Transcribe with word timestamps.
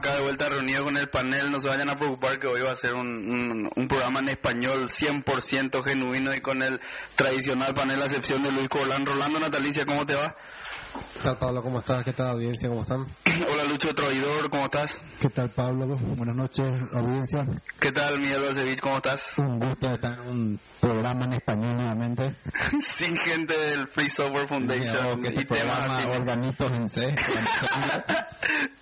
Acá 0.00 0.14
de 0.14 0.22
vuelta 0.22 0.48
reunidos 0.48 0.84
con 0.84 0.96
el 0.96 1.10
panel. 1.10 1.52
No 1.52 1.60
se 1.60 1.68
vayan 1.68 1.90
a 1.90 1.94
preocupar 1.94 2.38
que 2.38 2.46
hoy 2.46 2.62
va 2.62 2.72
a 2.72 2.74
ser 2.74 2.94
un, 2.94 3.06
un, 3.06 3.70
un 3.76 3.86
programa 3.86 4.20
en 4.20 4.30
español 4.30 4.88
100% 4.88 5.84
genuino 5.84 6.34
y 6.34 6.40
con 6.40 6.62
el 6.62 6.80
tradicional 7.16 7.74
panel 7.74 8.00
a 8.00 8.06
excepción 8.06 8.42
de 8.42 8.50
Luis 8.50 8.70
Colán. 8.70 9.04
Rolando 9.04 9.38
Natalicia, 9.38 9.84
¿cómo 9.84 10.06
te 10.06 10.14
va? 10.14 10.34
¿Qué 10.92 11.20
tal 11.22 11.36
Pablo? 11.38 11.62
¿Cómo 11.62 11.78
estás? 11.78 12.04
¿Qué 12.04 12.12
tal 12.12 12.28
audiencia? 12.28 12.68
¿Cómo 12.68 12.82
están? 12.82 13.06
Hola 13.50 13.64
Lucho 13.64 13.94
Troidor, 13.94 14.50
¿cómo 14.50 14.64
estás? 14.64 15.02
¿Qué 15.20 15.28
tal 15.28 15.50
Pablo? 15.50 15.86
Buenas 15.86 16.34
noches, 16.34 16.66
audiencia. 16.92 17.46
¿Qué 17.78 17.92
tal 17.92 18.18
Miguel 18.20 18.40
Balcevich? 18.40 18.80
¿Cómo 18.80 18.96
estás? 18.96 19.38
Un 19.38 19.60
gusto 19.60 19.88
estar 19.88 20.14
en 20.14 20.20
un 20.28 20.60
programa 20.80 21.26
en 21.26 21.34
español 21.34 21.76
nuevamente. 21.76 22.36
Sin 22.80 23.16
gente 23.16 23.56
del 23.56 23.88
Free 23.88 24.10
Software 24.10 24.48
Foundation. 24.48 25.20
que 25.22 25.28
este 25.28 25.44
programa 25.44 26.06
Organitos 26.08 26.72
en 26.72 26.88
C. 26.88 27.14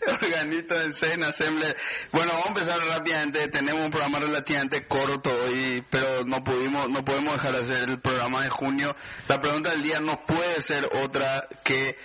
Organitos 0.06 0.80
en 0.84 0.94
C, 0.94 1.12
en 1.14 1.24
Assembler. 1.24 1.76
Bueno, 2.12 2.30
vamos 2.32 2.46
a 2.46 2.48
empezar 2.48 2.78
rápidamente. 2.88 3.48
Tenemos 3.48 3.82
un 3.82 3.90
programa 3.90 4.20
relativamente 4.20 4.86
corto 4.86 5.30
hoy, 5.30 5.84
pero 5.90 6.24
no 6.24 6.42
pudimos, 6.42 6.88
no 6.88 7.04
podemos 7.04 7.34
dejar 7.34 7.52
de 7.52 7.60
hacer 7.60 7.90
el 7.90 8.00
programa 8.00 8.42
de 8.42 8.48
junio. 8.48 8.94
La 9.28 9.40
pregunta 9.40 9.70
del 9.70 9.82
día 9.82 10.00
no 10.00 10.24
puede 10.24 10.62
ser 10.62 10.88
otra 11.02 11.46
que 11.64 11.96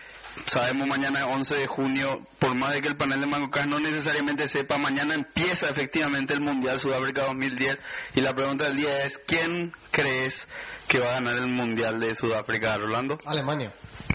sabemos 0.46 0.88
mañana 0.88 1.20
es 1.20 1.26
11 1.26 1.56
de 1.56 1.68
junio, 1.68 2.22
por 2.40 2.56
más 2.56 2.74
de 2.74 2.82
que 2.82 2.88
el 2.88 2.98
panel 2.98 3.22
de 3.22 3.28
Mangocas 3.28 3.68
no 3.68 3.80
necesariamente 3.80 4.48
sepa, 4.48 4.78
mañana 4.78 5.14
empieza 5.14 5.70
efectivamente 5.70 6.34
el 6.34 6.42
Mundial 6.42 6.80
Sudáfrica 6.80 7.26
2010 7.26 7.80
y 8.16 8.22
la 8.22 8.34
pregunta 8.34 8.66
del 8.66 8.78
día 8.78 9.06
es, 9.06 9.20
¿quién 9.26 9.74
crees 9.92 10.48
que 10.88 11.00
va 11.00 11.10
a 11.10 11.14
ganar 11.14 11.36
el 11.36 11.48
Mundial 11.48 12.00
de 12.00 12.16
Sudáfrica, 12.16 12.78
Rolando? 12.78 13.20
Alemania. 13.26 13.72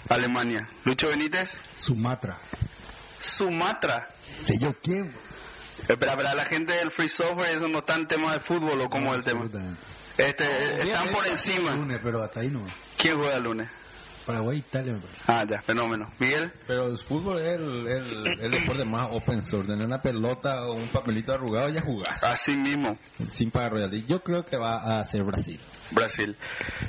Alemania. 0.08 0.69
Lucho 0.84 1.08
Benítez. 1.08 1.62
Sumatra. 1.78 2.39
Sumatra. 3.20 4.11
¿Sé 4.44 4.58
yo 4.58 4.74
quién? 4.83 5.12
Espera, 5.89 6.16
para 6.16 6.34
la 6.34 6.44
gente 6.44 6.74
del 6.74 6.91
Free 6.91 7.08
Software, 7.08 7.56
eso 7.56 7.69
no 7.69 7.78
está 7.78 7.94
en 7.94 8.06
tema 8.06 8.33
de 8.33 8.41
fútbol 8.41 8.80
o 8.80 8.91
como 8.91 9.14
el 9.14 9.22
tema. 9.22 9.48
Este, 10.19 10.83
están 10.83 11.12
por 11.12 11.27
encima. 11.27 11.77
Lunes, 11.77 12.00
pero 12.02 12.22
hasta 12.22 12.41
ahí 12.41 12.50
no. 12.50 12.66
¿Quién 12.96 13.16
juega 13.16 13.36
el 13.36 13.44
lunes? 13.44 13.70
Paraguay, 14.28 14.58
Italia, 14.58 14.92
me 14.92 14.98
parece. 14.98 15.24
Ah, 15.26 15.44
ya, 15.48 15.62
fenómeno. 15.62 16.06
Miguel. 16.18 16.52
Pero 16.66 16.86
el 16.86 16.98
fútbol 16.98 17.40
es 17.40 17.58
el, 17.58 17.88
el, 17.88 18.40
el 18.42 18.50
deporte 18.50 18.84
más 18.84 19.08
open 19.10 19.42
source. 19.42 19.68
Tener 19.72 19.86
una 19.86 20.02
pelota 20.02 20.66
o 20.66 20.74
un 20.74 20.88
papelito 20.90 21.32
arrugado 21.32 21.70
ya 21.70 21.80
jugás. 21.80 22.22
Así 22.22 22.54
mismo. 22.54 22.98
Sin 23.28 23.50
pagar 23.50 23.72
royalties. 23.72 24.06
Yo 24.06 24.20
creo 24.20 24.44
que 24.44 24.58
va 24.58 24.98
a 24.98 25.04
ser 25.04 25.24
Brasil. 25.24 25.58
Brasil. 25.92 26.36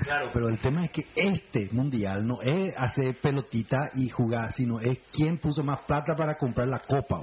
Claro, 0.03 0.29
pero 0.33 0.49
el 0.49 0.59
tema 0.59 0.83
es 0.85 0.91
que 0.91 1.03
este 1.15 1.69
mundial 1.71 2.25
no 2.25 2.41
es 2.41 2.73
hacer 2.77 3.15
pelotita 3.21 3.89
y 3.95 4.09
jugar, 4.09 4.51
sino 4.51 4.79
es 4.79 4.99
quién 5.13 5.37
puso 5.37 5.63
más 5.63 5.79
plata 5.87 6.15
para 6.15 6.35
comprar 6.35 6.67
la 6.67 6.79
copa. 6.79 7.21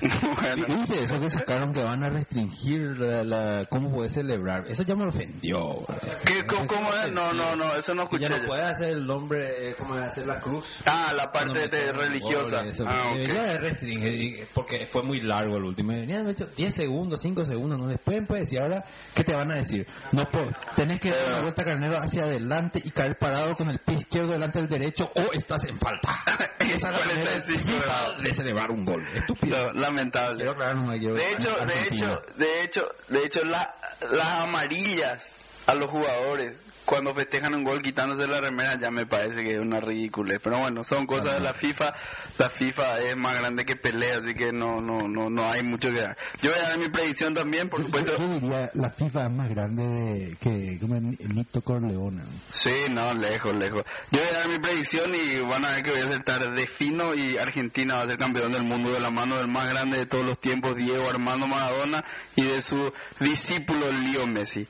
bueno, 0.00 0.66
¿Viste 0.68 1.04
eso 1.04 1.18
que 1.18 1.30
sacaron 1.30 1.72
que 1.72 1.82
van 1.82 2.02
a 2.02 2.10
restringir 2.10 2.98
la, 2.98 3.24
la- 3.24 3.66
cómo 3.66 3.90
puede 3.92 4.08
celebrar? 4.08 4.64
Eso 4.68 4.82
ya 4.82 4.94
me 4.94 5.06
ofendió. 5.06 5.84
¿qué, 6.24 6.42
cómo, 6.46 6.66
cómo 6.66 6.88
es? 6.92 7.12
No, 7.12 7.32
no, 7.32 7.56
no, 7.56 7.74
eso 7.74 7.94
no 7.94 8.02
escuché. 8.04 8.24
ya 8.28 8.38
no 8.38 8.46
puede 8.46 8.62
hacer 8.62 8.88
el 8.90 9.06
nombre, 9.06 9.70
eh, 9.70 9.74
como 9.78 9.94
hacer 9.94 10.26
la 10.26 10.40
cruz. 10.40 10.64
Ah, 10.86 11.12
la 11.16 11.30
parte 11.32 11.50
Cuando 11.52 11.76
de 11.76 11.92
religiosa. 11.92 12.58
goles, 12.58 12.80
Ah, 12.86 12.92
que 12.92 13.08
ok. 13.08 13.14
debería 13.20 13.42
de 13.42 13.58
restringir, 13.58 14.40
eh, 14.42 14.46
porque 14.54 14.86
fue 14.86 15.02
muy 15.02 15.20
largo 15.20 15.56
el 15.56 15.64
último. 15.64 15.92
Hecho 15.92 16.46
10 16.56 16.74
segundos, 16.74 17.20
5 17.22 17.44
segundos, 17.44 17.78
no 17.78 17.86
después 17.86 18.22
pues 18.26 18.52
y 18.52 18.56
ahora 18.58 18.84
¿qué 19.14 19.22
te 19.22 19.34
van 19.34 19.50
a 19.50 19.56
decir? 19.56 19.86
No 20.12 20.24
por 20.30 20.52
tenés 20.74 21.00
que 21.00 21.05
dar 21.14 21.28
una 21.28 21.40
vuelta 21.42 21.64
carnero 21.64 21.98
hacia 21.98 22.22
adelante 22.24 22.80
y 22.84 22.90
caer 22.90 23.16
parado 23.18 23.54
con 23.56 23.70
el 23.70 23.78
pie 23.78 23.96
izquierdo 23.96 24.32
delante 24.32 24.58
del 24.60 24.68
derecho 24.68 25.10
o 25.14 25.32
estás 25.32 25.64
en 25.64 25.78
falta. 25.78 26.16
Esa 26.58 26.74
es 26.74 26.82
la 26.82 26.90
manera 26.92 27.30
45 27.30 27.80
grados. 27.82 28.22
de 28.22 28.32
celebrar 28.32 28.70
un 28.70 28.84
gol. 28.84 29.06
Estúpido. 29.14 29.66
No, 29.72 29.80
lamentable. 29.80 30.36
Quiero 30.36 30.52
aclarar, 30.52 30.76
no, 30.76 30.92
quiero- 30.98 31.14
De 31.14 31.30
hecho, 31.32 31.56
de 31.56 31.82
hecho, 31.94 32.22
de 32.36 32.62
hecho, 32.62 32.88
de 33.08 33.24
hecho, 33.24 33.44
la- 33.44 33.74
las 34.10 34.28
amarillas 34.44 35.30
a 35.66 35.74
los 35.74 35.88
jugadores 35.90 36.54
cuando 36.86 37.12
festejan 37.12 37.54
un 37.54 37.64
gol 37.64 37.82
quitándose 37.82 38.26
la 38.26 38.40
remera 38.40 38.78
ya 38.80 38.90
me 38.90 39.06
parece 39.06 39.42
que 39.42 39.54
es 39.54 39.60
una 39.60 39.80
ridícula. 39.80 40.38
Pero 40.42 40.58
bueno, 40.60 40.82
son 40.84 41.06
cosas 41.06 41.34
de 41.34 41.40
la 41.40 41.52
FIFA. 41.52 41.92
La 42.38 42.48
FIFA 42.48 43.00
es 43.00 43.16
más 43.16 43.38
grande 43.38 43.64
que 43.64 43.76
pelea, 43.76 44.18
así 44.18 44.32
que 44.34 44.52
no, 44.52 44.80
no, 44.80 45.06
no, 45.08 45.28
no 45.28 45.50
hay 45.50 45.62
mucho 45.62 45.90
que 45.92 46.00
dar. 46.00 46.16
Yo 46.40 46.50
voy 46.50 46.58
a 46.60 46.68
dar 46.68 46.78
mi 46.78 46.88
predicción 46.88 47.34
también, 47.34 47.68
por 47.68 47.80
Yo, 47.80 47.86
supuesto. 47.86 48.18
yo 48.18 48.28
diría, 48.28 48.70
la 48.74 48.88
FIFA 48.90 49.24
es 49.26 49.30
más 49.32 49.48
grande 49.50 49.82
de- 49.84 50.36
que 50.40 50.78
como 50.80 50.94
el 50.96 51.18
Nito 51.34 51.60
Corleone. 51.60 52.22
Sí, 52.52 52.86
no, 52.90 53.12
lejos, 53.14 53.52
lejos. 53.54 53.82
Yo 54.12 54.18
voy 54.20 54.28
a 54.34 54.38
dar 54.38 54.48
mi 54.48 54.58
predicción 54.58 55.10
y 55.14 55.40
van 55.40 55.64
a 55.64 55.70
ver 55.72 55.82
que 55.82 55.90
voy 55.90 56.00
a 56.00 56.04
acertar 56.04 56.54
de 56.54 56.66
fino 56.66 57.14
y 57.14 57.36
Argentina 57.36 57.96
va 57.96 58.02
a 58.02 58.06
ser 58.06 58.16
campeón 58.18 58.52
del 58.52 58.64
mundo 58.64 58.92
de 58.92 59.00
la 59.00 59.10
mano 59.10 59.36
del 59.36 59.48
más 59.48 59.66
grande 59.66 59.98
de 59.98 60.06
todos 60.06 60.24
los 60.24 60.38
tiempos, 60.40 60.76
Diego 60.76 61.08
Armando 61.08 61.46
Maradona, 61.48 62.04
y 62.36 62.44
de 62.44 62.62
su 62.62 62.92
discípulo 63.20 63.80
Leo 63.92 64.26
Messi. 64.26 64.66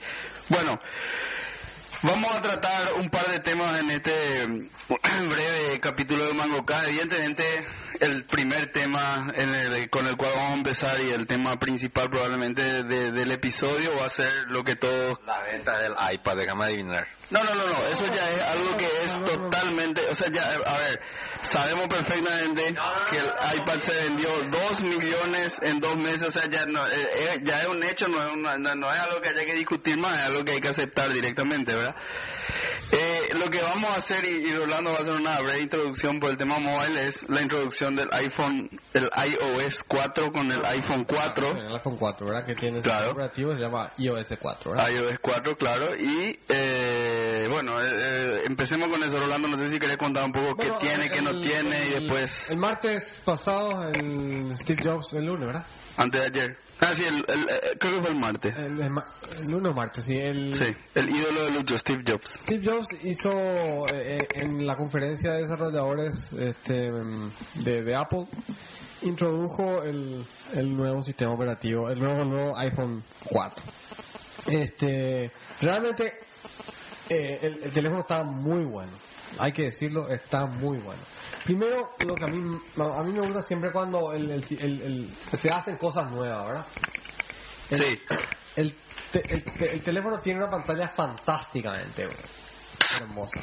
Bueno, 0.48 0.78
vamos 2.02 2.30
a 2.32 2.40
tratar 2.40 2.94
un 2.94 3.08
par 3.10 3.26
de 3.28 3.38
temas 3.40 3.80
en 3.80 3.90
este 3.90 4.46
mm, 4.46 4.68
breve 5.28 5.80
capítulo 5.80 6.26
de 6.26 6.34
Mangoca. 6.34 6.84
Evidentemente, 6.88 7.44
el 8.00 8.24
primer 8.24 8.70
tema 8.72 9.26
en 9.34 9.54
el- 9.54 9.90
con 9.90 10.06
el 10.06 10.16
cual 10.16 10.32
vamos 10.34 10.50
a 10.50 10.54
empezar 10.54 11.00
y 11.00 11.10
el 11.10 11.26
tema 11.26 11.58
principal 11.58 12.10
probablemente 12.10 12.62
de- 12.84 13.10
del 13.12 13.32
episodio 13.32 13.96
va 13.98 14.06
a 14.06 14.10
ser 14.10 14.30
lo 14.48 14.64
que 14.64 14.76
todos 14.76 15.18
La 15.26 15.42
venta 15.42 15.78
del 15.78 15.92
iPad, 16.12 16.36
déjame 16.36 16.64
adivinar. 16.66 17.06
no, 17.30 17.42
no, 17.42 17.54
no, 17.54 17.66
no, 17.68 17.86
eso 17.88 18.06
ya 18.06 18.30
es 18.30 18.42
algo 18.42 18.76
que 18.76 18.86
es 19.04 19.14
totalmente, 19.24 20.02
o 20.08 20.14
sea, 20.14 20.28
ya, 20.30 20.44
a 20.44 20.78
ver, 20.78 21.00
sabemos 21.42 21.86
perfectamente 21.88 22.74
que 23.10 23.16
el 23.18 23.30
iPad 23.58 23.80
se 23.80 23.94
vendió 24.08 24.28
dos 24.50 24.82
millones 24.82 25.58
en 25.62 25.80
dos 25.80 25.96
meses, 25.96 26.22
o 26.24 26.30
sea, 26.30 26.46
ya, 26.48 26.66
no, 26.66 26.86
eh, 26.86 26.92
eh, 27.14 27.40
ya 27.42 27.60
es 27.62 27.66
un 27.68 27.82
hecho, 27.82 28.08
no 28.08 28.22
es, 28.26 28.32
una- 28.32 28.58
no, 28.58 28.74
no 28.74 28.90
es 28.92 28.98
algo 29.00 29.20
que 29.20 29.30
haya 29.30 29.44
que 29.44 29.54
discutir 29.54 29.96
más, 29.98 30.18
es 30.20 30.26
algo 30.26 30.44
que 30.44 30.52
hay 30.52 30.60
que 30.60 30.68
aceptar 30.68 31.12
directamente, 31.12 31.74
¿verdad? 31.74 31.85
Eh, 32.92 33.30
lo 33.34 33.50
que 33.50 33.60
vamos 33.60 33.90
a 33.90 33.96
hacer, 33.96 34.24
y, 34.24 34.48
y 34.48 34.54
Rolando 34.54 34.92
va 34.92 34.98
a 34.98 35.00
hacer 35.00 35.14
una 35.14 35.40
breve 35.40 35.60
introducción 35.62 36.20
por 36.20 36.30
el 36.30 36.36
tema 36.38 36.58
mobile, 36.60 37.02
es 37.02 37.28
la 37.28 37.42
introducción 37.42 37.96
del 37.96 38.08
iPhone, 38.12 38.70
el 38.94 39.10
iOS 39.28 39.82
4 39.84 40.30
con 40.32 40.50
el 40.52 40.64
iPhone 40.64 41.04
4. 41.04 41.50
El 41.50 41.74
iPhone 41.74 41.96
4, 41.98 42.26
¿verdad? 42.26 42.46
Que 42.46 42.54
tiene 42.54 42.80
Claro. 42.80 43.10
operativo, 43.10 43.52
se 43.52 43.58
llama 43.58 43.90
iOS 43.98 44.34
4, 44.40 44.70
¿verdad? 44.72 44.88
iOS 44.90 45.18
4, 45.20 45.56
claro. 45.56 45.96
Y 45.98 46.38
eh, 46.48 47.46
bueno, 47.50 47.80
eh, 47.82 47.88
eh, 47.90 48.40
empecemos 48.46 48.86
con 48.88 49.02
eso, 49.02 49.18
Rolando. 49.18 49.48
No 49.48 49.56
sé 49.56 49.68
si 49.68 49.78
querés 49.80 49.96
contar 49.96 50.24
un 50.24 50.32
poco 50.32 50.54
Bueno, 50.54 50.78
qué 50.78 50.86
tiene, 50.86 51.04
el- 51.06 51.10
qué 51.10 51.22
no 51.22 51.30
el- 51.30 51.42
tiene 51.42 51.86
y 51.86 51.90
después, 52.00 52.50
El 52.50 52.58
martes 52.58 53.20
pasado, 53.24 53.82
el 53.90 54.56
Steve 54.56 54.78
Jobs, 54.84 55.12
el 55.14 55.24
lunes, 55.26 55.46
¿verdad? 55.46 55.64
Antes 55.96 56.20
de 56.20 56.26
ayer. 56.26 56.56
Ah, 56.80 56.92
sí, 56.94 57.04
el, 57.04 57.24
el- 57.28 57.48
eh, 57.48 57.76
creo 57.78 57.94
que 57.96 58.00
fue 58.02 58.10
el 58.10 58.18
martes. 58.20 58.54
El, 58.58 58.76
lunes 59.50 59.74
martes, 59.74 60.04
sí. 60.04 60.18
El, 60.18 60.54
Sí, 60.54 60.64
el 60.94 61.08
ídolo 61.08 61.44
de 61.44 61.50
Lucho, 61.52 61.78
Steve 61.78 62.02
Jobs. 62.06 62.30
Steve 62.42 62.62
Jobs 62.64 62.88
hizo 63.04 63.32
eh, 63.92 64.18
eh, 64.18 64.28
en 64.34 64.66
la 64.66 64.76
conferencia 64.76 65.32
de 65.32 65.42
desarrolladores 65.42 66.32
este, 66.34 66.90
de, 66.92 67.82
de 67.82 67.96
Apple, 67.96 68.26
introdujo 69.02 69.82
el, 69.82 70.24
el 70.54 70.76
nuevo 70.76 71.02
sistema 71.02 71.32
operativo, 71.32 71.88
el 71.90 71.98
nuevo, 71.98 72.22
el 72.22 72.28
nuevo 72.28 72.58
iPhone 72.58 73.02
4. 73.24 73.64
Este, 74.48 75.30
realmente 75.60 76.12
eh, 77.08 77.38
el, 77.42 77.62
el 77.64 77.72
teléfono 77.72 78.00
está 78.02 78.22
muy 78.22 78.64
bueno, 78.64 78.92
hay 79.38 79.52
que 79.52 79.64
decirlo, 79.64 80.08
está 80.08 80.46
muy 80.46 80.78
bueno. 80.78 81.00
Primero, 81.46 81.90
lo 82.04 82.14
que 82.16 82.24
a 82.24 82.26
mí, 82.26 82.38
a 82.78 83.02
mí 83.04 83.12
me 83.12 83.20
gusta 83.20 83.40
siempre 83.40 83.70
cuando 83.70 84.12
el, 84.12 84.30
el- 84.30 84.44
el- 84.60 84.82
el- 84.82 85.16
se 85.38 85.48
hacen 85.50 85.76
cosas 85.76 86.10
nuevas, 86.10 86.46
¿verdad? 86.46 86.66
El- 87.70 87.78
Sí. 87.84 88.00
el, 88.56 88.74
el, 89.14 89.42
te- 89.44 89.72
el 89.74 89.82
teléfono 89.82 90.18
tiene 90.18 90.40
una 90.42 90.50
pantalla 90.50 90.88
fantásticamente 90.88 92.08
hermosa. 93.00 93.40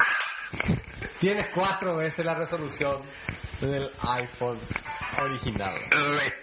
Tienes 1.19 1.47
cuatro 1.55 1.95
veces 1.95 2.25
la 2.25 2.35
resolución 2.35 3.01
del 3.61 3.89
iPhone 4.01 4.59
original. 5.21 5.75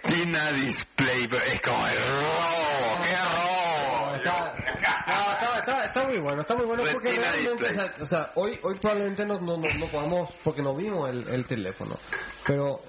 Retina 0.03 0.51
Display, 0.53 1.29
es 1.53 1.61
como 1.61 1.87
el 1.87 1.97
robo, 1.97 2.99
qué 3.03 3.15
robo. 3.15 4.15
Está, 4.15 4.31
no, 4.33 4.57
está, 4.57 4.57
está- 4.73 5.31
está 5.33 5.50
muy 6.11 6.19
bueno, 6.21 6.41
está 6.41 6.55
muy 6.55 6.65
bueno 6.65 6.83
porque 6.91 7.09
Retina 7.09 7.31
realmente, 7.31 7.63
o 7.65 7.67
display. 7.67 7.73
sea, 7.73 8.03
o 8.03 8.05
sea, 8.07 8.31
hoy, 8.35 8.59
hoy 8.63 8.75
probablemente 8.79 9.25
no, 9.25 9.39
no, 9.39 9.57
no, 9.57 9.67
no 9.79 9.85
podamos, 9.87 10.29
porque 10.43 10.61
no 10.61 10.75
vimos 10.75 11.09
el, 11.09 11.27
el 11.29 11.45
teléfono, 11.45 11.95
pero 12.45 12.81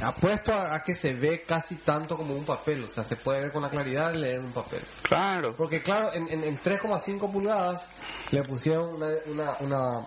apuesto 0.00 0.52
a, 0.54 0.74
a 0.74 0.80
que 0.80 0.94
se 0.94 1.12
ve 1.12 1.42
casi 1.46 1.76
tanto 1.76 2.16
como 2.16 2.34
un 2.34 2.44
papel, 2.44 2.82
o 2.84 2.86
sea, 2.86 3.04
se 3.04 3.16
puede 3.16 3.42
ver 3.42 3.52
con 3.52 3.62
la 3.62 3.68
claridad 3.68 4.10
de 4.10 4.18
leer 4.18 4.40
un 4.40 4.52
papel. 4.52 4.80
Claro. 5.02 5.54
Porque 5.56 5.80
claro, 5.82 6.12
en, 6.14 6.28
en, 6.30 6.42
en 6.44 6.58
3,5 6.58 7.30
pulgadas 7.30 7.88
le 8.30 8.42
pusieron 8.42 8.94
una, 8.94 9.08
una, 9.26 9.56
una, 9.60 10.06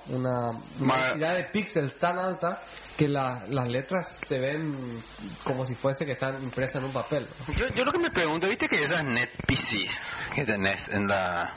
una, 0.80 0.96
cantidad 1.10 1.36
de 1.36 1.44
píxeles 1.46 1.98
tan 2.00 2.18
alta 2.18 2.58
que 2.98 3.08
la- 3.08 3.44
las 3.48 3.68
letras 3.70 4.20
se 4.26 4.40
ven 4.40 5.02
como 5.44 5.66
si 5.66 5.76
fuese 5.76 6.06
que 6.06 6.14
están 6.14 6.42
impresas 6.44 6.78
en 6.78 6.86
un 6.86 6.94
papel. 6.94 7.28
Yo, 7.56 7.68
yo 7.76 7.84
lo 7.86 7.92
que 7.92 8.00
me 8.00 8.10
pregunto, 8.10 8.48
viste 8.50 8.68
que 8.68 8.84
esas 8.84 9.04
NetPC 9.04 9.88
que 10.34 10.46
tenés 10.46 10.90
en 10.90 11.08
la 11.08 11.54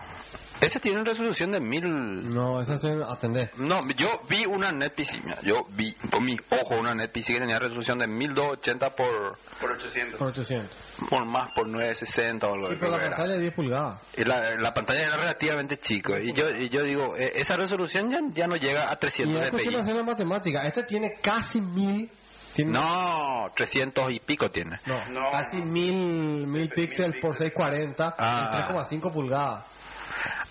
Ese 0.60 0.80
tiene 0.80 1.04
resolución 1.04 1.52
de 1.52 1.60
mil... 1.60 2.34
No, 2.34 2.60
eso 2.60 2.74
es 2.74 2.84
atender. 3.08 3.52
No, 3.58 3.78
yo 3.96 4.22
vi 4.28 4.44
una 4.44 4.72
NetPC, 4.72 5.22
mira, 5.24 5.38
yo 5.42 5.64
vi 5.70 5.92
con 6.10 6.24
mis 6.24 6.40
ojos 6.50 6.78
una 6.80 6.94
NetPC 6.94 7.26
que 7.26 7.38
tenía 7.38 7.58
resolución 7.60 7.98
de 7.98 8.08
1280 8.08 8.90
por, 8.96 9.38
Por 9.60 9.72
800. 9.72 10.18
Por 10.18 10.28
800. 10.28 10.76
por 11.08 11.24
más, 11.26 11.52
por 11.54 11.68
960 11.68 12.46
o 12.46 12.54
algo 12.54 12.68
Sí, 12.70 12.74
pero 12.78 12.90
la 12.90 12.98
era. 12.98 13.08
pantalla 13.10 13.34
es 13.34 13.40
10 13.40 13.52
pulgadas. 13.54 14.02
Y 14.16 14.24
la, 14.24 14.56
la 14.56 14.74
pantalla 14.74 15.06
era 15.06 15.16
relativamente 15.16 15.78
chica. 15.78 16.18
Y 16.20 16.32
yo, 16.36 16.50
y 16.50 16.68
yo 16.70 16.82
digo, 16.82 17.16
eh, 17.16 17.32
esa 17.36 17.56
resolución 17.56 18.10
ya, 18.10 18.18
ya 18.32 18.48
no 18.48 18.56
llega 18.56 18.90
a 18.90 18.94
Y 18.94 18.98
300 18.98 19.44
es 19.44 19.50
cuestión 19.50 19.72
de 19.74 19.78
dpi. 19.78 19.82
hacer 19.82 19.96
la 19.96 20.02
matemática. 20.02 20.62
Este 20.62 20.82
tiene 20.82 21.12
casi 21.22 21.60
mil. 21.60 22.10
Tiene, 22.54 22.72
No, 22.72 23.46
300 23.54 24.10
y 24.10 24.18
pico 24.18 24.50
tiene. 24.50 24.76
no, 24.86 24.96
No. 25.10 25.30
casi 25.30 25.58
mil, 25.62 26.46
mil 26.48 26.68
píxeles 26.68 27.20
por 27.22 27.36
640 27.36 28.14
Ah. 28.18 28.50
en 28.52 28.58
3,5 28.74 29.12
pulgadas. 29.12 29.64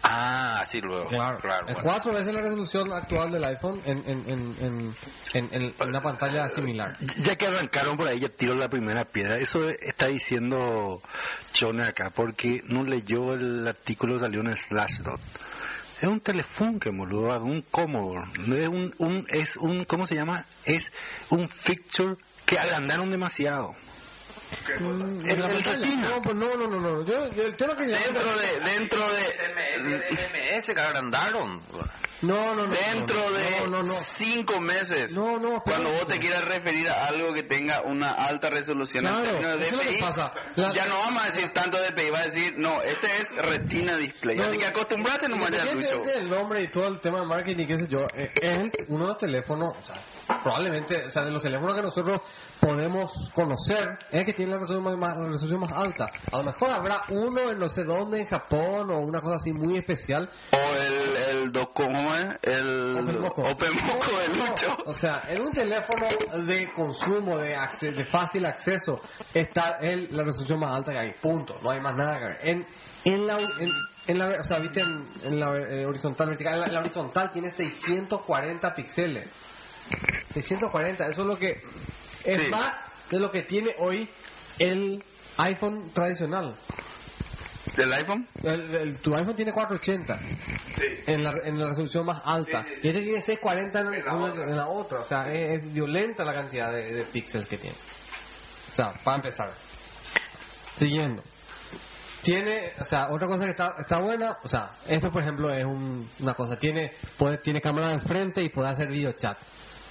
Ah, 0.04 0.64
sí, 0.68 0.80
luego. 0.80 1.10
Claro, 1.10 1.38
claro. 1.40 1.68
es 1.68 1.74
bueno. 1.76 1.90
cuatro 1.90 2.14
veces 2.14 2.34
la 2.34 2.42
resolución 2.42 2.92
actual 2.92 3.32
del 3.32 3.44
iPhone 3.44 3.82
en, 3.86 4.04
en, 4.08 4.96
en, 5.34 5.50
en, 5.52 5.74
una 5.80 6.02
pantalla 6.02 6.50
similar. 6.50 6.98
Ya 7.24 7.36
que 7.36 7.48
arrancaron 7.48 7.98
por 7.98 8.08
ahí, 8.08 8.20
ya 8.20 8.30
tiro 8.30 8.56
la 8.56 8.70
primera 8.70 9.06
piedra. 9.06 9.38
Eso 9.38 9.70
está 9.70 10.08
diciendo 10.08 11.02
Chone 11.54 11.86
acá, 11.86 12.12
porque 12.14 12.62
no 12.66 12.84
leyó 12.84 13.34
el 13.34 13.68
artículo, 13.68 14.20
salió 14.20 14.42
en 14.42 14.56
Slashdot. 14.56 15.20
Es 15.98 16.04
un 16.04 16.20
Telefunken, 16.20 16.96
boludo, 16.96 17.36
es 17.36 17.42
un 17.42 17.62
Commodore. 17.72 18.28
Es 18.36 18.68
un, 18.68 18.94
un, 19.00 19.26
es 19.30 19.58
un, 19.58 19.84
¿cómo 19.86 20.06
se 20.06 20.16
llama? 20.16 20.46
Es 20.64 20.92
un 21.32 21.50
fixture 21.50 22.18
que 22.46 22.60
agrandaron 22.60 23.10
demasiado. 23.10 23.76
Mm, 24.80 25.22
El- 25.30 25.44
el 25.44 25.64
retina. 25.64 26.10
No, 26.10 26.22
pues 26.22 26.36
no, 26.36 26.56
no, 26.56 26.68
no, 26.68 26.80
no. 26.80 27.04
Yo, 27.06 27.30
yo 27.32 27.44
el 27.44 27.56
tema 27.56 27.76
que 27.76 27.86
Dentro 27.88 28.24
de, 28.36 28.60
dentro 28.72 29.00
de, 29.10 30.58
MS 30.58 30.74
que 30.74 30.82
agrandaron. 30.82 31.62
No, 32.22 32.56
no, 32.56 32.66
no. 32.66 32.74
Dentro 32.74 33.18
no, 33.30 33.32
de 33.32 33.60
No, 33.62 33.68
no, 33.68 33.84
no. 33.84 33.94
cinco 34.00 34.60
meses. 34.60 35.14
No, 35.14 35.38
no, 35.40 35.62
pero- 35.64 35.78
Cuando 35.78 35.92
vos 35.92 36.08
te 36.08 36.18
quieras 36.18 36.44
referir 36.46 36.90
a 36.90 37.06
algo 37.08 37.34
que 37.34 37.44
tenga 37.44 37.82
una 37.82 38.12
alta 38.12 38.50
resolución 38.50 39.06
en 39.06 39.24
términos 39.24 39.60
de 39.60 39.72
DPI, 39.72 40.00
pasa. 40.00 40.32
La- 40.56 40.74
ya 40.74 40.86
no 40.88 40.98
vamos 40.98 41.24
a 41.24 41.26
decir 41.28 41.50
tanto 41.54 41.78
DPI, 41.78 42.10
va 42.10 42.20
a 42.20 42.24
decir, 42.24 42.56
no, 42.58 42.82
este 42.82 43.08
es 43.22 43.30
Retina 43.38 43.96
Display. 43.98 44.36
No, 44.38 44.46
Así 44.46 44.58
que 44.58 44.66
acostumbrate 44.66 45.28
nomás 45.30 45.52
ya, 45.52 45.66
Lucho. 45.66 46.00
Del 46.02 46.30
nombre 46.30 46.62
y 46.64 46.68
todo 46.70 46.88
el 46.88 47.00
tema 47.00 47.20
de 47.20 47.28
marketing, 47.28 47.68
qué 47.68 47.78
sé 47.78 47.88
yo, 47.88 48.08
eh, 48.16 48.32
es 48.42 48.52
el- 48.54 48.72
uno 48.88 49.04
de 49.06 49.08
los 49.10 49.18
teléfonos, 49.18 49.76
o 49.78 49.86
sea, 49.86 49.96
probablemente, 50.44 51.06
o 51.08 51.12
sea, 51.12 51.24
de 51.24 51.32
los 51.32 51.42
teléfonos 51.42 51.76
que 51.76 51.82
nosotros 51.82 52.22
podemos 52.60 53.32
conocer, 53.34 53.98
es 54.12 54.20
el 54.20 54.26
que 54.26 54.34
tiene 54.34 54.52
la 54.54 54.60
resolución 54.60 55.00
más, 55.00 55.18
la 55.18 55.26
resolución 55.28 55.60
más 55.62 55.72
alta. 55.72 56.08
A 56.32 56.38
lo 56.38 56.44
mejor 56.44 56.72
habrá 56.72 57.02
uno 57.10 57.52
en 57.52 57.60
no 57.60 57.70
sé 57.70 57.84
dónde, 57.84 58.22
en 58.22 58.28
Japón, 58.28 58.90
o 58.92 59.00
una 59.00 59.22
cosa 59.22 59.36
así 59.38 59.54
muy 59.54 59.78
especial. 59.78 60.30
O 60.52 60.58
el, 60.58 61.16
el 61.46 61.52
¿cómo 61.74 62.14
es? 62.16 62.26
El 62.42 62.98
Open 63.00 63.22
Moco. 63.22 63.42
Open 63.44 63.70
Moco 63.86 64.18
de 64.20 64.28
Lucho. 64.36 64.78
O 64.86 64.94
sea, 64.94 65.22
en 65.30 65.42
un 65.42 65.52
teléfono 65.52 66.08
de 66.46 66.72
consumo, 66.74 67.38
de, 67.38 67.56
acce- 67.56 67.94
de 67.94 68.06
fácil 68.06 68.46
acceso, 68.46 69.00
está 69.34 69.78
el, 69.82 70.10
la 70.16 70.24
resolución 70.24 70.60
más 70.60 70.76
alta 70.76 70.92
que 70.92 71.00
hay. 71.00 71.12
Punto. 71.14 71.58
No 71.64 71.72
hay 71.72 71.80
más 71.80 71.96
nada 71.96 72.20
que 72.20 72.26
ver. 72.26 72.38
En, 72.44 72.66
en 73.06 73.28
la, 73.28 73.40
en, 73.40 73.72
en 74.08 74.18
la, 74.20 74.28
o 74.40 74.44
sea, 74.44 74.60
viste 74.60 74.82
en, 74.82 75.06
en 75.24 75.40
la 75.40 75.56
eh, 75.58 75.86
horizontal, 75.86 76.30
vertical. 76.30 76.56
En 76.56 76.60
la, 76.62 76.68
la 76.68 76.80
horizontal 76.80 77.30
tiene 77.32 77.52
640 77.52 78.74
píxeles. 78.74 79.28
640, 80.34 81.08
eso 81.08 81.22
es 81.22 81.28
lo 81.28 81.38
que 81.38 81.62
es 82.24 82.36
Sí. 82.36 82.50
más 82.52 82.74
de 83.10 83.20
lo 83.20 83.32
que 83.32 83.44
tiene 83.44 83.74
hoy 83.80 84.10
el 84.60 85.04
iPhone 85.38 85.92
tradicional. 85.94 86.56
¿Del 87.76 87.94
iPhone? 87.94 88.28
El- 88.44 88.76
el- 88.76 88.98
tu 89.02 89.16
iPhone 89.16 89.36
tiene 89.36 89.52
480 89.54 90.20
Sí. 90.76 90.84
en 91.06 91.24
la, 91.24 91.32
en 91.46 91.60
la 91.60 91.68
resolución 91.70 92.06
más 92.06 92.22
alta. 92.26 92.64
Sí, 92.64 92.70
sí, 92.70 92.82
sí. 92.82 92.88
Y 92.88 92.90
este 92.90 93.02
tiene 93.04 93.22
640 93.22 93.80
en, 93.82 93.86
En 93.94 94.06
la 94.06 94.12
en- 94.12 94.22
otra. 94.24 94.44
en 94.46 94.56
la 94.58 94.68
otra. 94.68 95.00
O 95.02 95.06
sea, 95.06 95.32
es, 95.32 95.58
es 95.64 95.74
violenta 95.74 96.26
la 96.26 96.34
cantidad 96.34 96.72
de, 96.74 96.92
de 96.94 97.04
píxeles 97.06 97.48
que 97.48 97.58
tiene. 97.58 97.76
O 98.72 98.76
sea, 98.76 98.94
para 99.04 99.18
empezar. 99.18 99.52
Siguiendo. 100.76 101.24
Tiene, 102.24 102.74
o 102.80 102.84
sea, 102.84 103.10
otra 103.10 103.28
cosa 103.28 103.44
que 103.46 103.52
está, 103.52 103.76
está 103.80 104.00
buena, 104.00 104.38
o 104.44 104.48
sea, 104.48 104.70
esto 104.88 105.10
por 105.10 105.22
ejemplo 105.22 105.52
es 105.54 105.64
un- 105.64 106.10
una 106.20 106.34
cosa, 106.34 106.58
tiene, 106.58 106.92
puede, 107.18 107.38
tiene 107.38 107.62
cámara 107.62 107.90
de 107.90 108.00
frente 108.00 108.42
y 108.44 108.50
puede 108.50 108.70
hacer 108.70 108.90
video 108.90 109.12
chat. 109.14 109.38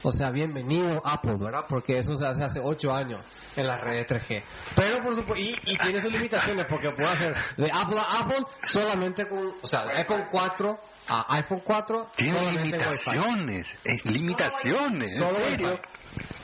O 0.03 0.13
sea, 0.13 0.31
bienvenido 0.31 1.01
Apple, 1.05 1.37
¿verdad? 1.39 1.65
Porque 1.69 1.99
eso 1.99 2.15
se 2.15 2.27
hace 2.27 2.45
hace 2.45 2.61
8 2.63 2.93
años 2.93 3.21
en 3.57 3.67
las 3.67 3.81
redes 3.81 4.07
3G. 4.09 4.43
Pero 4.77 5.03
por 5.03 5.15
supuesto, 5.15 5.43
y, 5.45 5.59
y 5.73 5.77
tiene 5.77 6.01
sus 6.01 6.13
limitaciones 6.13 6.67
porque 6.69 6.91
puede 6.91 7.09
hacer 7.09 7.35
de 7.57 7.71
Apple 7.73 7.99
a 7.99 8.21
Apple 8.21 8.45
solamente 8.63 9.27
con, 9.29 9.53
o 9.61 9.67
sea, 9.67 9.85
de 9.87 9.95
iPhone 9.99 10.27
4 10.31 10.79
a 11.09 11.35
iPhone 11.37 11.61
4 11.65 12.07
Tiene 12.17 12.53
limitaciones, 12.53 13.75
es 13.85 14.05
limitaciones. 14.05 15.13
en 15.15 15.19
Solo 15.19 15.35
serio. 15.45 15.71
Wi-Fi. 15.71 15.83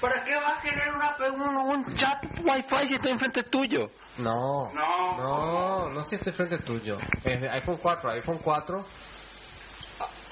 ¿Para 0.01 0.25
qué 0.25 0.35
va 0.37 0.49
a 0.59 0.61
generar 0.61 0.95
una, 0.95 1.17
un, 1.71 1.85
un 1.87 1.95
chat 1.97 2.23
wifi 2.43 2.89
si 2.89 2.95
está 2.95 3.09
enfrente 3.09 3.45
tuyo? 3.45 3.91
No, 4.19 4.71
No. 4.75 5.17
no, 5.17 5.89
no 5.91 6.01
si 6.03 6.17
estoy 6.17 6.33
frente 6.33 6.59
tuyo. 6.59 6.99
Es 7.25 7.41
de 7.41 7.49
iPhone 7.51 7.79
4 7.81 8.11
a 8.11 8.15
iPhone 8.15 8.39
4 8.43 8.85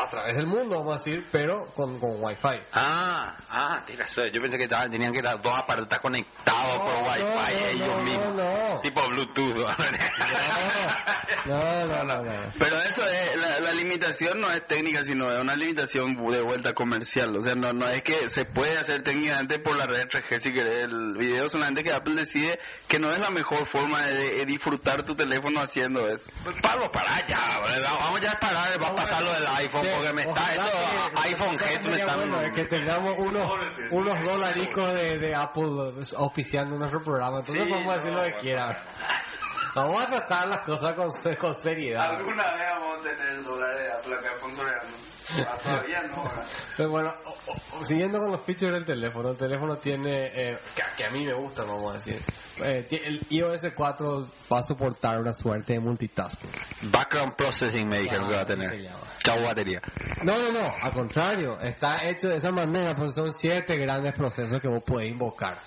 a, 0.02 0.08
través 0.08 0.37
del 0.37 0.47
mundo, 0.47 0.79
vamos 0.79 0.94
a 0.94 0.99
decir, 0.99 1.26
pero 1.31 1.67
con, 1.75 1.99
con 1.99 2.23
Wi-Fi. 2.23 2.61
Ah, 2.73 3.35
ah, 3.50 3.82
tienes 3.87 4.08
razón. 4.08 4.31
Yo 4.32 4.41
pensé 4.41 4.58
que 4.58 4.69
tenían 4.69 5.12
que 5.12 5.23
las 5.23 5.41
dos 5.41 5.56
aparatos 5.56 5.99
conectados 5.99 6.79
por 6.79 6.94
No, 6.94 7.11
wifi 7.11 7.23
no, 7.23 7.67
ellos 7.69 7.88
no, 7.88 8.02
mismos. 8.02 8.82
No. 9.27 9.33
Tipo 9.33 9.55
Bluetooth. 9.55 9.77
No, 11.47 11.87
no, 11.87 12.05
no, 12.05 12.23
no. 12.23 12.53
Pero 12.59 12.79
eso 12.79 13.03
es, 13.07 13.41
la, 13.41 13.61
la 13.61 13.73
limitación 13.73 14.41
no 14.41 14.51
es 14.51 14.67
técnica, 14.67 15.05
sino 15.05 15.31
es 15.33 15.41
una 15.41 15.57
limitación 15.57 16.15
de 16.17 16.43
vuelta 16.43 16.73
comercial. 16.75 17.35
O 17.37 17.41
sea, 17.41 17.55
no, 17.55 17.73
no 17.73 17.89
es 17.89 18.03
que 18.03 18.29
se 18.29 18.45
puede 18.45 18.77
hacer 18.79 19.03
técnicamente 19.03 19.59
por 19.59 19.77
la 19.77 19.87
red 19.87 20.07
3G 20.09 20.39
si 20.39 20.53
querés 20.53 20.85
el 20.85 21.15
video, 21.17 21.49
solamente 21.49 21.83
que 21.83 21.93
Apple 21.93 22.15
decide 22.15 22.59
que 22.89 22.99
no 22.99 23.11
es 23.11 23.19
la 23.19 23.31
mejor 23.31 23.67
forma 23.67 24.03
de, 24.07 24.35
de 24.37 24.45
disfrutar 24.47 25.05
tu 25.05 25.15
teléfono 25.15 25.61
haciendo 25.61 26.07
eso. 26.09 26.31
Pues 26.45 26.57
Pablo, 26.61 26.91
para 26.93 27.27
ya. 27.27 27.61
¿verdad? 27.67 27.91
Vamos 27.99 28.21
ya 28.21 28.33
a 28.33 28.39
parar. 28.41 28.83
Va 28.83 28.89
a 28.89 28.97
pasar 28.97 29.23
lo 29.23 29.33
del 29.33 29.47
iPhone. 29.59 29.83
Sí, 29.83 29.89
Porque 29.97 30.12
me 30.15 30.23
está. 30.23 30.53
Esto, 30.55 30.79
que- 31.15 31.29
iPhone 31.29 31.59
Heads 31.59 31.87
me 31.89 31.97
están. 31.97 32.17
bueno, 32.17 32.41
es 32.43 32.50
que 32.53 32.65
tengamos 32.67 33.19
unos, 33.19 33.53
unos 33.91 34.25
dolaricos 34.25 34.95
de, 34.95 35.19
de 35.19 35.35
Apple 35.35 36.05
oficiando 36.17 36.77
nuestro 36.77 37.03
programa. 37.03 37.39
Entonces 37.41 37.65
Sí, 37.65 37.71
podemos 37.71 37.95
decir 37.95 38.11
no, 38.12 38.17
lo 38.19 38.25
que 38.25 38.31
bueno. 38.31 38.43
quieran. 38.43 38.77
Vamos 39.75 40.03
a 40.03 40.07
tratar 40.07 40.49
las 40.49 40.67
cosas 40.67 40.95
con, 40.95 41.11
se- 41.12 41.37
con 41.37 41.55
seriedad. 41.55 42.17
Alguna 42.17 42.45
vez 42.55 42.62
vamos 42.73 42.99
a 42.99 43.03
tener 43.17 43.45
dólares 43.45 43.77
de 43.87 43.93
Apple 43.93 44.15
acá 44.19 44.37
sponsoreando. 44.39 44.97
Ah, 45.49 45.59
Todavía 45.62 46.03
no, 46.03 46.23
¿verdad? 46.25 46.47
Pero 46.77 46.91
bueno, 46.91 47.15
o- 47.25 47.79
o- 47.79 47.85
siguiendo 47.85 48.19
con 48.19 48.33
los 48.33 48.45
features 48.45 48.73
del 48.73 48.85
teléfono, 48.85 49.31
el 49.31 49.37
teléfono 49.37 49.77
tiene, 49.77 50.27
eh, 50.35 50.59
que, 50.75 50.83
que 50.97 51.05
a 51.05 51.11
mí 51.11 51.25
me 51.25 51.35
gusta, 51.35 51.62
vamos 51.62 51.91
a 51.93 51.95
decir, 51.99 52.19
eh, 52.65 52.87
el 52.91 53.21
iOS 53.31 53.62
4 53.77 54.27
va 54.53 54.59
a 54.59 54.62
soportar 54.62 55.21
una 55.21 55.33
suerte 55.33 55.75
de 55.75 55.81
multitasking. 55.81 56.50
Background 56.91 57.37
processing 57.37 57.89
me 57.89 58.00
dijeron 58.00 58.29
que 58.29 58.35
va 58.35 58.43
a 58.43 58.47
tener. 58.47 58.71
Chau 59.23 59.41
batería. 59.45 59.81
No, 60.25 60.37
no, 60.37 60.50
no, 60.53 60.69
al 60.83 60.93
contrario, 60.93 61.61
está 61.61 62.09
hecho 62.09 62.29
de 62.29 62.37
esa 62.37 62.50
manera, 62.50 62.95
porque 62.97 63.12
son 63.12 63.33
siete 63.33 63.77
grandes 63.77 64.12
procesos 64.15 64.61
que 64.61 64.69
vos 64.69 64.83
podés 64.85 65.11
invocar. 65.11 65.59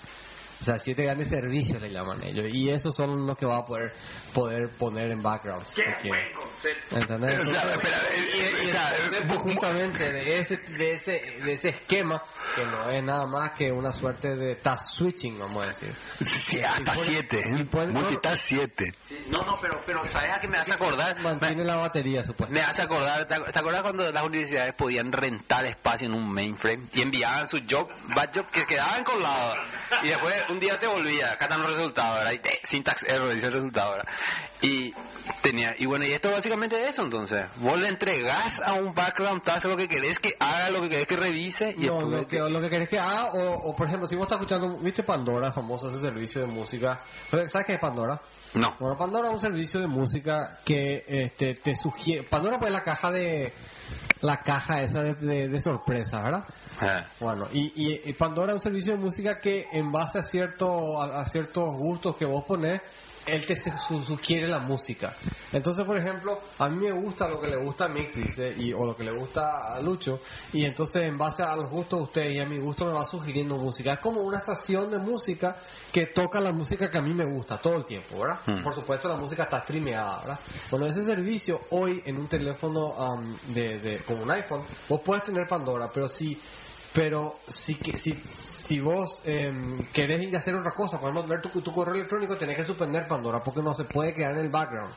O 0.60 0.64
sea, 0.64 0.78
siete 0.78 1.02
grandes 1.02 1.28
servicios 1.28 1.80
le 1.82 1.90
llaman 1.90 2.22
ellos, 2.24 2.46
y 2.50 2.70
esos 2.70 2.94
son 2.96 3.26
los 3.26 3.36
que 3.36 3.46
va 3.46 3.58
a 3.58 3.64
poder 3.64 3.92
poder 4.32 4.68
poner 4.78 5.10
en 5.12 5.22
background. 5.22 5.64
si 5.66 5.82
quiere. 5.82 6.32
concepto! 6.32 6.96
¿Entendés? 6.96 7.40
O 7.40 7.44
sea, 7.44 7.62
Entonces, 7.62 7.92
espera, 7.92 8.16
y- 8.16 8.36
y- 8.36 8.40
eh, 8.40 8.64
y 8.64 8.68
o 8.68 8.70
sea, 8.70 8.88
el 8.90 8.96
concepto 9.10 9.38
justamente 9.40 10.08
de 10.12 10.38
ese, 10.40 10.56
de 10.56 10.92
ese 10.94 11.12
de 11.44 11.52
ese 11.52 11.68
esquema 11.70 12.22
que 12.54 12.64
no 12.66 12.90
es 12.90 13.04
nada 13.04 13.26
más 13.26 13.52
que 13.56 13.70
una 13.70 13.92
suerte 13.92 14.36
de 14.36 14.54
task 14.56 14.94
switching 14.96 15.38
vamos 15.38 15.64
a 15.64 15.66
decir 15.68 15.90
Sí, 16.24 16.60
hasta 16.62 16.92
¿eh? 16.94 17.64
pone- 17.70 17.92
Multitask 17.92 18.42
siete. 18.42 18.92
No, 19.30 19.44
no, 19.44 19.54
pero, 19.60 19.78
pero 19.86 20.04
¿sabes 20.08 20.30
a 20.32 20.40
qué 20.40 20.48
me 20.48 20.58
hace 20.58 20.72
acordar? 20.72 21.20
mantiene 21.20 21.64
la 21.64 21.76
batería 21.76 22.20
Me 22.20 22.24
supuestamente 22.26 22.70
hace 22.70 22.82
acordar, 22.82 23.26
¿te, 23.28 23.34
acuerdas 23.58 23.82
cuando 23.82 24.10
las 24.10 24.22
universidades 24.24 24.74
podían 24.74 25.12
rentar 25.12 25.64
espacio 25.66 26.08
en 26.08 26.14
un 26.14 26.32
mainframe 26.32 26.84
y 26.92 27.02
enviaban 27.02 27.46
su 27.46 27.58
job, 27.68 27.88
bad 28.14 28.30
job, 28.34 28.46
que 28.50 28.64
quedaban 28.66 29.04
colados? 29.04 29.56
Y 30.02 30.08
después 30.08 30.43
un 30.50 30.60
día 30.60 30.78
te 30.78 30.86
volvía, 30.86 31.32
acá 31.32 31.46
están 31.46 31.62
los 31.62 31.72
resultados, 31.76 32.18
¿verdad? 32.18 32.32
Y 32.32 32.38
te- 32.38 32.60
syntax 32.64 33.04
error 33.08 33.32
dice 33.32 33.46
el 33.46 33.52
resultado, 33.52 33.92
¿verdad? 33.92 34.08
Y 34.62 34.92
tenía, 35.42 35.74
y 35.78 35.86
bueno, 35.86 36.04
y 36.04 36.12
esto 36.12 36.30
básicamente 36.30 36.82
es 36.82 36.90
eso 36.90 37.02
entonces. 37.02 37.44
Vos 37.56 37.80
le 37.80 37.88
entregás 37.88 38.60
a 38.64 38.74
un 38.74 38.94
background 38.94 39.42
task 39.42 39.66
lo 39.66 39.76
que 39.76 39.88
querés 39.88 40.18
que 40.20 40.34
haga, 40.38 40.70
lo 40.70 40.80
que 40.82 40.88
querés 40.90 41.06
que 41.06 41.16
revise 41.16 41.74
y 41.76 41.86
no, 41.86 42.00
lo 42.02 42.26
que, 42.26 42.38
lo 42.38 42.60
que 42.60 42.70
querés 42.70 42.88
que 42.88 42.98
haga, 42.98 43.26
o, 43.32 43.70
o, 43.70 43.74
por 43.74 43.86
ejemplo, 43.86 44.06
si 44.08 44.16
vos 44.16 44.24
estás 44.24 44.38
escuchando, 44.38 44.78
¿viste 44.78 45.02
Pandora, 45.02 45.52
famoso 45.52 45.88
ese 45.88 45.98
servicio 45.98 46.40
de 46.42 46.46
música? 46.46 47.00
¿Sabes 47.30 47.64
qué 47.66 47.72
es 47.74 47.78
Pandora? 47.78 48.20
No. 48.54 48.74
Bueno, 48.78 48.96
Pandora 48.96 49.28
es 49.28 49.34
un 49.34 49.40
servicio 49.40 49.80
de 49.80 49.86
música 49.86 50.58
que 50.64 51.04
este, 51.08 51.54
te 51.54 51.74
sugiere. 51.76 52.22
Pandora 52.24 52.58
pues 52.58 52.70
es 52.70 52.74
la 52.76 52.84
caja 52.84 53.10
de, 53.10 53.52
la 54.22 54.42
caja 54.42 54.80
esa 54.82 55.00
de, 55.02 55.14
de- 55.14 55.48
de 55.48 55.60
sorpresa, 55.60 56.22
¿verdad? 56.22 56.44
Eh. 56.82 57.04
Bueno, 57.20 57.46
y, 57.52 57.72
y- 57.74 58.00
y 58.04 58.12
Pandora 58.12 58.52
es 58.52 58.56
un 58.56 58.62
servicio 58.62 58.92
de 58.94 58.98
música 59.00 59.40
que 59.40 59.66
en 59.72 59.90
base 59.90 60.18
a, 60.18 60.22
cierto, 60.22 61.00
a, 61.02 61.20
a 61.22 61.26
ciertos 61.26 61.72
gustos 61.74 62.16
que 62.16 62.26
vos 62.26 62.44
ponés, 62.46 62.80
él 63.26 63.46
te 63.46 63.56
su- 63.56 64.02
sugiere 64.02 64.46
la 64.48 64.60
música. 64.60 65.14
Entonces, 65.52 65.84
por 65.84 65.96
ejemplo, 65.96 66.38
a 66.58 66.68
mí 66.68 66.76
me 66.76 66.92
gusta 66.92 67.28
lo 67.28 67.40
que 67.40 67.46
le 67.48 67.62
gusta 67.64 67.84
a 67.84 67.88
Mix, 67.88 68.16
dice, 68.16 68.54
y, 68.58 68.72
o 68.72 68.84
lo 68.84 68.94
que 68.94 69.04
le 69.04 69.12
gusta 69.12 69.74
a 69.74 69.80
Lucho, 69.80 70.20
y 70.52 70.64
entonces 70.64 71.04
en 71.06 71.16
base 71.16 71.42
a 71.42 71.54
los 71.56 71.70
gustos 71.70 71.98
de 72.00 72.04
ustedes 72.04 72.34
y 72.34 72.40
a 72.40 72.46
mi 72.46 72.58
gusto 72.58 72.84
me 72.86 72.92
va 72.92 73.04
sugiriendo 73.04 73.56
música. 73.56 73.92
Es 73.92 73.98
como 73.98 74.20
una 74.22 74.38
estación 74.38 74.90
de 74.90 74.98
música 74.98 75.56
que 75.92 76.06
toca 76.06 76.40
la 76.40 76.52
música 76.52 76.90
que 76.90 76.98
a 76.98 77.02
mí 77.02 77.14
me 77.14 77.24
gusta 77.24 77.58
todo 77.58 77.76
el 77.76 77.84
tiempo, 77.84 78.18
¿verdad? 78.18 78.40
Mm. 78.46 78.62
Por 78.62 78.74
supuesto, 78.74 79.08
la 79.08 79.16
música 79.16 79.44
está 79.44 79.62
streameada, 79.62 80.20
¿verdad? 80.20 80.40
Bueno, 80.70 80.86
ese 80.86 81.02
servicio 81.02 81.60
hoy 81.70 82.02
en 82.04 82.18
un 82.18 82.26
teléfono 82.28 82.94
um, 82.94 83.36
de, 83.54 83.78
de, 83.78 83.98
como 84.04 84.22
un 84.22 84.30
iPhone, 84.30 84.64
vos 84.88 85.00
puedes 85.04 85.22
tener 85.22 85.46
Pandora, 85.46 85.88
pero 85.92 86.08
si 86.08 86.40
pero 86.94 87.40
si, 87.48 87.74
que- 87.74 87.98
si, 87.98 88.12
si 88.12 88.78
vos 88.80 89.20
em, 89.24 89.78
querés 89.92 90.22
ir 90.22 90.34
a 90.34 90.38
hacer 90.38 90.54
otra 90.54 90.70
cosa, 90.72 90.98
podemos 90.98 91.26
ver 91.28 91.40
tu, 91.42 91.60
tu 91.60 91.72
correo 91.72 91.94
electrónico, 91.96 92.36
tenés 92.38 92.56
que 92.56 92.62
suspender 92.64 93.06
Pandora 93.08 93.40
porque 93.42 93.60
no 93.62 93.74
se 93.74 93.84
puede 93.84 94.14
quedar 94.14 94.32
en 94.32 94.38
el 94.38 94.48
background. 94.50 94.94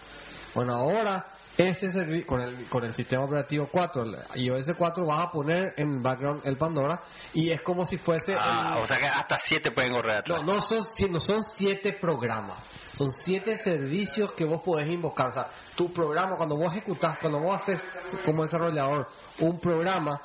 Bueno, 0.54 0.74
ahora 0.74 1.26
ese 1.58 1.90
servi- 1.92 2.24
con 2.24 2.40
el, 2.40 2.66
con 2.70 2.84
el 2.86 2.94
sistema 2.94 3.24
operativo 3.26 3.68
4, 3.72 4.04
el 4.04 4.42
iOS 4.44 4.74
4, 4.78 5.06
vas 5.08 5.26
a 5.26 5.32
poner 5.32 5.74
en 5.78 5.96
el 5.96 6.00
background 6.02 6.42
el 6.46 6.56
Pandora 6.56 7.02
y 7.34 7.50
es 7.50 7.62
como 7.64 7.84
si 7.84 7.98
fuese... 7.98 8.36
Ah, 8.40 8.76
el- 8.78 8.84
o 8.84 8.86
sea 8.86 8.98
que 9.00 9.08
hasta 9.08 9.40
siete 9.40 9.72
pueden 9.72 9.92
correr 9.92 10.18
atrás. 10.18 10.42
no, 10.44 10.54
no 10.56 10.62
son, 10.62 10.84
no 11.12 11.20
son 11.20 11.44
siete 11.44 11.94
programas, 12.00 12.64
son 12.96 13.12
siete 13.12 13.58
servicios 13.58 14.34
que 14.34 14.46
vos 14.46 14.62
podés 14.64 14.88
invocar. 14.88 15.30
O 15.30 15.34
sea, 15.34 15.48
tu 15.76 15.92
programa, 15.92 16.38
cuando 16.38 16.56
vos 16.58 16.72
ejecutás, 16.74 17.18
cuando 17.20 17.40
vos 17.40 17.56
haces 17.56 17.82
como 18.24 18.44
desarrollador 18.44 19.08
un 19.40 19.60
programa, 19.60 20.22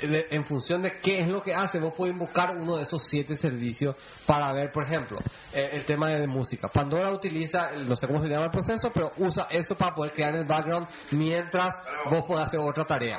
en 0.00 0.44
función 0.44 0.82
de 0.82 0.98
qué 0.98 1.20
es 1.20 1.28
lo 1.28 1.42
que 1.42 1.54
hace, 1.54 1.78
vos 1.78 1.92
podés 1.94 2.12
invocar 2.12 2.56
uno 2.56 2.76
de 2.76 2.82
esos 2.82 3.02
siete 3.02 3.36
servicios 3.36 3.96
para 4.26 4.52
ver, 4.52 4.70
por 4.72 4.84
ejemplo, 4.84 5.18
eh, 5.52 5.70
el 5.72 5.84
tema 5.84 6.08
de 6.08 6.26
música. 6.26 6.68
Pandora 6.68 7.10
utiliza, 7.12 7.70
no 7.72 7.96
sé 7.96 8.06
cómo 8.06 8.20
se 8.20 8.28
llama 8.28 8.46
el 8.46 8.50
proceso, 8.50 8.90
pero 8.92 9.12
usa 9.18 9.46
eso 9.50 9.74
para 9.76 9.94
poder 9.94 10.12
crear 10.12 10.34
el 10.34 10.44
background 10.44 10.88
mientras 11.12 11.82
vos 12.10 12.24
podés 12.26 12.44
hacer 12.44 12.60
otra 12.60 12.84
tarea. 12.84 13.18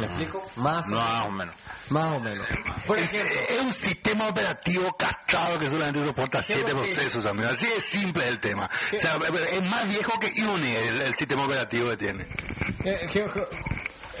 ¿Me 0.00 0.06
explico? 0.06 0.42
Más, 0.56 0.86
o- 0.86 0.94
Más 0.94 1.24
o 1.26 1.30
menos. 1.30 1.54
más 1.90 2.04
o 2.16 2.20
menos. 2.20 2.46
Por 2.86 2.98
Es, 2.98 3.12
ejemplo, 3.12 3.40
es 3.48 3.60
un 3.62 3.72
sistema 3.72 4.28
operativo 4.28 4.92
castrado 4.96 5.58
que 5.58 5.68
solamente 5.68 6.04
soporta 6.04 6.40
¿Qué 6.40 6.54
siete 6.54 6.72
procesos, 6.72 7.26
amigo. 7.26 7.48
Así 7.48 7.66
es 7.66 7.84
simple 7.84 8.26
el 8.28 8.40
tema. 8.40 8.68
¿Qué? 8.90 8.96
O 8.96 9.00
sea, 9.00 9.16
es 9.52 9.68
más 9.68 9.84
viejo 9.88 10.18
que 10.18 10.32
Uni 10.42 10.70
el, 10.74 11.02
el 11.02 11.14
sistema 11.14 11.44
operativo 11.44 11.90
que 11.90 11.96
tiene. 11.96 12.24
Eh, 12.84 13.08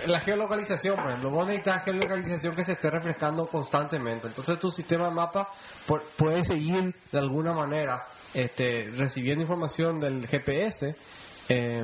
la 0.06 0.20
geolocalización, 0.20 0.96
por 0.96 1.06
ejemplo, 1.08 1.30
vos 1.30 1.46
necesitas 1.46 1.82
geolocalización 1.84 2.54
que 2.54 2.64
se 2.64 2.72
esté 2.72 2.90
refrescando 2.90 3.46
constantemente. 3.46 4.26
Entonces 4.26 4.58
tu 4.58 4.70
sistema 4.70 5.06
de 5.08 5.14
mapa 5.14 5.48
por- 5.86 6.02
puede 6.18 6.44
seguir 6.44 6.94
de 7.10 7.18
alguna 7.18 7.52
manera 7.52 8.02
este, 8.34 8.84
recibiendo 8.96 9.42
información 9.42 10.00
del 10.00 10.26
GPS. 10.26 10.94
eh, 11.48 11.82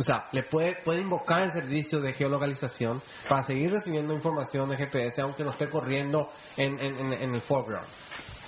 o 0.00 0.02
sea, 0.02 0.24
le 0.32 0.42
puede, 0.42 0.76
puede 0.82 1.00
invocar 1.02 1.42
el 1.42 1.52
servicio 1.52 2.00
de 2.00 2.14
geolocalización 2.14 3.02
para 3.28 3.42
seguir 3.42 3.70
recibiendo 3.70 4.14
información 4.14 4.70
de 4.70 4.76
GPS 4.78 5.20
aunque 5.20 5.44
no 5.44 5.50
esté 5.50 5.68
corriendo 5.68 6.30
en, 6.56 6.80
en- 6.80 7.34
el 7.34 7.42
foreground, 7.42 7.86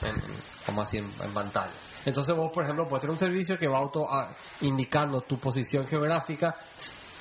en- 0.03 0.23
como 0.65 0.81
así 0.81 0.97
en, 0.97 1.13
en 1.23 1.35
pantalla. 1.35 1.73
Entonces 2.07 2.35
vos, 2.35 2.51
por 2.55 2.65
ejemplo, 2.65 2.89
puedes 2.89 3.03
tener 3.03 3.13
un 3.13 3.19
servicio 3.19 3.57
que 3.59 3.69
va 3.69 3.79
auto 3.79 4.07
ah, 4.11 4.31
indicando 4.63 5.21
tu 5.21 5.39
posición 5.39 5.87
geográfica 5.87 6.55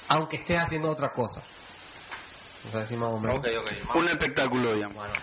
aunque 0.08 0.38
estés 0.38 0.62
haciendo 0.62 0.90
otra 0.90 1.10
cosa. 1.14 1.42
O 2.68 2.72
sea, 2.72 2.82
más 2.82 2.92
o 3.10 3.20
menos. 3.20 3.44
Un 3.96 4.06
espectáculo, 4.06 4.74
digamos. 4.76 4.98
Bueno. 4.98 5.14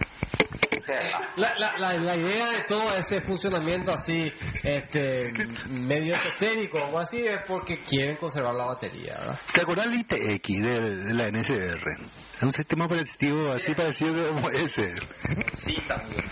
La, 1.37 1.55
la, 1.59 1.79
la, 1.79 1.93
la 1.99 2.17
idea 2.17 2.47
de 2.53 2.61
todo 2.67 2.95
ese 2.97 3.21
funcionamiento 3.21 3.93
así, 3.93 4.33
este, 4.65 5.33
medio 5.69 6.15
esotérico 6.15 6.79
o 6.79 6.99
así, 6.99 7.19
es 7.19 7.41
porque 7.47 7.79
quieren 7.83 8.17
conservar 8.17 8.55
la 8.55 8.65
batería, 8.67 9.15
¿verdad? 9.19 9.39
¿Te 9.53 9.61
acuerdas 9.61 9.91
del 9.91 10.01
ITX 10.01 10.63
de, 10.63 10.97
de 10.97 11.15
la 11.15 11.31
NSR? 11.31 11.83
Es 12.37 12.43
un 12.43 12.51
sistema 12.53 12.87
operativo 12.87 13.53
así 13.53 13.75
parecido 13.75 14.33
como 14.33 14.49
ese. 14.51 14.95
Sí, 15.59 15.75
también. 15.87 16.25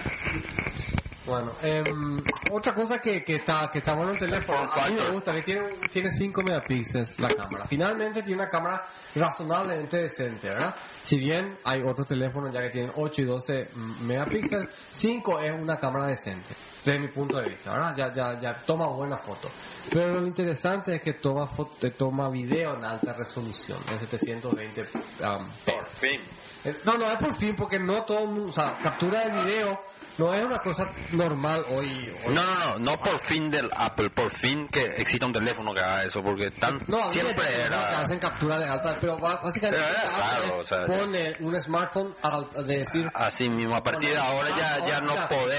Bueno, 1.27 1.53
em, 1.61 2.23
otra 2.53 2.73
cosa 2.73 3.01
que, 3.01 3.25
que 3.25 3.37
está 3.37 3.69
que 3.73 3.79
está 3.79 3.95
bueno 3.95 4.13
el 4.13 4.19
teléfono, 4.19 4.71
a 4.73 4.89
mí 4.89 4.95
me 4.95 5.11
gusta, 5.11 5.33
que 5.33 5.43
tiene, 5.43 5.63
tiene 5.93 6.11
5 6.13 6.43
megapíxeles 6.45 7.19
la 7.19 7.31
cámara. 7.31 7.65
Finalmente 7.65 8.23
tiene 8.23 8.43
una 8.43 8.49
cámara 8.49 8.83
razonablemente 9.15 10.03
decente, 10.03 10.49
¿verdad? 10.49 10.77
Si 11.03 11.19
bien 11.19 11.57
hay 11.65 11.83
otros 11.83 12.07
teléfonos 12.07 12.53
ya 12.53 12.63
que 12.63 12.71
tienen 12.71 12.93
8 12.95 13.23
y 13.23 13.25
12 13.25 13.69
megapíxeles, 14.03 14.69
5 14.93 15.41
es 15.41 15.53
una 15.61 15.77
cámara 15.79 16.07
decente, 16.07 16.55
desde 16.87 17.01
mi 17.01 17.09
punto 17.09 17.37
de 17.39 17.49
vista, 17.49 17.73
¿verdad? 17.73 17.95
Ya, 17.97 18.13
ya, 18.15 18.41
ya 18.41 18.55
toma 18.65 18.87
buenas 18.89 19.21
fotos. 19.21 19.51
Pero 19.93 20.21
lo 20.21 20.27
interesante 20.27 20.95
es 20.95 21.01
que 21.03 21.15
toma, 21.15 21.47
fo- 21.49 21.69
te 21.81 21.91
toma 21.91 22.29
video 22.31 22.77
en 22.77 22.85
alta 22.85 23.13
resolución, 23.13 23.79
en 23.91 23.99
720 23.99 24.83
um, 24.83 25.49
Por 25.65 25.85
fin. 25.87 26.21
eh, 26.65 26.75
No, 26.85 26.97
no 26.99 27.11
es 27.11 27.17
por 27.19 27.35
fin, 27.37 27.55
porque 27.57 27.79
no 27.79 28.05
todo 28.05 28.21
el 28.21 28.29
mundo, 28.29 28.49
o 28.49 28.53
sea, 28.53 28.79
captura 28.83 29.27
de 29.27 29.45
video 29.45 29.81
no 30.19 30.33
es 30.33 30.41
una 30.45 30.59
cosa 30.61 30.85
normal 31.13 31.65
hoy. 31.69 32.11
hoy. 32.25 32.35
No, 32.35 32.43
no, 32.43 32.79
no, 32.79 32.79
no 32.79 32.97
por 32.99 33.19
fin 33.21 33.51
del 33.51 33.69
Apple, 33.77 34.11
por 34.11 34.31
fin 34.33 34.67
que 34.69 34.83
exista 34.97 35.27
un 35.27 35.33
teléfono 35.33 35.73
que 35.75 35.81
haga 35.81 36.05
eso, 36.05 36.23
porque 36.23 36.51
tan, 36.53 36.79
No, 36.89 37.05
a 37.05 37.11
siempre 37.11 37.35
que 37.35 37.63
era... 37.63 38.01
hacen 38.01 38.19
captura 38.19 38.59
de 38.59 38.65
alta, 38.69 38.97
pero 39.01 39.19
básicamente 39.19 39.79
Pero 39.79 39.99
era 40.01 40.17
Apple 40.17 40.41
raro, 40.49 40.59
o 40.61 40.65
sea, 40.65 40.85
pone 40.87 41.37
un 41.41 41.61
smartphone 41.63 42.15
a, 42.23 42.41
de 42.63 42.79
decir 42.79 43.09
Así 43.15 43.49
mismo, 43.51 43.77
a 43.77 43.83
partir 43.83 44.11
de 44.11 44.19
ahora 44.19 44.49
ya, 44.57 44.87
ya 44.89 45.01
no 45.01 45.15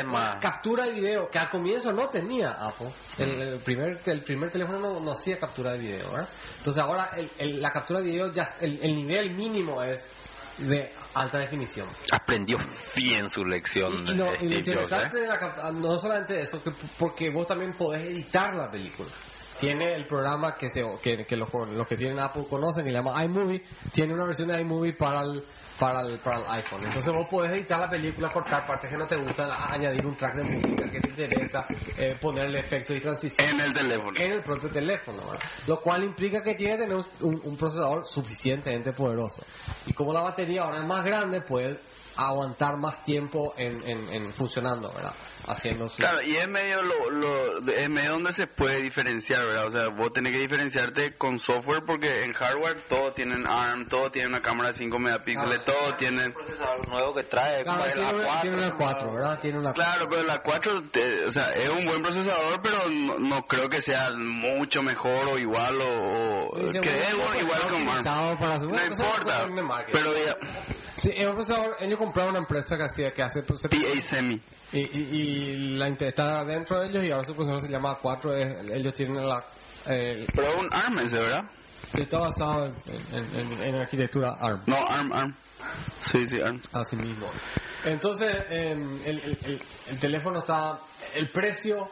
más. 0.08 0.40
Captura 0.42 0.86
de 0.86 0.92
video, 0.92 1.17
que 1.32 1.40
al 1.40 1.50
comienzo 1.50 1.92
no 1.92 2.08
tenía 2.10 2.52
Apple. 2.52 2.90
El, 3.18 3.42
el 3.42 3.60
primer, 3.60 4.00
el 4.06 4.22
primer 4.22 4.52
teléfono 4.52 4.80
no, 4.80 5.00
no 5.00 5.12
hacía 5.14 5.40
captura 5.40 5.74
de 5.74 5.80
video, 5.80 6.12
¿verdad? 6.12 6.30
Entonces 6.60 6.84
ahora 6.84 7.12
el, 7.16 7.32
el- 7.40 7.62
la 7.62 7.72
captura 7.72 8.00
de 8.02 8.06
video, 8.12 8.32
ya 8.32 8.48
el, 8.62 8.80
el 8.82 8.96
nivel 8.96 9.32
mínimo 9.32 9.82
es 9.82 10.06
de 10.60 10.92
alta 11.14 11.40
definición. 11.40 11.88
Aprendió 12.12 12.58
bien 12.96 13.30
su 13.30 13.44
lección 13.44 13.94
Y, 14.06 14.12
y 14.12 14.16
lo, 14.16 14.26
de 14.26 14.38
y 14.42 14.50
lo 14.50 14.52
Steve 14.52 14.56
Jobs, 14.56 14.58
interesante 14.58 15.18
¿eh? 15.18 15.22
de 15.22 15.28
la 15.28 15.38
captura, 15.40 15.72
no 15.72 16.00
solamente 16.00 16.42
eso, 16.42 16.64
que 16.64 16.72
porque 16.98 17.30
vos 17.30 17.46
también 17.48 17.74
podés 17.74 18.04
editar 18.04 18.54
la 18.56 18.70
película. 18.70 19.10
Tiene 19.60 19.94
el 19.96 20.06
programa 20.06 20.56
que 20.56 20.70
se 20.70 20.84
que, 21.02 21.24
que 21.28 21.36
los, 21.36 21.50
los 21.72 21.88
que 21.88 21.98
tienen 21.98 22.20
Apple 22.20 22.46
conocen, 22.48 22.84
que 22.84 22.92
se 22.92 22.96
llama 22.96 23.24
iMovie, 23.24 23.64
tiene 23.92 24.14
una 24.14 24.26
versión 24.26 24.50
de 24.50 24.62
iMovie 24.62 24.94
para 24.94 25.22
el, 25.22 25.44
para 25.80 26.02
el, 26.02 26.18
para 26.20 26.38
el 26.40 26.46
iPhone. 26.64 26.82
Entonces 26.86 27.14
vos 27.14 27.26
podés 27.30 27.52
editar 27.52 27.80
la 27.80 27.90
película, 27.90 28.30
cortar 28.30 28.66
partes 28.66 28.90
que 28.90 28.98
no 28.98 29.06
te 29.06 29.16
gustan, 29.18 29.50
añadir 29.52 30.06
un 30.06 30.16
track 30.16 30.36
de 30.36 30.44
música 30.44 30.90
que 30.92 31.00
te 31.00 31.10
interesa, 31.10 31.66
eh, 31.98 32.16
ponerle 32.22 32.60
efectos 32.60 32.98
y 32.98 33.00
transiciones 33.00 33.54
En 33.54 33.62
el 33.62 33.74
teléfono. 33.74 34.12
en 34.20 34.32
el 34.32 34.44
propio 34.44 34.70
teléfono, 34.70 35.18
¿verdad? 35.20 35.40
lo 35.68 35.82
cual 35.82 36.04
implica 36.04 36.42
que 36.42 36.56
tiene 36.56 36.78
que 36.78 36.84
tener 36.84 36.98
un, 37.22 37.42
un 37.44 37.58
procesador 37.58 38.06
suficientemente 38.06 38.92
poderoso. 38.94 39.42
Y 39.86 39.94
como 39.94 40.14
la 40.14 40.22
batería 40.22 40.64
ahora 40.64 40.78
es 40.78 40.86
más 40.86 41.04
grande, 41.04 41.42
puede 41.42 41.80
aguantar 42.18 42.78
más 42.78 43.04
tiempo 43.04 43.54
en, 43.58 43.78
en, 43.88 44.14
en 44.14 44.32
funcionando, 44.34 44.92
¿verdad? 44.94 45.14
Haciendo 45.50 45.88
su... 45.90 45.98
Claro, 45.98 46.22
y 46.24 46.36
es 46.36 46.48
medio 46.48 46.82
lo, 46.84 47.10
lo, 47.10 47.72
es 47.72 47.90
medio 47.90 48.12
donde 48.12 48.34
se 48.34 48.48
puede 48.48 48.82
diferenciar, 48.82 49.46
¿verdad? 49.46 49.68
O 49.68 49.72
sea, 49.72 49.88
vos 49.90 50.12
tenés 50.14 50.34
que 50.34 50.40
diferenciarte 50.42 51.14
con 51.16 51.40
software 51.40 51.84
porque 51.86 52.08
en 52.24 52.34
hardware 52.34 52.84
todos 52.88 53.14
tienen 53.14 53.46
ARM, 53.48 53.88
todos 53.88 54.12
tienen 54.12 54.32
una 54.32 54.42
cámara 54.42 54.70
de 54.72 54.78
5 54.78 55.00
megapíxeles, 55.00 55.60
Claro. 55.60 55.80
todos 55.80 55.98
tienen... 55.98 56.28
Un 56.28 56.34
procesador 56.34 56.88
nuevo 56.90 57.16
que 57.16 57.24
trae, 57.24 57.64
Claro, 57.64 57.84
tiene, 57.94 58.14
una, 58.14 58.24
A4, 58.28 58.42
tiene 58.42 58.58
una 58.58 58.76
4, 58.76 59.14
¿verdad? 59.14 59.40
Tiene 59.40 59.60
una 59.60 59.74
Claro, 59.74 60.08
pero 60.10 60.24
la 60.24 60.42
4, 60.42 60.84
te- 60.92 61.26
o 61.26 61.32
sea, 61.32 61.52
es 61.52 61.70
un 61.70 61.86
buen 61.86 62.02
procesador, 62.02 62.62
pero 62.62 62.78
no, 62.90 63.20
no 63.20 63.42
creo 63.48 63.70
que 63.70 63.82
sea 63.82 64.10
mucho 64.18 64.82
mejor 64.82 65.28
o 65.30 65.38
igual 65.38 65.82
o... 65.82 66.48
o- 66.50 66.52
que 66.82 66.90
es 66.90 67.16
bueno, 67.16 67.40
igual 67.40 67.60
está 67.60 67.68
con 67.70 67.90
ARM. 67.90 68.38
para 68.40 68.58
No 68.60 68.68
bueno, 68.70 68.94
eso 68.94 69.06
es 69.08 69.18
importa, 69.18 69.46
de 69.46 69.64
marketing. 69.64 70.00
pero 70.04 70.14
ya, 70.26 70.36
Sí, 70.96 71.12
es 71.16 71.26
un 71.28 71.34
procesador, 71.36 71.76
ellos 71.80 71.98
compraron 71.98 72.32
una 72.32 72.40
empresa 72.40 72.76
que 72.78 72.84
hacía, 72.84 73.12
que 73.12 73.22
hace... 73.22 73.42
pues, 73.44 73.62
PA 73.62 74.02
Semi. 74.02 74.42
Y, 74.74 74.80
y, 74.80 75.08
y 75.12 75.37
la 75.78 75.88
inte- 75.90 76.08
está 76.08 76.44
dentro 76.46 76.80
de 76.82 76.88
ellos 76.90 77.08
y 77.08 77.12
ahora 77.12 77.26
su 77.26 77.34
procesador 77.34 77.62
se 77.62 77.70
llama 77.70 77.98
4, 78.02 78.36
es- 78.36 78.72
ellos 78.72 78.94
tienen 78.94 79.28
la... 79.28 79.44
eh, 79.90 80.26
Pero 80.34 80.48
es 80.50 80.56
un 80.56 80.70
ARM 80.72 81.00
ese, 81.00 81.18
¿verdad? 81.18 81.44
está 81.96 82.20
basado 82.20 82.66
en, 82.66 82.76
en, 83.14 83.36
en- 83.54 83.62
en 83.62 83.76
arquitectura 83.76 84.32
ARM. 84.40 84.64
No, 84.68 84.76
ARM, 84.76 85.14
ARM. 85.14 85.36
Sí, 86.02 86.26
sí, 86.28 86.38
ARM. 86.42 86.60
Así 86.74 86.96
mismo. 86.98 87.28
Entonces, 87.86 88.36
el, 88.50 89.02
el- 89.06 89.38
el- 89.46 89.62
el 89.88 90.00
teléfono 90.00 90.40
está, 90.40 90.80
el 91.16 91.30
precio, 91.30 91.88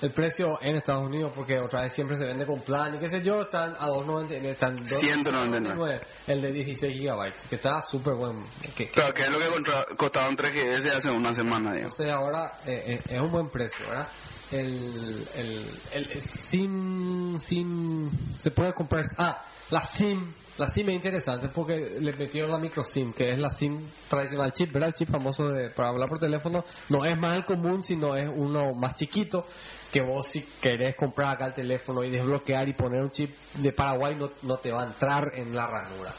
el 0.00 0.10
precio 0.10 0.58
en 0.62 0.76
Estados 0.76 1.04
Unidos, 1.06 1.32
porque 1.34 1.58
otra 1.58 1.82
vez 1.82 1.92
siempre 1.92 2.16
se 2.16 2.24
vende 2.24 2.46
con 2.46 2.60
plan 2.60 2.94
y 2.94 2.98
qué 2.98 3.08
sé 3.08 3.20
yo, 3.22 3.42
están 3.42 3.74
a 3.78 3.88
2.99, 3.88 4.44
están 4.44 4.78
199. 4.78 6.00
el 6.28 6.40
de 6.40 6.52
16 6.52 6.96
gigabytes, 6.96 7.46
que 7.48 7.56
está 7.56 7.82
súper 7.82 8.14
bueno. 8.14 8.44
Que, 8.62 8.86
que- 8.86 8.90
Pero 8.94 9.12
que 9.14 9.22
es 9.22 9.30
lo 9.30 9.38
que 9.38 9.48
contra- 9.48 9.86
costaba 9.96 10.28
un 10.28 10.36
3GS 10.36 10.94
hace 10.96 11.10
una 11.10 11.34
semana, 11.34 11.72
digamos. 11.72 11.98
entonces 11.98 12.10
ahora 12.10 12.52
eh, 12.66 12.82
eh, 12.94 13.00
es 13.10 13.18
un 13.18 13.30
buen 13.30 13.48
precio, 13.48 13.86
¿verdad? 13.88 14.08
el, 14.50 15.26
el, 15.36 15.66
el, 15.92 16.10
el 16.12 16.20
SIM, 16.22 17.38
SIM, 17.38 18.10
se 18.38 18.50
puede 18.50 18.72
comprar, 18.72 19.04
ah, 19.18 19.44
la 19.70 19.82
SIM, 19.82 20.32
la 20.56 20.66
SIM 20.68 20.88
es 20.88 20.94
interesante 20.94 21.48
porque 21.54 21.98
le 22.00 22.12
metieron 22.14 22.50
la 22.50 22.58
micro 22.58 22.82
SIM, 22.82 23.12
que 23.12 23.28
es 23.28 23.38
la 23.38 23.50
SIM 23.50 23.78
tradicional 24.08 24.50
chip, 24.52 24.72
¿verdad? 24.72 24.88
El 24.88 24.94
chip 24.94 25.10
famoso 25.10 25.48
de, 25.48 25.68
para 25.70 25.90
hablar 25.90 26.08
por 26.08 26.18
teléfono, 26.18 26.64
no 26.88 27.04
es 27.04 27.14
más 27.18 27.36
el 27.36 27.44
común, 27.44 27.82
sino 27.82 28.16
es 28.16 28.26
uno 28.34 28.72
más 28.74 28.94
chiquito, 28.94 29.44
que 29.92 30.02
vos 30.02 30.26
si 30.26 30.42
querés 30.42 30.94
comprar 30.96 31.32
acá 31.32 31.46
el 31.46 31.54
teléfono 31.54 32.04
y 32.04 32.10
desbloquear 32.10 32.68
y 32.68 32.74
poner 32.74 33.02
un 33.02 33.10
chip 33.10 33.30
de 33.54 33.72
Paraguay 33.72 34.14
no, 34.16 34.30
no 34.42 34.56
te 34.56 34.70
va 34.70 34.82
a 34.82 34.86
entrar 34.86 35.32
en 35.34 35.54
la 35.54 35.66
ranura. 35.66 36.12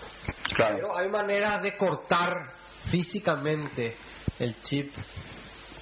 Claro. 0.55 0.75
Pero 0.75 0.97
hay 0.97 1.09
maneras 1.09 1.61
de 1.61 1.77
cortar 1.77 2.49
físicamente 2.89 3.95
el 4.39 4.59
chip, 4.61 4.91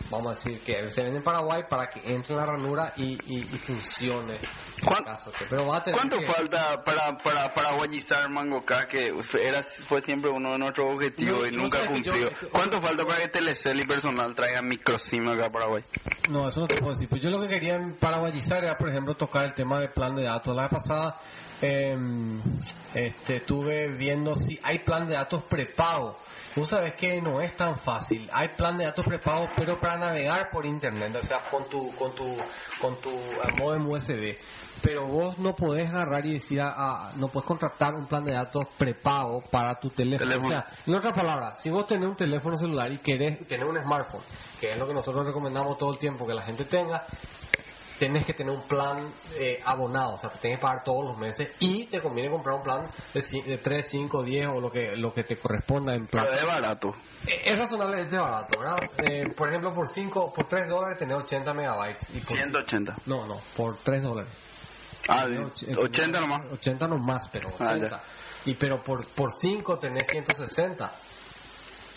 vamos 0.09 0.27
a 0.27 0.29
decir, 0.31 0.59
que 0.63 0.89
se 0.89 1.01
vende 1.01 1.17
en 1.17 1.23
Paraguay 1.23 1.63
para 1.69 1.89
que 1.89 1.99
entre 2.11 2.33
en 2.33 2.39
la 2.39 2.45
ranura 2.45 2.93
y, 2.97 3.17
y, 3.27 3.39
y 3.41 3.57
funcione. 3.57 4.35
en 4.35 4.85
¿Cuán- 4.85 5.03
caso 5.03 5.31
que- 5.31 5.45
pero 5.49 5.65
va 5.67 5.77
a 5.77 5.83
tener 5.83 5.99
¿Cuánto 5.99 6.17
que- 6.19 6.25
falta 6.27 6.83
para, 6.83 7.17
para, 7.17 7.53
para 7.53 7.71
guayizar 7.75 8.29
Mango 8.29 8.61
K, 8.61 8.87
que 8.87 9.11
fue, 9.23 9.47
era, 9.47 9.61
fue 9.63 10.01
siempre 10.01 10.29
uno 10.29 10.51
de 10.51 10.59
nuestros 10.59 10.93
objetivos 10.93 11.41
No, 11.41 11.47
y 11.47 11.51
nunca 11.51 11.83
yo- 11.83 11.87
cumplió? 11.91 12.29
¿Cuánto 12.51 12.81
falta 12.81 13.03
para 13.05 13.19
que 13.21 13.27
Telecel 13.29 13.79
y 13.79 13.85
personal 13.85 14.35
traigan 14.35 14.67
microsim 14.67 15.27
acá 15.27 15.47
a 15.47 15.51
Paraguay? 15.51 15.83
No, 16.29 16.47
eso 16.47 16.61
no 16.61 16.67
te 16.67 16.77
puedo 16.77 16.91
decir. 16.91 17.09
Pues 17.09 17.21
yo 17.21 17.29
lo 17.29 17.39
que 17.41 17.47
quería 17.47 17.75
en 17.75 17.95
paraguayizar 17.95 18.63
era, 18.63 18.77
por 18.77 18.89
ejemplo, 18.89 19.15
tocar 19.15 19.45
el 19.45 19.53
tema 19.53 19.79
de 19.79 19.89
plan 19.89 20.15
de 20.15 20.23
datos. 20.23 20.55
La 20.55 20.63
vez 20.63 20.71
pasada 20.71 21.15
eh, 21.61 21.97
este, 22.93 23.37
estuve 23.37 23.87
viendo 23.95 24.35
si 24.35 24.59
hay 24.63 24.79
plan 24.79 25.07
de 25.07 25.15
datos 25.15 25.43
prepago. 25.43 26.17
Vos 26.57 26.69
sabés 26.71 26.95
que 26.95 27.21
no 27.21 27.39
es 27.39 27.55
tan 27.55 27.77
fácil. 27.77 28.27
Hay 28.33 28.49
plan 28.55 28.77
de 28.77 28.85
datos 28.85 29.05
prepago, 29.05 29.47
pero 29.55 29.79
para 29.79 29.97
navegar 29.97 30.49
por 30.51 30.65
internet, 30.65 31.15
o 31.15 31.23
sea, 31.23 31.37
con 31.51 31.69
tu, 31.69 31.93
con 31.95 32.15
tu, 32.15 32.35
con 32.81 32.99
tu 32.99 33.09
eh, 33.11 33.53
modem 33.59 33.87
USB. 33.87 34.35
Pero 34.81 35.07
vos 35.07 35.37
no 35.37 35.53
podés 35.55 35.87
agarrar 35.89 36.25
y 36.25 36.33
decir, 36.33 36.59
a, 36.59 36.69
a- 36.69 37.13
no 37.15 37.27
podés 37.27 37.45
contratar 37.47 37.93
un 37.93 38.07
plan 38.07 38.23
de 38.23 38.33
datos 38.33 38.63
prepago 38.77 39.41
para 39.51 39.75
tu 39.75 39.89
teléfono. 39.89 40.29
Teléfono. 40.31 40.47
O 40.47 40.61
sea, 40.61 40.65
en 40.85 40.95
otras 40.95 41.13
palabras, 41.13 41.61
si 41.61 41.69
vos 41.69 41.85
tenés 41.85 42.09
un 42.09 42.15
teléfono 42.15 42.57
celular 42.57 42.91
y 42.91 42.97
querés 42.99 43.37
tener 43.47 43.65
un 43.65 43.75
smartphone, 43.79 44.23
que 44.59 44.71
es 44.71 44.77
lo 44.79 44.87
que 44.87 44.93
nosotros 44.95 45.25
recomendamos 45.27 45.77
todo 45.77 45.91
el 45.91 45.99
tiempo 45.99 46.25
que 46.25 46.33
la 46.33 46.41
gente 46.41 46.65
tenga, 46.65 47.05
tenés 47.99 48.25
que 48.25 48.33
tener 48.33 48.53
un 48.53 48.61
plan 48.63 49.11
eh, 49.39 49.61
abonado, 49.65 50.15
o 50.15 50.17
sea, 50.17 50.29
te 50.29 50.37
tenés 50.39 50.57
que 50.57 50.61
pagar 50.61 50.83
todos 50.83 51.03
los 51.05 51.17
meses 51.17 51.55
y 51.59 51.85
te 51.85 51.99
conviene 52.01 52.29
comprar 52.29 52.55
un 52.57 52.63
plan 52.63 52.87
de, 53.13 53.21
de 53.45 53.57
3, 53.57 53.87
5, 53.87 54.23
10 54.23 54.47
o 54.49 54.61
lo 54.61 54.71
que 54.71 54.95
lo 54.95 55.13
que 55.13 55.23
te 55.23 55.35
corresponda 55.37 55.93
en 55.93 56.07
plan. 56.07 56.25
Pero 56.25 56.37
es 56.37 56.45
barato. 56.45 56.95
Eh, 57.27 57.41
Es 57.45 57.57
razonablemente 57.57 58.17
barato, 58.17 58.59
¿verdad? 58.59 58.79
Eh, 58.97 59.29
por 59.35 59.49
ejemplo, 59.49 59.73
por 59.73 59.87
5, 59.89 60.33
por 60.33 60.47
3 60.47 60.69
dólares 60.69 60.97
tenés 60.97 61.17
80 61.17 61.53
megabytes. 61.53 62.09
Y 62.15 62.19
por 62.19 62.37
180. 62.37 62.95
No, 63.07 63.25
no, 63.27 63.37
por 63.55 63.77
3 63.77 64.03
dólares. 64.03 64.31
Ah, 65.09 65.25
och- 65.25 65.77
80 65.79 66.19
nomás. 66.19 66.41
80 66.51 66.87
nomás, 66.87 67.27
pero 67.29 67.49
Ah, 67.59 67.63
80. 67.65 68.01
y 68.45 68.53
pero 68.55 68.79
por 68.83 69.05
por 69.07 69.31
5 69.31 69.77
tenés 69.79 70.07
160. 70.07 70.91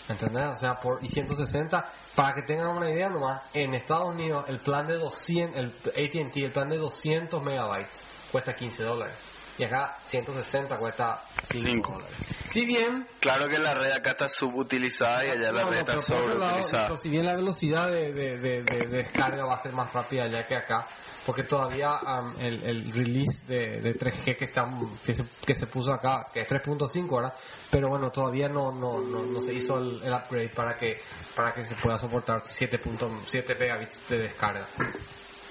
¿Entendés? 0.09 0.49
O 0.49 0.55
sea, 0.55 0.73
por 0.75 1.03
y 1.03 1.07
160, 1.07 1.85
para 2.15 2.33
que 2.33 2.41
tengan 2.41 2.75
una 2.75 2.89
idea 2.89 3.09
nomás, 3.09 3.41
en 3.53 3.73
Estados 3.73 4.09
Unidos 4.09 4.45
el 4.49 4.59
plan 4.59 4.87
de 4.87 4.97
200, 4.97 5.57
el 5.57 5.67
AT&T, 5.67 6.43
el 6.43 6.51
plan 6.51 6.69
de 6.69 6.77
200 6.77 7.41
megabytes 7.43 8.27
cuesta 8.31 8.53
15 8.53 8.83
dólares. 8.83 9.30
Y 9.57 9.63
acá 9.63 9.95
160 10.05 10.77
cuesta 10.77 11.21
5 11.43 11.69
Cinco. 11.69 11.93
dólares. 11.93 12.17
Si 12.47 12.65
bien 12.65 13.05
Claro 13.19 13.47
que 13.47 13.59
la 13.59 13.73
red 13.75 13.91
acá 13.91 14.11
está 14.11 14.27
subutilizada 14.29 15.25
y 15.25 15.29
allá 15.29 15.51
la 15.51 15.63
no, 15.63 15.69
red 15.69 15.79
no, 15.79 15.85
pero 15.85 15.97
está 15.97 16.15
lado, 16.15 16.31
sobreutilizada. 16.33 16.97
si 16.97 17.09
bien 17.09 17.25
la 17.25 17.35
velocidad 17.35 17.91
de, 17.91 18.11
de- 18.13 18.37
de- 18.37 18.63
de- 18.63 18.87
de 18.87 18.97
descarga 19.03 19.45
va 19.45 19.55
a 19.55 19.59
ser 19.59 19.73
más 19.73 19.93
rápida 19.93 20.23
allá 20.23 20.43
que 20.43 20.55
acá, 20.55 20.87
porque 21.25 21.43
todavía 21.43 21.89
am, 22.03 22.33
el, 22.39 22.63
el 22.63 22.91
release 22.93 23.45
de, 23.45 23.81
de 23.81 23.93
3G 23.93 24.37
que, 24.37 24.45
está, 24.45 24.63
que, 25.05 25.13
se, 25.13 25.23
que 25.45 25.53
se 25.53 25.67
puso 25.67 25.93
acá, 25.93 26.25
que 26.33 26.39
es 26.39 26.47
3.5 26.49 27.09
ahora, 27.11 27.31
pero 27.69 27.89
bueno, 27.89 28.09
todavía 28.09 28.47
no, 28.49 28.71
no, 28.71 29.01
no, 29.01 29.23
no 29.23 29.41
se 29.41 29.53
hizo 29.53 29.77
el, 29.77 30.01
el 30.03 30.13
upgrade 30.13 30.49
para 30.49 30.73
que, 30.77 30.99
para 31.35 31.53
que 31.53 31.63
se 31.63 31.75
pueda 31.75 31.97
soportar 31.97 32.41
7.7 32.41 33.59
megabits 33.59 34.09
de 34.09 34.17
descarga, 34.17 34.65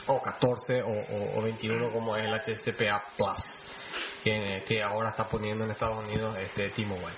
o 0.08 0.20
14 0.20 0.82
o, 0.82 0.88
o- 0.88 1.38
o 1.38 1.42
21 1.42 1.92
como 1.92 2.16
es 2.16 2.24
el 2.24 2.34
HCPA 2.34 3.00
Plus. 3.16 3.62
Que, 4.22 4.62
que 4.66 4.82
ahora 4.82 5.08
está 5.08 5.26
poniendo 5.26 5.64
en 5.64 5.70
Estados 5.70 6.04
Unidos 6.04 6.36
este 6.38 6.68
T-Mobile. 6.68 7.16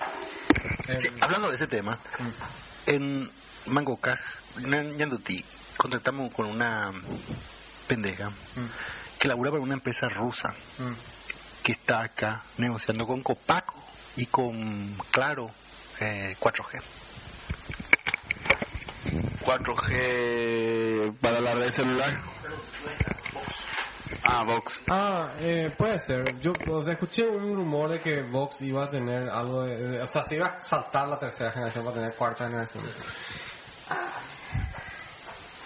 Sí, 0.97 1.09
hablando 1.19 1.49
de 1.49 1.55
ese 1.55 1.67
tema, 1.67 1.99
en 2.85 3.29
Mango 3.67 3.97
Cash, 3.97 4.19
en 4.63 4.97
Yanduti, 4.97 5.43
contratamos 5.77 6.31
con 6.31 6.45
una 6.47 6.91
pendeja 7.87 8.31
que 9.19 9.27
labura 9.27 9.51
para 9.51 9.63
una 9.63 9.73
empresa 9.75 10.07
rusa 10.09 10.53
mm. 10.79 11.63
que 11.63 11.73
está 11.73 12.03
acá 12.03 12.41
negociando 12.57 13.05
con 13.05 13.21
Copaco 13.21 13.75
y 14.15 14.25
con 14.27 14.95
Claro 15.11 15.49
eh, 15.99 16.35
4G. 16.39 16.81
4G 19.45 21.17
para 21.19 21.39
la 21.41 21.53
red 21.55 21.71
celular. 21.71 22.21
Ah, 24.23 24.43
Vox. 24.45 24.81
Ah, 24.87 25.35
eh, 25.39 25.73
puede 25.77 25.99
ser. 25.99 26.39
Yo 26.39 26.53
o 26.67 26.81
escuché 26.81 27.27
un 27.27 27.55
rumor 27.55 27.91
de 27.91 27.99
que 27.99 28.21
Vox 28.23 28.61
iba 28.61 28.85
a 28.85 28.89
tener 28.89 29.29
algo 29.29 29.63
de, 29.63 30.01
O 30.01 30.07
sea, 30.07 30.23
se 30.23 30.35
iba 30.35 30.47
a 30.47 30.63
saltar 30.63 31.07
la 31.07 31.17
tercera 31.17 31.51
generación 31.51 31.83
para 31.83 31.97
tener 31.97 32.13
cuarta 32.15 32.45
generación. 32.45 32.83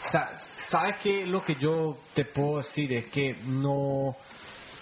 O 0.03 0.09
sea, 0.09 0.35
¿sabes 0.37 0.95
qué? 1.01 1.25
Lo 1.25 1.43
que 1.43 1.55
yo 1.55 1.97
te 2.13 2.25
puedo 2.25 2.57
decir 2.57 2.93
es 2.93 3.07
que 3.07 3.35
no... 3.45 4.15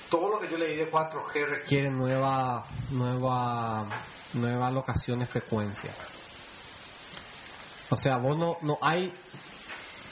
Todo 0.09 0.29
lo 0.29 0.39
que 0.39 0.47
yo 0.47 0.57
leí 0.57 0.77
de 0.77 0.89
4G 0.89 1.45
requiere 1.47 1.89
nueva, 1.89 2.63
nueva, 2.91 3.87
nueva 4.33 4.67
alocación 4.67 5.19
de 5.19 5.25
frecuencia. 5.25 5.91
O 7.89 7.95
sea, 7.95 8.17
vos 8.17 8.37
no, 8.37 8.57
no 8.61 8.77
hay 8.81 9.11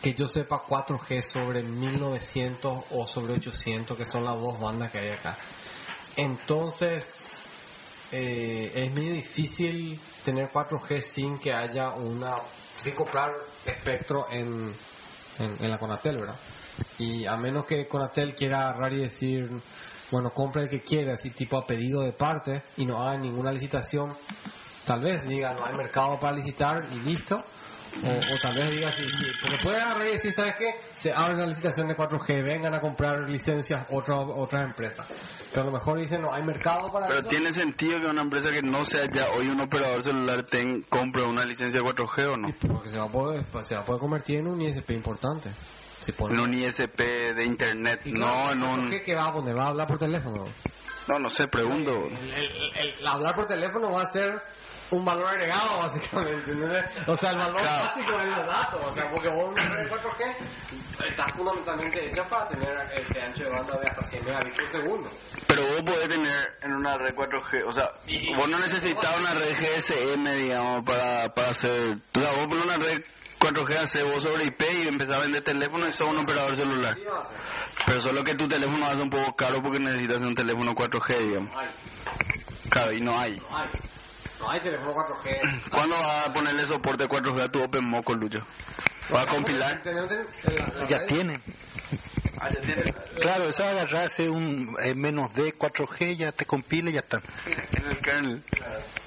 que 0.03 0.13
yo 0.13 0.27
sepa 0.27 0.59
4G 0.59 1.21
sobre 1.21 1.63
1900 1.63 2.83
o 2.91 3.07
sobre 3.07 3.35
800, 3.35 3.97
que 3.97 4.03
son 4.03 4.25
las 4.25 4.37
dos 4.37 4.59
bandas 4.59 4.91
que 4.91 4.99
hay 4.99 5.11
acá. 5.11 5.37
Entonces, 6.17 7.47
eh, 8.11 8.69
es 8.75 8.93
medio 8.93 9.13
difícil 9.13 9.97
tener 10.25 10.49
4G 10.49 11.01
sin 11.01 11.39
que 11.39 11.53
haya 11.53 11.91
una, 11.91 12.35
sin 12.77 12.93
comprar 12.95 13.31
espectro 13.65 14.25
en, 14.29 14.73
en, 15.39 15.57
en 15.61 15.71
la 15.71 15.77
Conatel, 15.77 16.17
¿verdad? 16.17 16.35
Y 16.99 17.25
a 17.25 17.37
menos 17.37 17.65
que 17.65 17.87
Conatel 17.87 18.35
quiera 18.35 18.67
agarrar 18.67 18.91
y 18.91 19.03
decir, 19.03 19.49
bueno, 20.11 20.31
compra 20.31 20.63
el 20.63 20.69
que 20.69 20.81
quiera, 20.81 21.13
así 21.13 21.29
tipo 21.29 21.57
a 21.57 21.65
pedido 21.65 22.01
de 22.01 22.11
parte, 22.11 22.61
y 22.75 22.85
no 22.85 23.01
haga 23.01 23.17
ninguna 23.17 23.53
licitación, 23.53 24.13
tal 24.85 24.99
vez 24.99 25.25
diga, 25.25 25.53
no 25.53 25.65
hay 25.65 25.77
mercado 25.77 26.19
para 26.19 26.35
licitar 26.35 26.89
y 26.91 26.99
listo. 26.99 27.41
O, 28.01 28.07
o 28.09 28.39
tal 28.41 28.55
vez 28.55 28.71
diga, 28.71 28.91
sí, 28.91 29.03
sí, 29.11 29.25
porque 29.41 29.57
puede 29.63 29.79
agarrar 29.81 30.07
y 30.07 30.11
decir, 30.13 30.31
¿sabes 30.31 30.53
qué? 30.57 30.71
Se 30.95 31.11
abre 31.13 31.35
una 31.35 31.45
licitación 31.45 31.87
de 31.87 31.95
4G, 31.95 32.43
vengan 32.43 32.73
a 32.73 32.79
comprar 32.79 33.29
licencias 33.29 33.85
otra, 33.91 34.15
otras 34.17 34.63
empresas. 34.63 35.07
Pero 35.51 35.63
a 35.63 35.65
lo 35.67 35.71
mejor 35.73 35.99
dicen, 35.99 36.21
no 36.21 36.33
hay 36.33 36.41
mercado 36.43 36.91
para 36.91 37.05
Pero 37.07 37.19
eso. 37.19 37.27
tiene 37.29 37.51
sentido 37.53 38.01
que 38.01 38.07
una 38.07 38.21
empresa 38.23 38.49
que 38.51 38.61
no 38.63 38.83
sea 38.83 39.05
ya 39.11 39.29
hoy 39.29 39.47
un 39.47 39.61
operador 39.61 40.01
celular 40.01 40.43
ten, 40.43 40.81
compre 40.89 41.23
una 41.23 41.45
licencia 41.45 41.81
4G 41.81 42.33
o 42.33 42.37
no. 42.37 42.47
Porque 42.67 42.89
se 42.89 42.97
va, 42.97 43.05
a 43.05 43.09
poder, 43.11 43.45
se 43.61 43.75
va 43.75 43.81
a 43.81 43.85
poder 43.85 43.99
convertir 44.01 44.39
en 44.39 44.47
un 44.47 44.59
ISP 44.61 44.89
importante. 44.91 45.51
Si 46.01 46.11
pone 46.11 46.33
En 46.33 46.39
un 46.41 46.53
ISP 46.53 46.97
de 46.99 47.45
internet, 47.45 48.01
no 48.05 48.51
en 48.51 48.59
¿por 48.59 48.69
un... 48.79 48.89
qué? 48.89 49.01
¿Qué 49.03 49.15
va 49.15 49.27
a 49.27 49.33
poner? 49.33 49.55
¿Va 49.55 49.65
a 49.65 49.69
hablar 49.69 49.87
por 49.87 49.99
teléfono? 49.99 50.45
No, 51.07 51.19
no 51.19 51.29
sé, 51.29 51.47
pregunto. 51.47 51.91
El, 52.07 52.33
el- 52.33 52.51
el- 52.75 52.93
el 52.99 53.07
hablar 53.07 53.35
por 53.35 53.45
teléfono 53.45 53.91
va 53.91 54.01
a 54.01 54.07
ser 54.07 54.41
un 54.93 55.05
valor 55.05 55.27
agregado, 55.27 55.77
básicamente. 55.79 56.51
¿entendés? 56.51 56.83
O 57.07 57.15
sea, 57.15 57.31
el 57.31 57.37
valor 57.37 57.61
Claro. 57.61 57.83
básico 57.85 58.19
es 58.19 58.27
los 58.27 58.47
datos. 58.47 58.81
O 58.87 58.91
sea, 58.91 59.09
porque 59.09 59.29
vos 59.29 59.49
una 59.49 59.63
red 59.75 59.89
4G 59.89 60.35
está 61.09 61.27
fundamentalmente 61.35 62.05
hecha 62.05 62.23
para 62.25 62.47
tener 62.47 62.69
este 62.97 63.21
ancho 63.21 63.43
de 63.43 63.49
banda 63.49 63.73
de 63.77 63.85
hasta 63.89 64.03
100 64.03 64.25
megabits 64.25 64.55
por 64.55 64.69
segundo. 64.69 65.09
Pero 65.47 65.61
vos 65.63 65.83
podés 65.83 66.09
tener 66.09 66.57
en 66.61 66.73
una 66.73 66.97
red 66.97 67.13
4G, 67.15 67.63
o 67.67 67.73
sea, 67.73 67.91
vos 68.37 68.49
no 68.49 68.59
necesitas 68.59 69.19
una 69.19 69.33
red 69.33 69.55
GSM, 69.59 70.35
digamos, 70.37 70.83
para, 70.85 71.33
para 71.33 71.49
hacer... 71.49 71.93
O 72.17 72.21
sea, 72.21 72.31
vos 72.33 72.47
pones 72.47 72.65
una 72.65 72.77
red 72.77 73.01
4G, 73.39 73.75
haces 73.77 74.03
vos 74.05 74.23
sobre 74.23 74.45
IP 74.45 74.61
y 74.85 74.87
empezás 74.87 75.15
a 75.17 75.19
vender 75.19 75.43
teléfono 75.43 75.87
y 75.87 75.91
sos 75.91 76.07
un 76.07 76.17
operador 76.19 76.55
celular. 76.55 76.95
Pero 77.85 77.99
solo 77.99 78.23
que 78.23 78.35
tu 78.35 78.47
teléfono 78.47 78.87
ser 78.87 79.01
un 79.01 79.09
poco 79.09 79.35
caro 79.35 79.61
porque 79.61 79.79
necesitas 79.79 80.17
un 80.17 80.35
teléfono 80.35 80.73
4G, 80.73 81.17
digamos. 81.17 81.51
Claro, 82.69 82.93
y 82.93 83.01
no 83.01 83.19
hay. 83.19 83.37
no 83.37 83.57
hay. 83.57 83.69
No 84.43 84.49
hay 84.51 84.59
teléfono 84.59 84.93
4G. 84.93 85.69
¿Cuándo 85.71 85.95
vas 85.95 86.27
a 86.27 86.33
ponerle 86.33 86.65
soporte 86.65 87.07
4G 87.07 87.41
a 87.43 87.49
tu 87.49 87.63
OpenMoco, 87.63 88.13
Lucho? 88.13 88.39
¿Vas 89.09 89.25
a 89.25 89.29
compilar? 89.29 89.81
Ya 90.89 91.05
tiene. 91.07 91.39
Ah, 92.41 92.49
ya 92.53 92.61
tiene. 92.61 92.83
Claro, 93.21 93.45
eso 93.47 93.63
agarrar 93.63 94.05
hace 94.07 94.29
un 94.29 94.67
eh, 94.83 94.93
menos 94.95 95.33
D 95.33 95.53
4G, 95.57 96.17
ya 96.17 96.31
te 96.33 96.45
compila 96.45 96.89
y 96.89 96.93
ya 96.93 96.99
está. 96.99 97.21
En 97.45 97.85
el 97.85 97.99
kernel. 97.99 98.43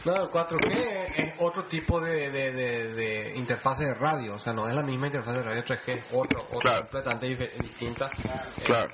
No, 0.07 0.16
el 0.16 0.29
4G 0.31 1.07
es 1.16 1.35
otro 1.38 1.64
tipo 1.64 2.01
de, 2.01 2.31
de, 2.31 2.53
de, 2.53 2.94
de 2.94 3.35
interfase 3.37 3.85
de 3.85 3.94
radio, 3.94 4.35
o 4.35 4.38
sea, 4.38 4.53
no 4.55 4.66
es 4.68 4.75
la 4.75 4.83
misma 4.83 5.07
interfase 5.09 5.38
de 5.38 5.44
radio 5.44 5.62
3G, 5.64 6.03
otro, 6.12 6.40
otro 6.44 6.59
Claro. 6.61 6.88
completamente 6.88 7.51
distinta. 7.61 8.07
Eh, 8.07 8.62
Claro. 8.64 8.88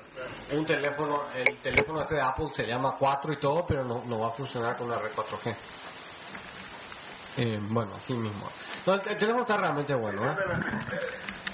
un 0.51 0.65
teléfono, 0.65 1.21
el 1.35 1.57
teléfono 1.59 2.01
este 2.01 2.15
de 2.15 2.21
Apple 2.21 2.47
se 2.53 2.63
llama 2.65 2.95
4 2.99 3.33
y 3.33 3.37
todo, 3.37 3.65
pero 3.65 3.85
no, 3.85 4.03
no 4.05 4.19
va 4.19 4.27
a 4.27 4.31
funcionar 4.31 4.75
con 4.77 4.89
la 4.89 4.99
red 4.99 5.11
4G. 5.11 5.55
Eh, 7.37 7.59
bueno, 7.69 7.91
así 7.95 8.13
mismo. 8.13 8.47
No, 8.85 8.93
el, 8.93 8.99
el 9.07 9.17
teléfono 9.17 9.41
está 9.41 9.57
realmente 9.57 9.93
bueno, 9.95 10.31
¿eh? 10.31 10.35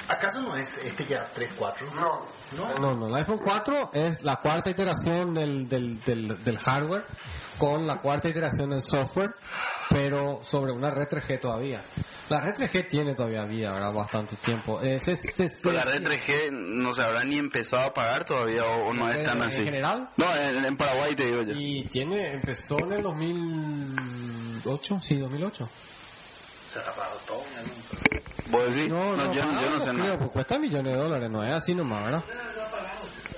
¿Acaso 0.09 0.41
no 0.41 0.55
es 0.55 0.77
este 0.77 1.05
ya 1.05 1.27
3, 1.35 1.51
4? 1.55 1.87
No. 1.95 2.25
¿No? 2.57 2.79
No, 2.79 2.95
no, 2.95 3.07
el 3.07 3.15
iPhone 3.15 3.39
4 3.43 3.91
es 3.93 4.23
la 4.23 4.37
cuarta 4.37 4.71
iteración 4.71 5.35
del, 5.35 5.69
del, 5.69 6.03
del, 6.03 6.43
del 6.43 6.57
hardware 6.57 7.05
con 7.59 7.85
la 7.85 7.97
cuarta 7.97 8.27
iteración 8.27 8.71
del 8.71 8.81
software, 8.81 9.35
pero 9.89 10.43
sobre 10.43 10.71
una 10.71 10.89
red 10.91 11.07
3G 11.07 11.39
todavía. 11.39 11.79
La 12.29 12.41
red 12.41 12.53
3G 12.53 12.87
tiene 12.87 13.15
todavía 13.15 13.43
vida, 13.45 13.73
¿verdad? 13.73 13.91
Bastante 13.93 14.35
tiempo. 14.35 14.79
Eh, 14.81 14.99
se- 14.99 15.15
se- 15.17 15.49
se- 15.49 15.71
la 15.71 15.83
red 15.83 16.03
3G 16.03 16.51
no 16.51 16.93
se 16.93 17.01
habrá 17.01 17.23
ni 17.23 17.37
empezado 17.39 17.83
a 17.89 17.93
pagar 17.93 18.23
todavía 18.25 18.63
o, 18.65 18.89
o 18.89 18.93
no 18.93 19.09
es 19.09 19.23
tan 19.23 19.37
en 19.37 19.43
así. 19.47 19.63
general 19.63 20.09
No, 20.17 20.25
en, 20.35 20.63
en 20.63 20.77
Paraguay 20.77 21.15
te 21.15 21.25
digo 21.25 21.41
yo. 21.41 21.53
y 21.55 21.83
tiene 21.85 22.33
empezó 22.33 22.77
en 22.85 22.93
el 22.93 23.03
2008, 23.03 24.99
sí, 25.01 25.17
2008. 25.19 25.65
¿Vos 28.51 28.65
decís? 28.75 28.89
No, 28.89 29.15
no, 29.15 29.33
yo, 29.33 29.41
pagado 29.41 29.61
yo 29.61 29.69
no 29.69 29.77
no 29.77 29.81
sé 29.81 29.89
creo, 29.91 30.03
nada. 30.03 30.17
pues 30.19 30.31
cuesta 30.31 30.59
millones 30.59 30.93
de 30.93 30.99
dólares, 30.99 31.29
no 31.31 31.43
es 31.43 31.55
así 31.55 31.73
nomás, 31.73 32.03
¿verdad? 32.03 32.23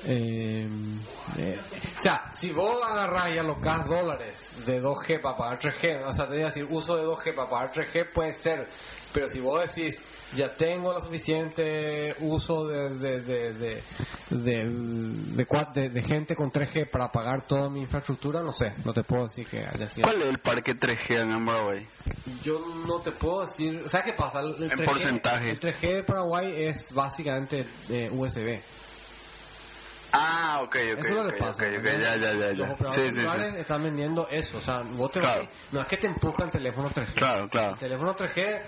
Eh, 0.04 0.68
eh, 1.38 1.62
o 1.98 2.02
sea, 2.02 2.32
si 2.34 2.52
vos 2.52 2.82
agarrás 2.84 3.32
y 3.34 3.38
alocás 3.38 3.88
dólares 3.88 4.66
de 4.66 4.82
2G 4.82 5.22
para 5.22 5.38
pagar 5.38 5.60
3G, 5.60 6.08
o 6.08 6.14
sea, 6.14 6.26
te 6.26 6.34
voy 6.34 6.42
a 6.42 6.46
decir 6.46 6.66
uso 6.70 6.96
de 6.98 7.04
2G 7.04 7.36
para 7.36 7.50
pagar 7.50 7.72
3G 7.72 8.12
puede 8.14 8.32
ser, 8.34 8.68
pero 9.14 9.28
si 9.28 9.40
vos 9.40 9.62
decís 9.64 10.04
ya 10.34 10.48
tengo 10.56 10.92
lo 10.94 11.00
suficiente 11.00 12.14
uso 12.20 12.66
de 12.68 12.90
de 12.98 13.20
de 13.22 13.54
de, 13.54 13.84
de, 14.30 14.66
de 14.66 15.46
de- 15.74 15.90
de 15.90 16.02
gente 16.02 16.36
con 16.36 16.52
3G 16.52 16.90
para 16.90 17.10
pagar 17.12 17.46
toda 17.46 17.70
mi 17.70 17.82
infraestructura, 17.82 18.42
no 18.42 18.52
sé, 18.52 18.72
no 18.86 18.94
te 18.94 19.04
puedo 19.04 19.24
decir 19.24 19.48
que 19.48 19.60
haya 19.60 19.88
sido. 19.88 20.08
¿Cuál 20.08 20.22
es 20.24 20.28
el 20.30 20.40
parque 20.40 20.74
3G 20.76 21.22
en 21.22 21.46
Paraguay? 21.46 21.86
Yo 22.44 22.60
no 22.88 23.02
te 23.02 23.12
puedo 23.12 23.42
decir, 23.42 23.84
¿sabes 23.88 24.08
qué 24.12 24.14
pasa? 24.14 24.40
El, 24.40 24.56
el 24.56 24.64
En 24.64 24.78
3G 24.80 24.86
porcentaje. 24.86 25.52
El 25.52 25.60
3G 25.60 25.96
de 25.96 26.04
Paraguay 26.04 26.54
es 26.66 26.92
básicamente 26.94 27.66
eh, 27.90 28.10
USB. 28.12 28.60
Ah, 30.14 30.60
ok, 30.64 30.76
ok. 30.76 30.98
Eso 31.00 31.00
es 31.00 31.12
lo 31.12 31.30
que 31.32 31.38
pasa. 31.38 31.64
ok, 31.64 31.70
ok, 31.80 31.84
¿no? 31.86 31.92
ya, 32.02 32.16
ya, 32.18 32.32
ya, 32.34 32.52
Los 32.52 32.68
ya. 32.68 32.74
operadores 32.74 33.14
Sí, 33.14 33.20
sí, 33.22 33.28
sí. 33.54 33.60
están 33.60 33.84
vendiendo 33.84 34.28
eso. 34.30 34.58
O 34.58 34.62
sea, 34.62 34.82
vos 34.84 35.12
te 35.12 35.20
Claro. 35.22 35.44
vas- 35.46 35.72
no 35.72 35.82
es 35.82 35.88
que 35.88 35.98
te 35.98 36.08
empujan 36.08 36.50
teléfonos 36.50 36.92
3G. 36.94 37.14
Claro, 37.16 37.48
claro. 37.50 37.72
El 37.74 37.80
teléfono 37.80 38.14
3G 38.14 38.62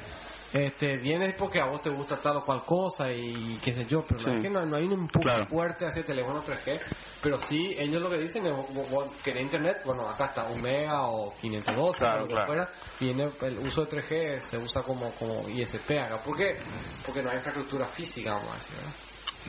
este, 0.53 0.97
viene 0.97 1.33
porque 1.37 1.59
a 1.59 1.65
vos 1.65 1.81
te 1.81 1.89
gusta 1.89 2.15
tal 2.21 2.37
o 2.37 2.41
cual 2.45 2.63
cosa 2.63 3.11
y 3.11 3.57
qué 3.57 3.73
sé 3.73 3.85
yo, 3.85 4.03
pero 4.07 4.21
no 4.21 4.35
es 4.37 4.41
que 4.43 4.49
no, 4.51 4.63
no 4.65 4.77
hay 4.77 4.83
un 4.85 4.93
empuje 4.93 5.23
Claro. 5.25 5.47
fuerte 5.47 5.85
hacia 5.87 6.01
el 6.01 6.05
teléfono 6.05 6.41
3G. 6.43 6.79
Pero 7.23 7.39
sí, 7.39 7.73
ellos 7.77 7.99
lo 8.01 8.09
que 8.09 8.19
dicen 8.19 8.45
es, 8.45 8.53
vos- 8.55 8.89
vos 8.89 9.21
querés 9.23 9.41
internet, 9.43 9.77
bueno, 9.83 10.07
acá 10.07 10.25
está 10.27 10.45
un 10.45 10.61
mega 10.61 11.07
o 11.07 11.33
512 11.41 11.99
Claro, 11.99 12.17
o 12.17 12.21
lo 12.21 12.27
que 12.27 12.33
claro. 12.35 12.47
fuera, 12.47 12.69
viene 12.99 13.31
el 13.41 13.57
uso 13.59 13.81
de 13.81 13.87
3G 13.97 14.39
se 14.41 14.57
usa 14.59 14.81
como, 14.83 15.11
como 15.15 15.49
ISP 15.49 15.99
acá. 15.99 16.21
¿Por 16.23 16.37
qué? 16.37 16.59
Porque 17.03 17.21
no 17.23 17.31
hay 17.31 17.37
infraestructura 17.37 17.87
física, 17.87 18.33
vamos 18.35 18.51
a 18.51 18.55
decir, 18.55 18.75
¿verdad? 18.77 18.93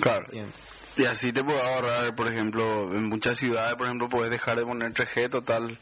Claro. 0.00 0.22
Y 0.96 1.04
así 1.04 1.32
te 1.32 1.42
puedes 1.42 1.62
ahorrar, 1.62 2.14
por 2.14 2.32
ejemplo, 2.32 2.94
en 2.94 3.08
muchas 3.08 3.38
ciudades, 3.38 3.74
por 3.74 3.86
ejemplo, 3.86 4.08
puedes 4.08 4.30
dejar 4.30 4.58
de 4.58 4.64
poner 4.64 4.92
3G 4.92 5.28
total. 5.28 5.76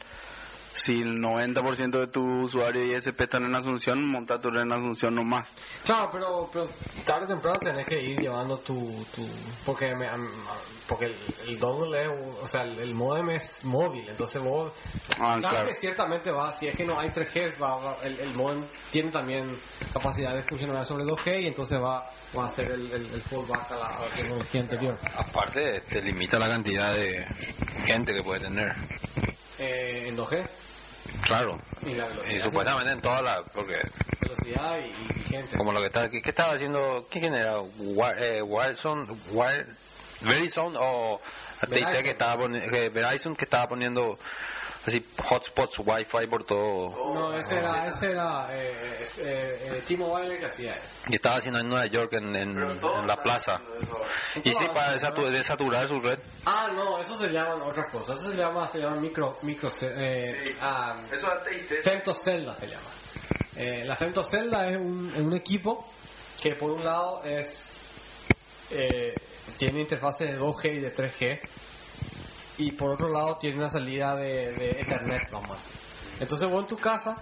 Si 0.75 0.93
el 1.01 1.19
90% 1.19 1.99
de 1.99 2.07
tus 2.07 2.45
usuarios 2.45 2.85
ISP 3.05 3.21
están 3.21 3.45
en 3.45 3.53
Asunción, 3.53 4.03
monta 4.09 4.39
tu 4.39 4.49
red 4.49 4.61
en 4.61 4.71
Asunción 4.71 5.13
nomás. 5.13 5.47
Claro, 5.85 6.09
pero, 6.11 6.49
pero 6.51 6.67
tarde 7.05 7.25
o 7.25 7.27
temprano 7.27 7.59
tenés 7.59 7.85
que 7.85 8.01
ir 8.01 8.19
llevando 8.19 8.57
tu... 8.57 9.05
tu 9.15 9.23
porque 9.65 9.93
me- 9.95 10.09
porque 10.87 11.05
el, 11.05 11.15
el 11.47 11.59
dongle 11.59 12.01
es... 12.01 12.09
O 12.41 12.47
sea, 12.47 12.63
el, 12.63 12.79
el 12.79 12.93
modem 12.95 13.29
es 13.29 13.63
móvil, 13.65 14.09
entonces 14.09 14.41
vos... 14.41 14.73
Ah, 15.19 15.35
claro, 15.37 15.39
claro. 15.41 15.67
que 15.67 15.75
ciertamente 15.75 16.31
va, 16.31 16.51
si 16.51 16.67
es 16.67 16.75
que 16.75 16.85
no 16.85 16.97
hay 16.99 17.09
3G, 17.09 17.61
va, 17.61 17.75
va- 17.77 17.97
el, 18.03 18.19
el 18.19 18.33
modem 18.33 18.63
tiene 18.91 19.11
también 19.11 19.55
capacidad 19.93 20.33
de 20.35 20.41
funcionar 20.43 20.83
sobre 20.87 21.03
2G 21.03 21.41
y 21.43 21.47
entonces 21.47 21.79
va, 21.79 22.03
va 22.35 22.45
a 22.45 22.47
hacer 22.47 22.71
el, 22.71 22.91
el, 22.91 23.13
el 23.13 23.21
fallback 23.21 23.71
a 23.71 23.75
la, 23.75 23.85
a 23.85 23.99
la 24.09 24.15
tecnología 24.15 24.61
anterior. 24.61 24.97
Aparte, 25.15 25.81
te 25.87 26.01
limita 26.01 26.39
la 26.39 26.49
cantidad 26.49 26.93
de 26.95 27.25
gente 27.85 28.11
que 28.13 28.23
puede 28.23 28.39
tener. 28.41 28.73
Eh, 29.59 30.07
en 30.07 30.17
2G 30.17 30.47
Claro. 31.23 31.61
y 31.85 31.93
la 31.93 32.05
Y 32.05 32.09
velocidad, 32.09 32.45
supuestamente 32.45 32.91
en 32.91 33.01
toda 33.01 33.21
la... 33.21 33.43
Porque 33.53 33.75
velocidad 34.21 34.77
y, 34.79 35.19
y 35.19 35.23
gente. 35.25 35.57
como 35.57 35.71
lo 35.71 35.79
que 35.79 35.87
está... 35.87 36.09
¿Qué, 36.09 36.21
qué 36.21 36.29
estaba 36.29 36.53
haciendo? 36.53 37.07
¿Quién 37.11 37.33
era? 37.33 37.59
Wi- 37.61 38.13
eh, 38.19 38.41
Wilson, 38.41 39.05
Wi- 39.31 39.65
Verizon 40.21 40.75
o 40.77 41.19
Verizon. 41.69 42.03
que 42.03 42.09
estaba. 42.09 42.47
Que 42.47 42.89
Verizon 42.89 43.35
que 43.35 43.43
estaba 43.45 43.67
poniendo 43.67 44.17
así 44.85 45.05
hotspots, 45.29 45.79
wifi 45.79 46.27
por 46.27 46.45
todo... 46.45 46.89
No, 47.13 47.37
ese 47.37 47.57
era, 47.57 47.85
ese 47.87 48.11
era 48.11 48.47
eh, 48.51 48.71
eh, 49.19 49.69
eh, 49.71 49.83
T-Mobile 49.87 50.37
que 50.37 50.45
hacía 50.45 50.73
eso. 50.73 50.83
Y 51.09 51.15
estaba 51.15 51.35
haciendo 51.37 51.59
en 51.59 51.69
Nueva 51.69 51.85
York, 51.87 52.13
en, 52.13 52.35
en, 52.35 52.57
en 52.57 53.07
la 53.07 53.17
plaza. 53.23 53.61
Y 54.43 54.53
sí, 54.53 54.65
para 54.73 54.95
desatu- 54.95 55.29
desaturar 55.29 55.87
su 55.87 55.99
red. 55.99 56.19
Ah, 56.45 56.69
no, 56.73 56.99
eso 56.99 57.17
se 57.17 57.29
llaman 57.29 57.61
otras 57.61 57.89
cosas. 57.91 58.17
Eso 58.21 58.31
se 58.31 58.37
llama, 58.37 58.67
se 58.67 58.79
llama 58.79 58.97
micro, 58.97 59.37
micro, 59.43 59.69
eh, 59.81 60.43
ah, 60.61 60.99
Eso 61.11 61.27
femtocelda 61.83 62.55
se 62.55 62.67
llama. 62.67 62.89
Eh, 63.55 63.83
la 63.85 63.95
femtocelda 63.95 64.67
es 64.67 64.77
un, 64.77 65.13
es 65.15 65.21
un 65.21 65.33
equipo 65.35 65.87
que 66.41 66.55
por 66.55 66.71
un 66.71 66.83
lado 66.83 67.23
es 67.23 67.73
eh, 68.71 69.13
tiene 69.57 69.81
interfaces 69.81 70.31
de 70.31 70.39
2G 70.39 70.77
y 70.77 70.79
de 70.79 70.93
3G 70.93 71.39
y 72.57 72.71
por 72.73 72.91
otro 72.91 73.09
lado 73.09 73.37
tiene 73.39 73.57
una 73.57 73.69
salida 73.69 74.15
de, 74.15 74.53
de 74.53 74.81
Ethernet, 74.81 75.21
a 75.33 75.39
decir. 75.39 75.75
Entonces 76.19 76.49
vos 76.49 76.61
en 76.61 76.67
tu 76.67 76.77
casa 76.77 77.17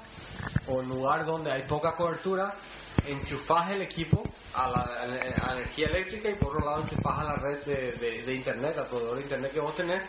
o 0.68 0.82
en 0.82 0.88
lugar 0.90 1.26
donde 1.26 1.52
hay 1.52 1.64
poca 1.64 1.94
cobertura 1.96 2.54
enchufás 3.06 3.72
el 3.72 3.82
equipo 3.82 4.22
a 4.54 4.68
la, 4.70 4.80
a 4.82 5.06
la- 5.08 5.22
a 5.42 5.54
la 5.54 5.62
energía 5.62 5.88
eléctrica 5.88 6.30
y 6.30 6.36
por 6.36 6.50
otro 6.50 6.66
lado 6.66 6.82
enchufás 6.82 7.20
a 7.20 7.24
la 7.24 7.36
red 7.38 7.64
de, 7.66 7.92
de- 7.94 8.24
de 8.24 8.34
internet, 8.34 8.78
al 8.78 8.88
proveedor 8.88 9.16
de 9.18 9.24
internet 9.24 9.52
que 9.54 9.60
vos 9.62 9.76
tenés 9.76 10.04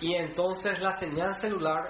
y 0.00 0.14
entonces 0.14 0.78
la 0.80 0.92
señal 0.92 1.34
celular, 1.36 1.88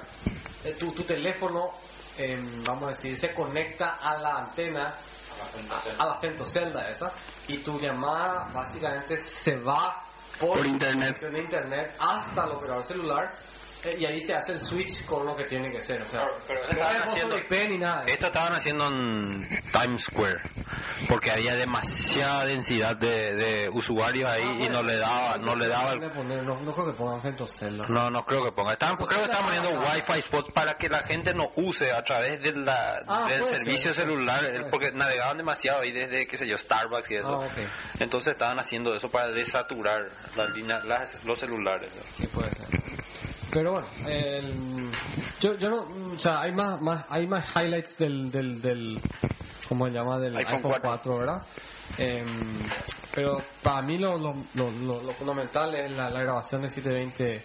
eh, 0.64 0.72
tu, 0.78 0.92
tu 0.92 1.02
teléfono, 1.02 1.70
em, 2.16 2.62
vamos 2.64 2.84
a 2.84 2.88
decir, 2.90 3.16
se 3.18 3.34
conecta 3.34 3.96
a 4.00 4.16
la 4.18 4.36
antena, 4.38 4.86
a, 4.88 6.02
a 6.02 6.06
la 6.06 6.18
femtocelda 6.18 6.88
esa 6.88 7.12
y 7.48 7.58
tu 7.58 7.78
llamada 7.80 8.48
básicamente 8.54 9.16
se 9.18 9.56
va 9.56 10.02
por, 10.40 10.58
Por 10.58 10.66
internet. 10.66 11.18
de 11.18 11.40
internet 11.40 11.94
hasta 11.98 12.44
el 12.44 12.52
operador 12.52 12.84
celular 12.84 13.32
y 13.98 14.04
ahí 14.06 14.20
se 14.20 14.34
hace 14.34 14.52
el 14.52 14.60
switch 14.60 15.04
con 15.04 15.26
lo 15.26 15.34
que 15.36 15.44
tiene 15.44 15.70
que 15.70 15.80
ser. 15.82 16.02
O 16.02 16.04
sea, 16.06 16.22
pero 16.46 16.60
no 16.62 16.70
estaban 16.72 17.08
haciendo- 17.08 17.36
ni 17.68 17.78
nada. 17.78 18.04
eso. 18.04 18.14
Esto 18.14 18.26
estaban 18.26 18.52
haciendo 18.54 18.86
en 18.86 19.48
Times 19.72 20.04
Square, 20.04 20.40
porque 21.08 21.30
había 21.30 21.54
demasiada 21.56 22.44
densidad 22.46 22.96
de, 22.96 23.34
de 23.34 23.68
usuarios 23.72 24.28
ahí 24.30 24.42
Ah, 24.44 24.64
y 24.64 24.68
no 24.68 24.82
le 24.82 24.96
daba, 24.96 25.36
no 25.38 25.54
le 25.56 25.68
daba 25.68 25.92
el 25.92 26.00
De 26.00 26.10
poner- 26.10 26.42
no, 26.42 26.60
no 26.60 26.72
creo 26.72 26.86
que 26.86 26.92
pongan 26.96 27.22
femtocelda. 27.22 27.86
No, 27.88 28.10
no 28.10 28.24
creo 28.24 28.44
que 28.44 28.52
ponga. 28.52 28.72
Estaban, 28.72 28.96
creo 28.96 29.08
que 29.08 29.24
estaban 29.30 29.44
poniendo 29.46 29.70
Wi-Fi 29.80 30.22
spots 30.22 30.52
para 30.52 30.74
que 30.74 30.88
la 30.88 31.00
gente 31.04 31.32
no 31.34 31.50
use 31.56 31.92
a 31.92 32.02
través 32.02 32.40
de 32.42 32.52
la, 32.52 33.00
Ah, 33.06 33.26
del 33.28 33.44
servicio 33.46 33.92
ser, 33.92 34.04
celular, 34.06 34.44
eh, 34.46 34.60
porque 34.70 34.90
navegaban 34.92 35.36
demasiado 35.36 35.80
ahí 35.82 35.92
desde, 35.92 36.26
qué 36.26 36.36
sé 36.36 36.46
yo, 36.46 36.56
Starbucks 36.56 37.10
y 37.10 37.16
eso. 37.16 37.42
Ah. 37.42 37.48
Entonces 38.00 38.32
estaban 38.32 38.58
haciendo 38.58 38.94
eso 38.94 39.08
para 39.08 39.28
desaturar 39.28 40.08
las 40.36 40.54
líneas, 40.54 40.84
las- 40.84 41.24
los 41.24 41.38
celulares. 41.38 41.90
Sí, 42.16 42.26
puede 42.28 42.48
ser. 42.54 42.66
Pero 43.56 43.72
bueno, 43.72 43.88
el- 44.06 44.90
yo, 45.40 45.54
yo 45.56 45.70
no, 45.70 46.12
o 46.12 46.18
sea, 46.18 46.42
hay 46.42 46.52
más, 46.52 46.78
más, 46.82 47.06
hay 47.08 47.26
más 47.26 47.56
highlights 47.56 47.96
del, 47.96 48.30
del, 48.30 48.60
del 48.60 49.00
¿cómo 49.66 49.86
se 49.86 49.92
llama? 49.92 50.18
Del 50.18 50.36
iPhone 50.36 50.56
iPhone, 50.56 50.72
4. 50.82 50.82
4, 50.82 51.18
¿verdad? 51.18 51.42
Em, 51.96 52.68
pero 53.14 53.38
para 53.62 53.80
mí 53.80 53.96
lo, 53.96 54.18
lo, 54.18 54.34
lo, 54.56 54.70
lo- 54.70 55.02
lo 55.02 55.12
fundamental 55.14 55.74
es 55.74 55.90
la, 55.90 56.10
la 56.10 56.20
grabación 56.20 56.60
de 56.60 56.68
720 56.68 57.42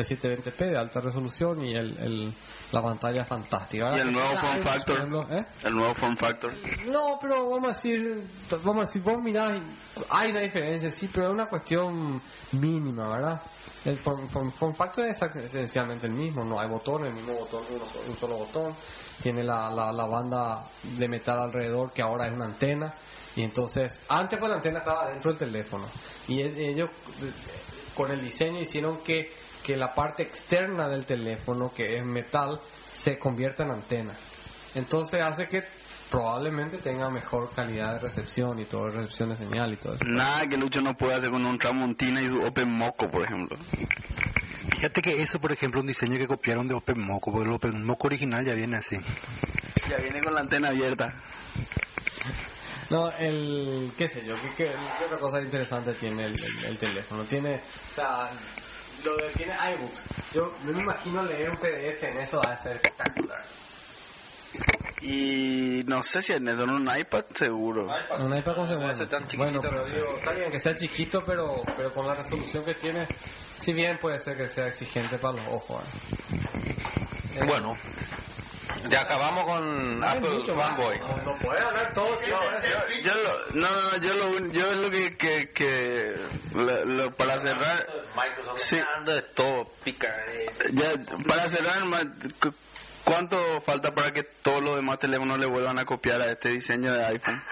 de 0.00 0.16
720p 0.16 0.70
de 0.70 0.78
alta 0.78 1.00
resolución 1.00 1.64
y 1.64 1.72
el, 1.74 1.96
el, 1.98 2.32
la 2.72 2.80
pantalla 2.82 3.24
fantástica. 3.24 3.96
Y 3.96 4.00
el 4.00 4.12
nuevo 4.12 4.28
form 4.36 4.62
factor. 4.62 5.26
¿eh? 5.32 5.44
El 5.64 5.74
nuevo 5.74 5.94
form 5.94 6.16
factor. 6.16 6.52
No, 6.86 7.18
pero 7.20 7.48
vamos 7.50 7.64
a 7.70 7.72
decir, 7.74 8.22
vamos 8.62 8.76
a 8.78 8.80
decir, 8.86 9.02
vos 9.02 9.22
mirás, 9.22 9.60
hay 10.10 10.30
una 10.30 10.40
diferencia, 10.40 10.90
sí, 10.90 11.08
pero 11.12 11.28
es 11.28 11.32
una 11.34 11.46
cuestión 11.46 12.20
mínima, 12.52 13.08
¿verdad? 13.08 13.40
El 13.84 13.96
form, 13.98 14.28
form- 14.28 14.52
form 14.52 14.74
factor 14.74 15.06
es 15.06 15.20
esencialmente 15.22 16.06
el 16.06 16.12
mismo, 16.12 16.44
no 16.44 16.60
hay 16.60 16.68
botones, 16.68 17.08
el 17.08 17.14
mismo 17.14 17.38
botón, 17.38 17.64
uno 17.70 17.84
un 18.08 18.16
solo 18.16 18.36
botón, 18.36 18.74
tiene 19.22 19.42
la, 19.42 19.70
la, 19.70 19.90
la 19.92 20.06
banda 20.06 20.62
de 20.82 21.08
metal 21.08 21.38
alrededor 21.40 21.90
que 21.92 22.02
ahora 22.02 22.26
es 22.28 22.34
una 22.34 22.44
antena, 22.46 22.92
y 23.36 23.42
entonces, 23.42 24.02
antes 24.08 24.38
pues 24.38 24.50
la 24.50 24.56
antena 24.56 24.80
estaba 24.80 25.08
dentro 25.10 25.30
del 25.32 25.38
teléfono, 25.38 25.86
y 26.28 26.42
es- 26.42 26.54
ellos, 26.58 26.90
con 27.94 28.10
el 28.10 28.20
diseño 28.20 28.60
hicieron 28.60 29.02
que, 29.02 29.30
que 29.64 29.76
la 29.76 29.94
parte 29.94 30.22
externa 30.22 30.88
del 30.88 31.06
teléfono, 31.06 31.72
que 31.74 31.96
es 31.96 32.04
metal, 32.04 32.60
se 32.92 33.18
convierta 33.18 33.64
en 33.64 33.70
antena. 33.72 34.12
Entonces 34.74 35.20
hace 35.22 35.46
que 35.46 35.62
probablemente 36.10 36.78
tenga 36.78 37.08
mejor 37.08 37.50
calidad 37.54 37.94
de 37.94 37.98
recepción 38.00 38.58
y 38.58 38.64
todo, 38.64 38.90
recepción 38.90 39.30
de 39.30 39.36
señal 39.36 39.72
y 39.72 39.76
todo 39.76 39.94
eso. 39.94 40.04
Nada 40.04 40.46
que 40.46 40.56
Lucho 40.56 40.80
no 40.80 40.96
pueda 40.96 41.18
hacer 41.18 41.30
con 41.30 41.44
un 41.44 41.58
Tramontina 41.58 42.20
y 42.22 42.28
su 42.28 42.38
Open 42.38 42.70
Moco, 42.70 43.08
por 43.08 43.24
ejemplo. 43.24 43.56
Fíjate 44.80 45.02
que 45.02 45.20
eso, 45.20 45.38
por 45.38 45.52
ejemplo, 45.52 45.80
un 45.82 45.86
diseño 45.86 46.16
que 46.16 46.26
copiaron 46.26 46.66
de 46.66 46.74
OpenMoco, 46.74 47.30
porque 47.30 47.48
el 47.48 47.54
OpenMoco 47.54 48.06
original 48.06 48.44
ya 48.44 48.54
viene 48.54 48.78
así. 48.78 48.96
Ya 48.96 49.96
viene 50.02 50.20
con 50.22 50.34
la 50.34 50.40
antena 50.40 50.68
abierta. 50.68 51.14
No, 52.90 53.08
el, 53.18 53.92
qué 53.96 54.08
sé 54.08 54.22
yo, 54.24 54.34
qué, 54.34 54.48
qué- 54.56 54.74
qué 54.98 55.04
otra 55.04 55.18
cosa 55.18 55.40
interesante 55.40 55.94
tiene 55.94 56.24
el, 56.24 56.34
el- 56.34 56.64
el 56.70 56.78
teléfono. 56.78 57.24
Tiene, 57.24 57.54
o 57.56 57.94
sea, 57.94 58.32
lo 59.04 59.16
de, 59.16 59.32
tiene 59.36 59.54
iBooks. 59.76 60.32
Yo 60.34 60.42
no 60.64 60.72
me 60.72 60.82
imagino 60.82 61.22
leer 61.22 61.50
un 61.50 61.56
PDF 61.56 62.02
en 62.02 62.18
eso, 62.20 62.38
va 62.38 62.52
a 62.52 62.56
ser 62.56 62.76
espectacular. 62.76 63.44
Y 65.02 65.82
no 65.86 66.02
sé 66.02 66.20
si 66.20 66.32
en 66.34 66.46
eso, 66.48 66.64
en 66.64 66.70
un 66.70 66.88
iPad 66.98 67.24
seguro. 67.34 67.86
Un 68.18 68.36
iPad 68.36 68.54
con 68.54 68.66
segundo. 68.68 68.92
ser 68.94 69.08
tan 69.08 69.26
chiquitito, 69.26 69.60
Bueno, 69.60 69.60
pero 69.62 69.84
pero 69.84 69.86
digo, 69.86 70.18
está 70.18 70.32
bien 70.32 70.50
que 70.50 70.60
sea 70.60 70.74
chiquito, 70.74 71.22
pero, 71.24 71.64
pero 71.76 71.90
con 71.94 72.06
la 72.06 72.14
resolución 72.16 72.64
que 72.64 72.74
tiene, 72.74 73.06
si 73.06 73.72
bien 73.72 73.96
puede 73.98 74.18
ser 74.18 74.36
que 74.36 74.46
sea 74.46 74.66
exigente 74.66 75.16
para 75.18 75.38
los 75.42 75.48
ojos. 75.48 75.84
¿eh? 77.34 77.46
Bueno, 77.46 77.72
ya 78.88 79.00
acabamos 79.02 79.44
con 79.44 80.02
Apple. 80.04 80.44
Fanboy. 80.54 80.98
No, 80.98 81.16
no 81.18 81.38
puede 81.38 81.60
hablar 81.60 81.92
todo. 81.92 82.16
sí, 82.18 82.26
Yo 83.04 83.12
lo, 83.14 83.52
no, 83.54 83.68
no, 83.68 83.82
no, 83.90 83.96
yo 84.06 84.14
lo, 84.14 84.36
un- 84.36 84.52
yo 84.52 84.74
lo 84.74 84.90
que, 84.90 85.16
que, 85.16 85.50
que 85.52 86.14
lo- 86.54 86.84
lo- 86.84 87.10
para 87.12 87.38
cerrar, 87.40 87.86
sí, 88.56 88.80
Ando 88.96 89.14
de 89.14 89.22
todo, 89.22 89.70
pica. 89.84 90.08
eh. 90.28 90.46
ya, 90.72 90.92
para 91.26 91.48
cerrar, 91.48 91.82
¿cuánto 93.04 93.60
falta 93.62 93.94
para 93.94 94.12
que 94.12 94.22
todos 94.22 94.62
los 94.62 94.76
demás 94.76 94.98
teléfonos 94.98 95.38
le 95.38 95.46
vuelvan 95.46 95.78
a 95.78 95.84
copiar 95.84 96.20
a 96.22 96.30
este 96.32 96.50
diseño 96.50 96.92
de 96.92 97.04
iPhone? 97.06 97.42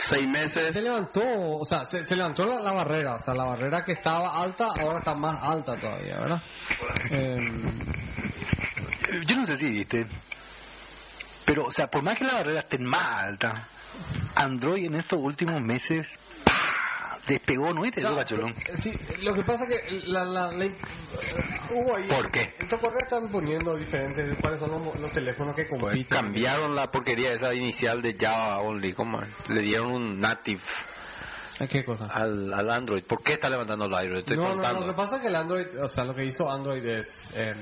Seis 0.00 0.22
Se 0.22 0.26
meses. 0.26 0.74
levantó, 0.82 1.20
o 1.24 1.64
sea, 1.64 1.84
se, 1.84 2.02
se 2.04 2.16
levantó 2.16 2.44
la, 2.46 2.60
la 2.60 2.72
barrera, 2.72 3.16
o 3.16 3.18
sea, 3.18 3.34
la 3.34 3.44
barrera 3.44 3.84
que 3.84 3.92
estaba 3.92 4.42
alta 4.42 4.66
ahora 4.78 4.98
está 4.98 5.14
más 5.14 5.42
alta 5.42 5.78
todavía, 5.78 6.18
¿verdad? 6.20 6.42
Em, 7.10 7.62
Yo 9.26 9.36
no 9.36 9.44
sé 9.46 9.56
si 9.56 9.68
viste, 9.68 10.06
pero, 11.44 11.64
o 11.66 11.72
sea, 11.72 11.88
por 11.88 12.02
más 12.02 12.16
que 12.18 12.24
la 12.24 12.34
barrera 12.34 12.60
esté 12.60 12.78
más 12.78 13.24
alta, 13.24 13.66
Android 14.36 14.86
en 14.86 14.94
estos 14.96 15.18
últimos 15.20 15.60
meses. 15.62 16.08
Despegó, 17.26 17.72
¿no 17.72 17.82
viste? 17.82 18.02
No, 18.02 18.14
Bacholón? 18.16 18.54
Sí, 18.74 18.92
lo 19.22 19.34
que 19.34 19.42
pasa 19.42 19.66
que 19.66 19.80
la, 20.06 20.24
la, 20.24 20.52
la- 20.52 20.66
hubo 21.70 21.96
ahí. 21.96 22.08
¿Por 22.08 22.30
qué? 22.30 22.54
En 22.58 22.68
tu 22.68 22.76
correo 22.78 22.98
están 23.02 23.28
poniendo 23.30 23.76
diferentes 23.76 24.36
cuáles 24.40 24.58
son 24.60 24.70
los, 24.70 24.98
los 24.98 25.12
teléfonos 25.12 25.54
que 25.54 25.64
Pues 25.66 25.80
compiten. 25.80 26.16
cambiaron 26.18 26.74
la 26.74 26.90
porquería 26.90 27.32
esa 27.32 27.54
inicial 27.54 28.02
de 28.02 28.16
Java 28.18 28.58
Only. 28.60 28.92
¿Cómo? 28.92 29.18
Le 29.48 29.60
dieron 29.62 29.92
un 29.92 30.20
native 30.20 30.60
¿Qué 31.68 31.84
cosa? 31.84 32.06
al, 32.06 32.52
al 32.54 32.70
Android. 32.70 33.04
¿Por 33.04 33.22
qué 33.22 33.34
está 33.34 33.50
levantando 33.50 33.84
el 33.84 33.94
Android? 33.94 34.20
Estoy 34.20 34.36
no, 34.36 34.54
no, 34.56 34.72
lo 34.80 34.86
que 34.86 34.94
pasa 34.94 35.16
es 35.16 35.20
que 35.20 35.26
el 35.28 35.36
Android, 35.36 35.66
o 35.82 35.88
sea, 35.88 36.04
lo 36.04 36.14
que 36.14 36.24
hizo 36.24 36.50
Android 36.50 36.82
es, 36.86 37.32
eh, 37.36 37.52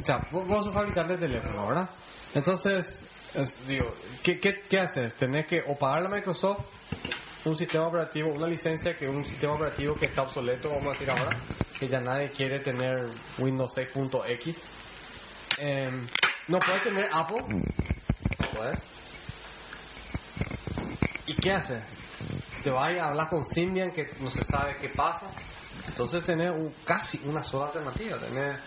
o 0.00 0.04
sea, 0.04 0.18
vos, 0.30 0.46
vos 0.46 0.64
sos 0.64 0.72
fabricante 0.72 1.14
de 1.16 1.26
teléfono, 1.26 1.66
¿verdad? 1.66 1.90
Entonces, 2.36 3.04
es- 3.34 3.66
digo, 3.66 3.92
¿qué, 4.22 4.38
qué, 4.38 4.60
¿qué 4.68 4.78
haces? 4.78 5.16
Tenés 5.16 5.48
que 5.48 5.60
o 5.66 5.76
pagarle 5.76 6.06
a 6.06 6.10
Microsoft 6.12 6.60
un 7.44 7.56
sistema 7.56 7.86
operativo, 7.86 8.30
una 8.30 8.46
licencia 8.46 8.92
que 8.94 9.08
un 9.08 9.24
sistema 9.24 9.54
operativo 9.54 9.94
que 9.94 10.08
está 10.08 10.22
obsoleto, 10.22 10.68
vamos 10.68 10.88
a 10.88 10.90
decir 10.92 11.10
ahora, 11.10 11.40
que 11.78 11.88
ya 11.88 11.98
nadie 11.98 12.30
quiere 12.30 12.60
tener 12.60 13.08
Windows 13.38 13.72
6.x. 13.76 15.58
Em, 15.58 16.06
no 16.48 16.58
puedes 16.58 16.82
tener 16.82 17.08
Apple, 17.12 17.42
no 17.48 18.50
puedes. 18.52 18.80
¿Y 21.26 21.34
qué 21.34 21.52
haces? 21.52 21.82
Te 22.62 22.70
vas 22.70 22.94
a 22.96 23.08
hablar 23.08 23.28
con 23.28 23.44
Symbian 23.44 23.92
que 23.92 24.08
no 24.20 24.30
se 24.30 24.44
sabe 24.44 24.76
qué 24.80 24.88
pasa. 24.88 25.26
Entonces 25.86 26.22
tenés 26.24 26.50
un, 26.50 26.74
casi 26.84 27.20
una 27.24 27.42
sola 27.42 27.66
alternativa. 27.66 28.18
Tenés 28.18 28.60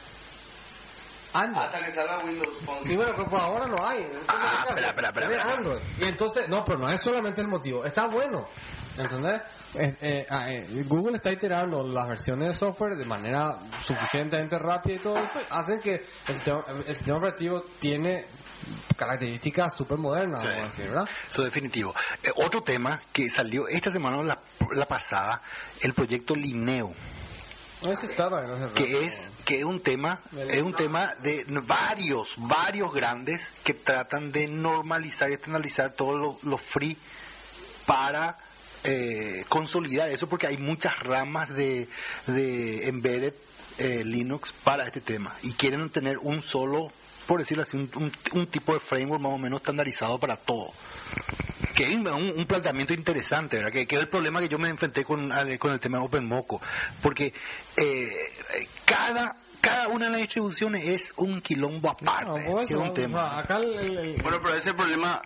Android. 1.34 1.86
que 1.86 1.92
salga 1.92 2.24
Windows 2.24 2.56
Y 2.86 2.96
bueno, 2.96 3.14
pero 3.16 3.28
por 3.30 3.40
ahora 3.42 3.68
no 3.68 3.86
hay. 3.86 4.06
Ah, 4.28 4.66
espera, 4.70 4.90
espera, 4.90 5.10
espera. 5.10 5.44
Android. 5.56 5.82
Y 6.00 6.06
entonces, 6.08 6.48
no, 6.50 6.64
pero 6.64 6.80
no 6.80 6.90
es 6.90 7.02
solamente 7.02 7.42
el 7.42 7.48
motivo. 7.48 7.84
Está 7.86 8.08
bueno. 8.08 8.48
¿Entendés? 8.96 9.42
Eh, 9.80 9.96
eh, 10.02 10.28
eh, 10.30 10.84
Google 10.86 11.16
está 11.16 11.32
iterando 11.32 11.84
las 11.84 12.08
versiones 12.08 12.50
de 12.50 12.54
software 12.54 12.94
de 12.96 13.06
manera 13.06 13.58
suficientemente 13.82 14.60
rápida 14.60 14.96
y 14.96 15.00
todo 15.00 15.18
eso. 15.18 15.40
Hacen 15.50 15.80
que 15.80 15.96
el 15.96 16.36
sistema, 16.36 16.64
el 16.88 16.96
sistema 16.96 17.18
operativo 17.18 17.62
tiene 17.80 18.26
características 18.96 19.76
súper 19.76 19.98
modernas, 19.98 20.42
Sí. 20.42 20.48
vamos 20.48 20.62
a 20.62 20.66
decir, 20.70 20.86
¿verdad? 20.90 21.06
Eso 21.30 21.44
definitivo. 21.44 21.94
Eh, 22.24 22.30
otro 22.36 22.62
tema 22.62 23.02
que 23.12 23.30
salió 23.30 23.68
esta 23.68 23.92
semana 23.92 24.18
o 24.20 24.24
la, 24.24 24.38
la 24.76 24.86
pasada, 24.86 25.42
el 25.82 25.94
proyecto 25.96 26.36
Lineo, 26.36 26.94
que 28.74 29.06
es 29.06 29.30
que 29.46 29.60
es 29.60 29.66
un 29.66 29.82
tema 29.82 30.20
es 30.36 30.62
un 30.62 30.74
tema 30.76 31.14
de 31.22 31.46
varios 31.66 32.36
varios 32.38 32.94
grandes 32.94 33.48
que 33.64 33.74
tratan 33.74 34.32
de 34.32 34.48
normalizar 34.48 35.30
y 35.30 35.34
externalizar 35.34 35.94
todos 35.94 36.42
los 36.44 36.62
free 36.62 36.98
para 37.86 38.38
eh, 38.86 39.46
consolidar 39.50 40.10
eso 40.10 40.28
porque 40.28 40.48
hay 40.48 40.58
muchas 40.58 40.98
ramas 41.00 41.50
de, 41.56 41.88
de 42.28 42.88
embedded 42.88 43.34
eh, 43.80 44.04
Linux 44.04 44.54
para 44.64 44.86
este 44.86 45.02
tema. 45.02 45.34
Y 45.42 45.54
quieren 45.54 45.90
tener 45.90 46.18
un 46.20 46.42
solo 46.42 46.92
por 47.28 47.40
decirlo 47.40 47.64
así 47.64 47.78
un, 47.78 47.90
un- 47.96 48.12
un 48.34 48.48
tipo 48.48 48.74
de 48.74 48.80
framework 48.80 49.22
más 49.22 49.34
o 49.34 49.38
menos 49.38 49.60
estandarizado 49.62 50.20
para 50.20 50.38
todo 50.38 50.74
que 51.76 51.84
es 51.86 51.96
un, 51.96 52.46
planteamiento 52.46 52.94
interesante, 52.94 53.58
¿verdad? 53.58 53.72
Que, 53.72 53.88
que 53.88 53.96
es 53.96 54.02
el 54.04 54.08
problema 54.10 54.40
que 54.40 54.48
yo 54.48 54.60
me 54.60 54.70
enfrenté 54.70 55.04
con, 55.04 55.32
al- 55.32 55.58
con 55.58 55.72
el 55.72 55.80
tema 55.80 55.98
de 55.98 56.06
OpenMoco, 56.06 56.62
porque 57.02 57.34
eh, 57.78 58.08
cada 58.86 59.36
cada 59.64 59.88
una 59.88 60.06
de 60.08 60.12
las 60.12 60.22
distribuciones 60.22 60.86
es 60.88 61.14
un 61.16 61.40
quilombo 61.42 61.90
aparte, 61.92 62.26
No, 62.26 62.34
por 62.34 62.58
que 62.60 62.64
eso, 62.66 62.74
es 62.76 62.82
un 62.82 62.90
o 62.90 62.94
tema. 62.94 63.30
sea, 63.30 63.40
acá 63.40 63.58
el, 63.58 63.74
el- 63.80 63.98
el- 63.98 64.22
Bueno, 64.22 64.40
pero 64.44 64.56
ese 64.56 64.74
problema 64.74 65.22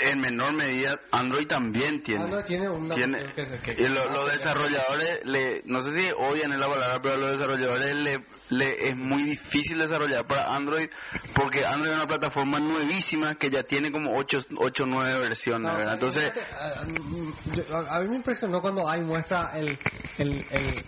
en 0.00 0.20
menor 0.20 0.54
medida 0.54 0.98
Android 1.12 1.46
también 1.46 2.02
tiene. 2.02 2.22
Android 2.24 2.44
tiene 2.46 2.68
una 2.68 2.94
Tiene- 2.94 3.26
que 3.34 3.44
se- 3.44 3.58
que- 3.60 3.72
y 3.76 3.86
lo- 3.88 4.08
los 4.10 4.32
desarrolladores, 4.32 5.20
le, 5.24 5.62
no 5.66 5.82
sé 5.82 5.92
si 5.92 6.10
odian 6.16 6.52
en 6.52 6.60
la 6.60 6.68
palabra, 6.68 7.00
pero 7.02 7.14
a 7.14 7.16
los 7.18 7.32
desarrolladores 7.32 7.94
le, 7.96 8.16
le 8.50 8.88
es 8.88 8.96
muy 8.96 9.22
difícil 9.24 9.78
desarrollar 9.78 10.26
para 10.26 10.54
Android 10.54 10.88
porque 11.34 11.66
Android 11.66 11.90
es 11.90 11.96
una 11.96 12.06
plataforma 12.06 12.58
nuevísima 12.60 13.34
que 13.34 13.50
ya 13.50 13.62
tiene 13.64 13.92
como 13.92 14.16
8 14.16 14.38
o 14.56 14.86
9 14.86 15.18
versiones, 15.20 15.70
No, 15.70 15.76
¿verdad? 15.76 15.94
Entonces, 15.94 16.32
a 17.90 18.00
mí 18.00 18.08
me 18.08 18.16
impresionó 18.16 18.60
cuando 18.60 18.88
hay 18.88 19.02
muestra 19.02 19.50
el, 19.54 19.78
el, 20.18 20.44
el- 20.50 20.84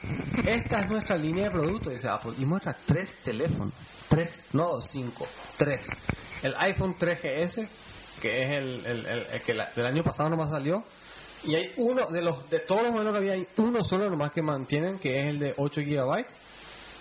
esta 0.49 0.81
es 0.81 0.89
nuestra 0.89 1.17
línea 1.17 1.45
de 1.45 1.51
producto 1.51 1.91
dice 1.91 2.09
Apple 2.09 2.33
y 2.39 2.45
muestra 2.47 2.70
tres 2.87 3.15
teléfonos 3.25 3.73
tres 4.09 4.45
no 4.53 4.81
cinco 4.81 5.27
tres. 5.57 5.87
El 6.43 6.55
iPhone 6.59 6.95
3GS 6.97 7.69
que 8.21 8.43
es 8.43 8.51
el, 8.51 8.87
el, 8.87 9.07
el- 9.07 9.43
que 9.43 9.55
la- 9.55 9.71
del 9.75 9.87
año 9.87 10.03
pasado 10.03 10.29
nomás 10.29 10.51
salió 10.51 10.83
y 11.45 11.55
hay 11.55 11.73
uno 11.77 12.05
de 12.11 12.21
los 12.23 12.51
de 12.51 12.59
todos 12.61 12.83
los 12.83 12.93
modelos 12.93 13.13
que 13.13 13.19
había 13.19 13.33
hay 13.33 13.47
uno 13.57 13.83
solo 13.83 14.11
nomás 14.11 14.31
que 14.33 14.43
mantienen 14.43 14.99
que 14.99 15.21
es 15.21 15.27
el 15.27 15.39
de 15.39 15.55
8 15.57 15.81
gigabytes. 15.83 16.37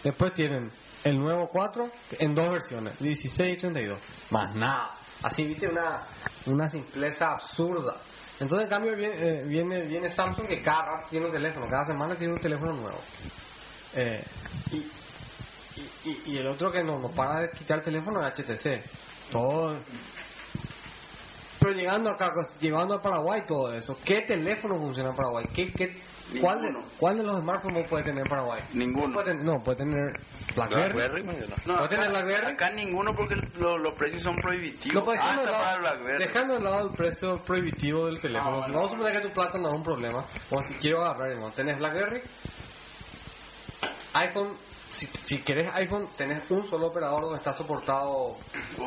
Después 0.04 0.34
tienen 0.34 0.72
el 1.04 1.18
nuevo 1.20 1.50
4 1.50 1.90
en 2.20 2.34
dos 2.36 2.50
versiones 2.52 2.98
16 3.00 3.54
y 3.58 3.58
32 3.60 4.00
más 4.32 4.56
nada. 4.56 4.92
Así 5.24 5.44
viste 5.44 5.68
una 5.68 6.04
una 6.46 6.70
simpleza 6.70 7.32
absurda. 7.34 7.96
Entonces 8.40 8.66
en 8.66 8.70
cambio 8.70 8.96
viene, 8.96 9.16
eh, 9.20 9.44
viene 9.46 9.82
viene 9.82 10.10
Samsung 10.10 10.48
que 10.48 10.60
cada 10.60 10.84
rato 10.84 11.08
tiene 11.10 11.26
un 11.26 11.32
teléfono 11.34 11.66
cada 11.70 11.86
semana 11.88 12.16
tiene 12.16 12.34
un 12.34 12.40
teléfono 12.40 12.72
nuevo. 12.74 13.00
Eh, 13.96 14.24
y, 16.06 16.32
y- 16.34 16.38
el 16.38 16.48
otro 16.48 16.72
que 16.72 16.84
no 16.84 17.00
nos 17.00 17.13
para 17.13 17.42
de 17.42 17.50
quitar 17.52 17.78
el 17.80 17.84
teléfono 17.84 18.22
es 18.26 18.39
HTC 18.39 18.84
todo 19.32 19.78
pero 21.60 21.74
llegando 21.74 22.10
acá 22.10 22.30
llevando 22.60 22.96
a 22.96 23.02
Paraguay 23.02 23.42
todo 23.48 23.74
eso 23.74 23.98
qué 24.06 24.22
teléfono 24.22 24.78
funciona 24.78 25.10
en 25.10 25.15
Paraguay 25.15 25.46
¿Qué, 25.54 25.68
qué, 25.70 26.02
cuál, 26.39 26.62
de, 26.62 26.70
cuál 26.98 27.18
de 27.18 27.24
los 27.24 27.39
smartphones 27.42 27.89
puede 27.89 28.04
tener 28.04 28.24
Paraguay 28.30 28.62
ninguno. 28.74 29.13
Puede 29.13 29.28
tener- 29.32 29.44
no 29.46 29.62
puede 29.63 29.78
tener 29.80 30.13
BlackBerry, 30.56 30.94
Blackberry, 30.94 31.24
no, 31.26 31.34
yo 31.34 31.48
no. 31.48 31.76
¿Puede 31.78 31.89
tener 31.89 32.10
BlackBerry? 32.10 32.54
acá 32.54 32.70
ninguno 32.72 33.13
porque 33.15 33.36
lo- 33.60 33.78
los 33.78 33.94
precios 33.94 34.24
son 34.24 34.36
prohibitivos. 34.38 34.94
No, 34.96 35.04
pues, 35.06 35.18
dejando, 35.20 35.42
hasta 35.44 35.52
de 35.58 35.63
lado, 35.63 35.80
BlackBerry. 35.80 36.26
dejando 36.26 36.54
de 36.56 36.60
lado 36.62 36.88
el 36.89 36.96
precio 36.96 37.38
prohibitivo 37.46 38.06
del 38.08 38.20
teléfono. 38.20 38.56
Ah, 38.56 38.60
bueno. 38.60 38.74
vamos 38.74 38.88
a 38.88 38.92
suponer 38.92 39.13
que 39.22 39.28
tu 39.28 39.34
plata 39.34 39.58
no 39.60 39.68
es 39.70 39.76
un 39.76 39.84
problema. 39.84 40.26
O 40.50 40.62
si 40.63 40.74
quiero 40.76 41.04
agarrar, 41.06 41.36
¿no? 41.38 41.52
tenés 41.52 41.78
BlackBerry, 41.78 42.22
iPhone 44.13 44.54
si, 45.00 45.08
si 45.38 45.38
querés 45.44 45.70
iPhone, 45.74 46.10
tenés 46.18 46.50
un 46.52 46.66
solo 46.68 46.88
operador 46.88 47.22
donde 47.24 47.38
está 47.38 47.54
soportado 47.54 48.38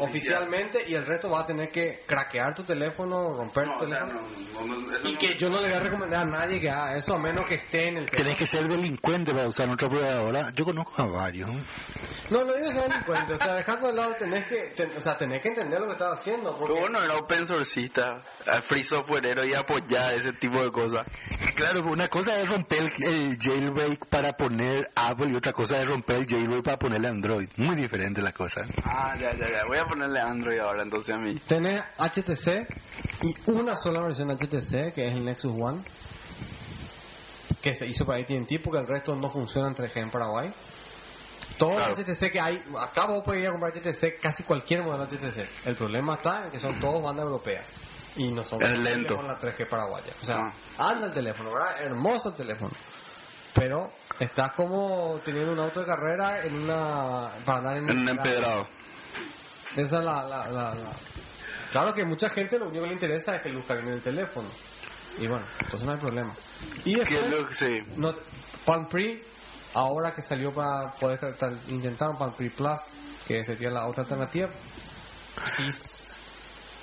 oficialmente 0.01 0.85
y 0.87 0.95
el 0.95 1.05
resto 1.07 1.31
va 1.31 1.41
a 1.41 1.47
tener 1.47 1.69
que 1.71 2.03
craquear 2.07 2.55
tu 2.55 2.65
teléfono, 2.65 3.33
romper 3.35 3.67
No, 3.67 3.77
tu 3.79 3.85
o 3.85 3.89
sea, 3.89 3.99
teléfono. 4.01 4.29
no, 4.53 4.67
no, 4.67 4.81
no, 4.81 4.97
eso 4.97 5.09
Y 5.09 5.13
no- 5.13 5.19
que 5.19 5.29
yo 5.37 5.49
no 5.49 5.61
le 5.61 5.69
voy 5.69 5.73
a 5.77 5.81
recomendar 5.81 6.23
a 6.27 6.31
nadie 6.31 6.61
que 6.61 6.71
haga 6.71 6.97
eso 6.97 7.15
a 7.15 7.19
menos 7.19 7.47
que 7.47 7.55
esté 7.57 7.89
en 7.89 7.97
el 7.99 8.11
teléfono. 8.11 8.17
Tenés 8.25 8.37
que 8.39 8.47
ser 8.47 8.69
delincuente 8.69 9.33
para 9.33 9.49
usar 9.49 9.67
nuestra 9.67 9.89
operadora. 9.89 10.53
Yo 10.55 10.65
conozco 10.65 11.01
a 11.03 11.07
varios. 11.07 11.49
¿eh? 11.51 11.63
No, 12.31 12.45
no 12.45 12.55
digo 12.55 12.71
ser 12.71 12.89
delincuente, 12.89 13.35
o 13.35 13.39
sea, 13.39 13.55
dejando 13.55 13.89
de 13.89 13.95
lado 13.95 14.15
tenés 14.19 14.45
que, 14.47 14.57
ten- 14.77 14.93
o 14.97 15.01
sea, 15.01 15.17
tenés 15.17 15.43
que 15.43 15.49
entender 15.49 15.81
lo 15.81 15.87
que 15.87 15.93
estás 15.93 16.19
haciendo. 16.21 16.57
Porque 16.57 16.75
Pero 16.75 16.81
bueno, 16.89 17.03
era 17.03 17.17
open 17.17 17.45
sourceista, 17.47 18.17
free 18.63 18.85
softwareero 18.85 19.45
y 19.45 19.55
apoyar 19.55 20.15
ese 20.15 20.33
tipo 20.35 20.63
de 20.63 20.71
cosas. 20.71 21.07
Claro, 21.55 21.83
una 21.91 22.09
cosa 22.09 22.41
es 22.41 22.49
romper 22.49 22.91
el, 22.99 23.15
el 23.15 23.39
jailbreak 23.39 24.07
para 24.09 24.33
poner 24.33 24.89
Apple 24.95 25.31
y 25.31 25.37
otra 25.37 25.53
cosa 25.53 25.77
es 25.81 25.87
romper 25.89 26.02
el 26.09 26.27
jailbreak 26.27 26.63
para 26.65 26.79
ponerle 26.79 27.09
Android. 27.09 27.49
Muy 27.57 27.77
diferente 27.77 28.21
la 28.23 28.33
cosa. 28.33 28.67
Ah, 28.85 29.15
ya, 29.19 29.33
ya, 29.33 29.47
ya. 29.51 29.65
Voy 29.67 29.79
a 29.79 29.85
ponerle 29.85 30.21
Android 30.21 30.59
ahora 30.61 30.83
entonces 30.83 31.15
a 31.15 31.19
mí. 31.19 31.35
tenés 31.47 31.83
HTC 31.99 32.67
y 33.23 33.51
una 33.51 33.77
sola 33.77 34.01
versión 34.03 34.29
HTC, 34.31 34.93
que 34.95 35.09
es 35.09 35.15
el 35.15 35.25
Nexus 35.25 35.53
One, 35.59 35.81
que 37.63 37.75
se 37.75 37.87
hizo 37.87 38.05
para 38.05 38.21
AT&T 38.21 38.59
porque 38.63 38.81
el 38.81 38.87
resto 38.89 39.15
no 39.15 39.31
funciona 39.31 39.69
en 39.69 39.75
3G 39.75 39.97
en 39.99 40.11
Paraguay. 40.11 40.51
Todos 41.59 41.77
Claro. 41.77 41.91
los 41.91 41.99
HTC 42.01 42.31
que 42.33 42.41
hay, 42.41 42.63
acá 42.81 43.07
vos 43.07 43.23
podés 43.25 43.43
ir 43.43 43.49
a 43.49 43.51
comprar 43.53 43.73
HTC, 43.73 44.19
casi 44.21 44.43
cualquier 44.43 44.83
modelo 44.83 45.05
HTC. 45.07 45.67
El 45.67 45.77
problema 45.77 46.15
está 46.15 46.45
en 46.47 46.51
que 46.51 46.59
son 46.59 46.81
todos 46.81 47.03
banda 47.03 47.23
europea. 47.23 47.63
Y 48.17 48.31
no 48.31 48.45
son 48.45 48.63
Es 48.63 48.77
lento. 48.77 49.17
con 49.17 49.27
la 49.27 49.39
3G 49.39 49.67
paraguaya. 49.69 50.13
O 50.21 50.25
sea, 50.25 50.37
Ah. 50.79 50.91
anda 50.91 51.07
el 51.07 51.13
teléfono, 51.15 51.51
¿verdad? 51.53 51.83
Hermoso 51.83 52.31
el 52.31 52.35
teléfono. 52.35 52.71
Pero 53.55 53.91
estás 54.19 54.53
como 54.53 55.21
teniendo 55.25 55.53
un 55.53 55.61
auto 55.61 55.81
de 55.81 55.87
carrera 55.87 56.39
en 56.45 56.55
una... 56.65 57.33
para 57.45 57.59
andar 57.59 57.77
en 57.77 57.91
En 57.91 57.99
un 57.99 58.09
empedrado. 58.09 58.67
esa 59.77 59.99
es 59.99 60.05
la, 60.05 60.23
la, 60.25 60.49
la, 60.49 60.75
la- 60.75 60.97
Claro 61.71 61.93
que 61.95 62.05
mucha 62.05 62.29
gente 62.29 62.59
lo 62.59 62.67
único 62.69 62.83
que 62.83 62.89
le 62.89 62.95
interesa 62.95 63.37
es 63.37 63.43
que 63.43 63.49
luzca 63.49 63.75
bien 63.75 63.89
el 63.89 64.03
teléfono. 64.03 64.51
Y 65.19 65.27
bueno, 65.27 65.47
entonces 65.63 65.85
no 65.87 65.93
hay 65.95 66.01
problema. 66.01 66.35
Y 66.85 66.97
después, 66.97 67.25
es 67.25 67.31
lo 67.31 67.47
que 67.47 67.55
sí. 67.55 67.83
no, 67.97 68.15
Palm 68.67 68.89
Pre, 68.89 69.23
ahora 69.75 70.13
que 70.15 70.23
salió 70.23 70.53
para 70.53 70.91
poder 71.01 71.19
tratar, 71.19 71.53
intentar 71.69 72.09
un 72.11 72.19
Palm 72.19 72.35
Pre 72.35 72.51
Plus, 72.51 72.81
que 73.27 73.45
sería 73.45 73.71
la 73.71 73.87
otra 73.89 74.03
alternativa, 74.03 74.49
sí, 75.47 75.65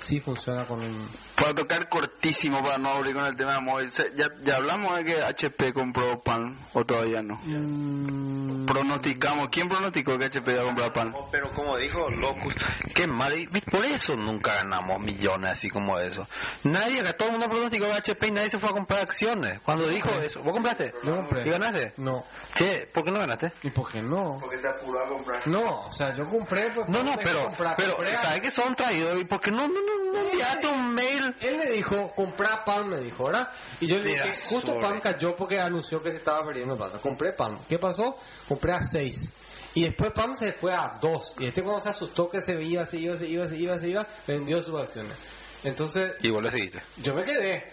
sí 0.00 0.20
funciona 0.20 0.64
con 0.64 0.80
un... 0.82 1.08
Para 1.36 1.54
tocar 1.54 1.88
cortísimo 1.88 2.62
para 2.62 2.76
no 2.78 2.90
abrir 2.90 3.14
con 3.14 3.24
el 3.24 3.34
tema 3.36 3.54
de 3.54 3.60
móvil. 3.60 3.90
Ya, 4.14 4.28
ya 4.42 4.56
hablamos 4.56 4.94
de 4.96 5.04
que 5.04 5.22
HP 5.22 5.72
compró 5.72 6.20
Palm 6.22 6.56
o 6.74 6.84
todavía 6.84 7.22
no. 7.22 7.38
Mm, 7.44 8.66
Pronosticamos. 8.66 9.48
¿Quién 9.50 9.68
pronosticó 9.68 10.18
que 10.18 10.26
HP 10.26 10.52
iba 10.52 10.62
a 10.62 10.66
comprar 10.66 10.92
Palm? 10.92 11.14
Pero 11.30 11.48
como 11.54 11.76
dijo 11.78 12.08
Locus, 12.10 12.54
qué 12.94 13.06
mal. 13.06 13.48
Por 13.70 13.84
eso 13.84 14.16
nunca 14.16 14.54
ganamos 14.56 15.00
millones 15.00 15.52
así 15.52 15.68
como 15.70 15.98
eso. 15.98 16.26
Nadie, 16.64 17.02
que 17.02 17.12
todo 17.14 17.28
el 17.28 17.32
mundo 17.38 17.48
pronosticó 17.48 17.86
a 17.86 17.96
HP 17.96 18.28
y 18.28 18.30
nadie 18.32 18.50
se 18.50 18.58
fue 18.58 18.68
a 18.68 18.72
comprar 18.72 19.00
acciones. 19.02 19.60
Cuando 19.60 19.86
dijo 19.88 20.10
eso, 20.20 20.42
¿vos 20.42 20.52
compraste? 20.52 20.92
Yo 21.02 21.16
compré. 21.16 21.46
¿Y 21.46 21.50
ganaste? 21.50 21.94
No. 21.96 22.22
Che, 22.54 22.86
¿por 22.92 23.04
qué 23.04 23.10
no 23.12 23.18
ganaste? 23.20 23.52
¿Y 23.62 23.70
por 23.70 23.90
qué 23.90 24.00
no? 24.00 24.38
Porque 24.40 24.58
se 24.58 24.68
apuró 24.68 25.04
a 25.04 25.08
comprar. 25.08 25.46
No, 25.48 25.86
o 25.86 25.92
sea, 25.92 26.14
yo 26.14 26.26
compré... 26.28 26.70
Pues, 26.74 26.86
No, 26.88 27.02
no, 27.02 27.16
que 27.16 27.24
pero, 27.24 27.44
compré 27.46 28.16
¿sabes 28.16 28.40
que 28.42 28.50
son 28.50 28.74
traídos? 28.74 29.18
¿Y 29.20 29.24
por 29.24 29.40
qué 29.40 29.50
no, 29.50 29.66
no, 29.66 29.80
no, 29.80 29.89
no 30.12 30.20
enviaste 30.20 30.66
un 30.68 30.94
mail? 30.94 31.36
Él 31.40 31.56
me 31.56 31.66
dijo, 31.66 32.08
comprar 32.14 32.64
Palm, 32.64 32.88
me 32.88 33.00
dijo, 33.00 33.24
¿verdad? 33.24 33.48
Y 33.80 33.86
yo 33.86 33.96
le 33.98 34.10
dije, 34.10 34.32
justo. 34.48 34.74
Palm 34.80 35.00
cayó 35.00 35.34
porque 35.36 35.58
anunció 35.60 36.00
que 36.00 36.10
se 36.10 36.18
estaba 36.18 36.44
perdiendo 36.44 36.76
plata. 36.76 36.98
Compré 36.98 37.32
Palm. 37.32 37.58
¿Qué 37.68 37.78
pasó? 37.78 38.16
Compré 38.48 38.72
a 38.72 38.80
6. 38.80 39.30
Y 39.74 39.84
después 39.84 40.10
Palm 40.14 40.34
se 40.36 40.52
fue 40.52 40.72
a 40.74 40.98
2. 41.00 41.36
Y 41.38 41.46
este 41.46 41.62
cuando 41.62 41.80
se 41.80 41.90
asustó 41.90 42.28
que 42.28 42.40
se 42.40 42.60
iba, 42.60 42.84
se 42.84 42.98
iba, 42.98 43.16
se 43.16 43.26
iba, 43.28 43.46
se 43.46 43.56
iba, 43.56 43.78
se 43.78 43.88
iba, 43.88 44.06
vendió 44.26 44.60
sus 44.60 44.78
acciones. 44.78 45.16
Entonces, 45.64 46.12
Y 46.22 46.30
vos 46.30 46.42
le 46.42 46.50
seguiste. 46.50 46.80
yo 47.02 47.14
me 47.14 47.24
quedé. 47.24 47.64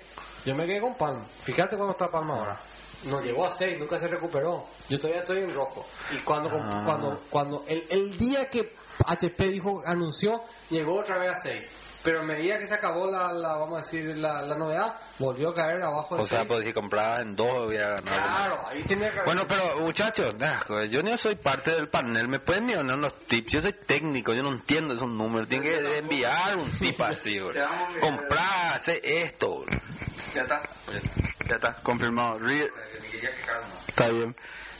Yo 0.46 0.54
me 0.56 0.66
quedé 0.66 0.80
con 0.80 0.96
Palm. 0.96 1.24
Fíjate 1.44 1.76
cuando 1.76 1.94
está 1.94 2.08
Palm 2.10 2.30
ahora. 2.32 2.58
No 3.06 3.22
llegó 3.22 3.46
a 3.46 3.52
6, 3.52 3.78
nunca 3.80 3.98
se 3.98 4.08
recuperó. 4.08 4.66
Yo 4.90 4.98
todavía 5.00 5.22
estoy 5.22 5.40
en 5.40 5.54
rojo. 5.54 5.86
Y 6.12 6.20
cuando, 6.24 6.50
Ah. 6.52 6.82
cuando, 6.86 7.20
cuando 7.30 7.64
el, 7.68 7.84
el 7.90 8.18
día 8.18 8.46
que 8.46 8.74
HP 9.06 9.48
dijo, 9.50 9.82
anunció, 9.86 10.42
llegó 10.70 11.00
otra 11.00 11.18
vez 11.20 11.32
a 11.32 11.36
6. 11.36 11.72
Pero 12.08 12.22
a 12.22 12.24
medida 12.24 12.58
que 12.58 12.68
se 12.68 12.74
acabó 12.74 13.12
la, 13.12 13.34
la 13.34 13.58
vamos 13.58 13.74
a 13.74 13.78
decir, 13.82 14.16
la, 14.16 14.42
la 14.42 14.56
novedad, 14.56 14.96
volvió 15.20 15.50
a 15.50 15.56
caer 15.56 15.82
abajo 15.82 16.16
O 16.16 16.22
sea, 16.22 16.46
6. 16.46 16.48
pues 16.48 16.64
si 16.64 16.72
compraba 16.72 17.22
en 17.22 17.36
dos 17.36 17.68
hubiera 17.68 18.00
ganado. 18.00 18.16
Claro, 18.16 18.66
ahí 18.66 18.82
tenía 18.84 19.12
que 19.12 19.24
Bueno, 19.26 19.42
pero 19.46 19.82
muchachos, 19.82 20.34
yo 20.90 21.04
no 21.04 21.18
soy 21.18 21.36
parte 21.36 21.72
del 21.72 21.90
panel, 21.90 22.30
me 22.30 22.40
pueden 22.40 22.70
enviar 22.70 22.98
unos 22.98 23.14
tips, 23.28 23.52
yo 23.52 23.62
soy 23.62 23.74
técnico, 23.74 24.34
yo 24.34 24.42
no 24.42 24.54
entiendo 24.54 24.94
esos 24.94 25.10
números, 25.10 25.50
tienen 25.50 25.68
que 25.68 25.98
enviar 25.98 26.58
un 26.58 26.72
tip 26.72 27.02
así, 27.02 27.42
bro. 27.42 27.52
Comprar, 28.00 28.76
hacer 28.76 29.02
esto. 29.04 29.66
bro. 29.66 29.78
Ya 30.34 30.44
está. 30.44 30.62
Ya 31.50 31.56
está, 31.56 31.74
confirmado. 31.84 32.40
Está 33.86 34.12
bien. 34.12 34.34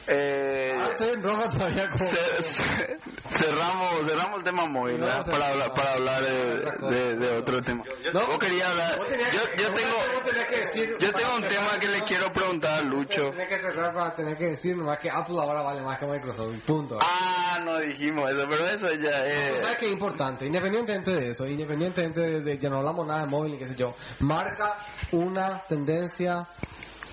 Eh, 0.10 0.74
Ah, 0.80 0.90
estoy 0.92 1.10
en 1.14 1.24
rojo 1.24 1.50
todavía 1.50 1.90
como... 1.90 2.06
ce- 2.06 2.42
ce- 2.44 2.98
cerramos, 3.30 4.08
cerramos 4.08 4.38
el 4.38 4.44
tema 4.44 4.66
móvil 4.66 5.00
No, 5.00 5.08
para 5.08 5.48
hablar, 5.48 5.74
para 5.74 5.94
hablar 5.94 6.24
de, 6.24 6.96
de- 6.96 7.16
de 7.16 7.38
otro 7.38 7.62
tema. 7.62 7.84
No. 8.14 8.28
Vos 8.28 8.38
querías 8.38 8.70
hablar. 8.70 8.98
Yo, 9.34 9.42
yo 9.58 9.74
tengo, 9.74 10.24
tenías 10.24 10.46
que 10.48 10.60
decir- 10.62 10.96
yo 11.00 11.12
tengo 11.12 11.36
un 11.36 11.42
tema 11.42 11.52
cerrar, 11.72 11.80
que 11.80 11.88
le 11.90 12.00
¿no? 12.00 12.06
quiero 12.06 12.32
preguntar 12.32 12.74
a 12.76 12.82
Lucho. 12.84 13.30
Tenía 13.32 13.48
que 13.48 13.60
cerrar 13.60 13.94
para 13.94 14.16
tener 14.16 14.38
que 14.38 14.46
decir 14.52 14.78
nomás 14.78 14.98
que 15.00 15.10
Apple 15.10 15.36
ahora 15.42 15.62
vale 15.62 15.82
más 15.82 16.00
que 16.00 16.06
Microsoft. 16.06 16.56
Punto. 16.66 17.00
Ah, 17.02 17.60
no 17.64 17.80
dijimos 17.80 18.30
eso, 18.32 18.48
pero 18.50 18.66
eso 18.68 18.88
ya 18.94 19.26
es. 19.26 19.62
¿Sabes 19.62 19.78
qué 19.78 19.86
es 19.88 19.92
importante? 19.92 20.46
Independientemente 20.46 21.12
de 21.14 21.32
eso, 21.32 21.46
independientemente 21.46 22.22
de, 22.22 22.42
de 22.42 22.58
que 22.60 22.70
no 22.70 22.78
hablamos 22.78 23.06
nada 23.08 23.22
de 23.22 23.28
móvil 23.28 23.56
y 23.56 23.58
qué 23.58 23.66
sé 23.68 23.76
yo, 23.76 23.94
marca 24.22 24.78
una 25.12 25.62
tendencia 25.68 26.48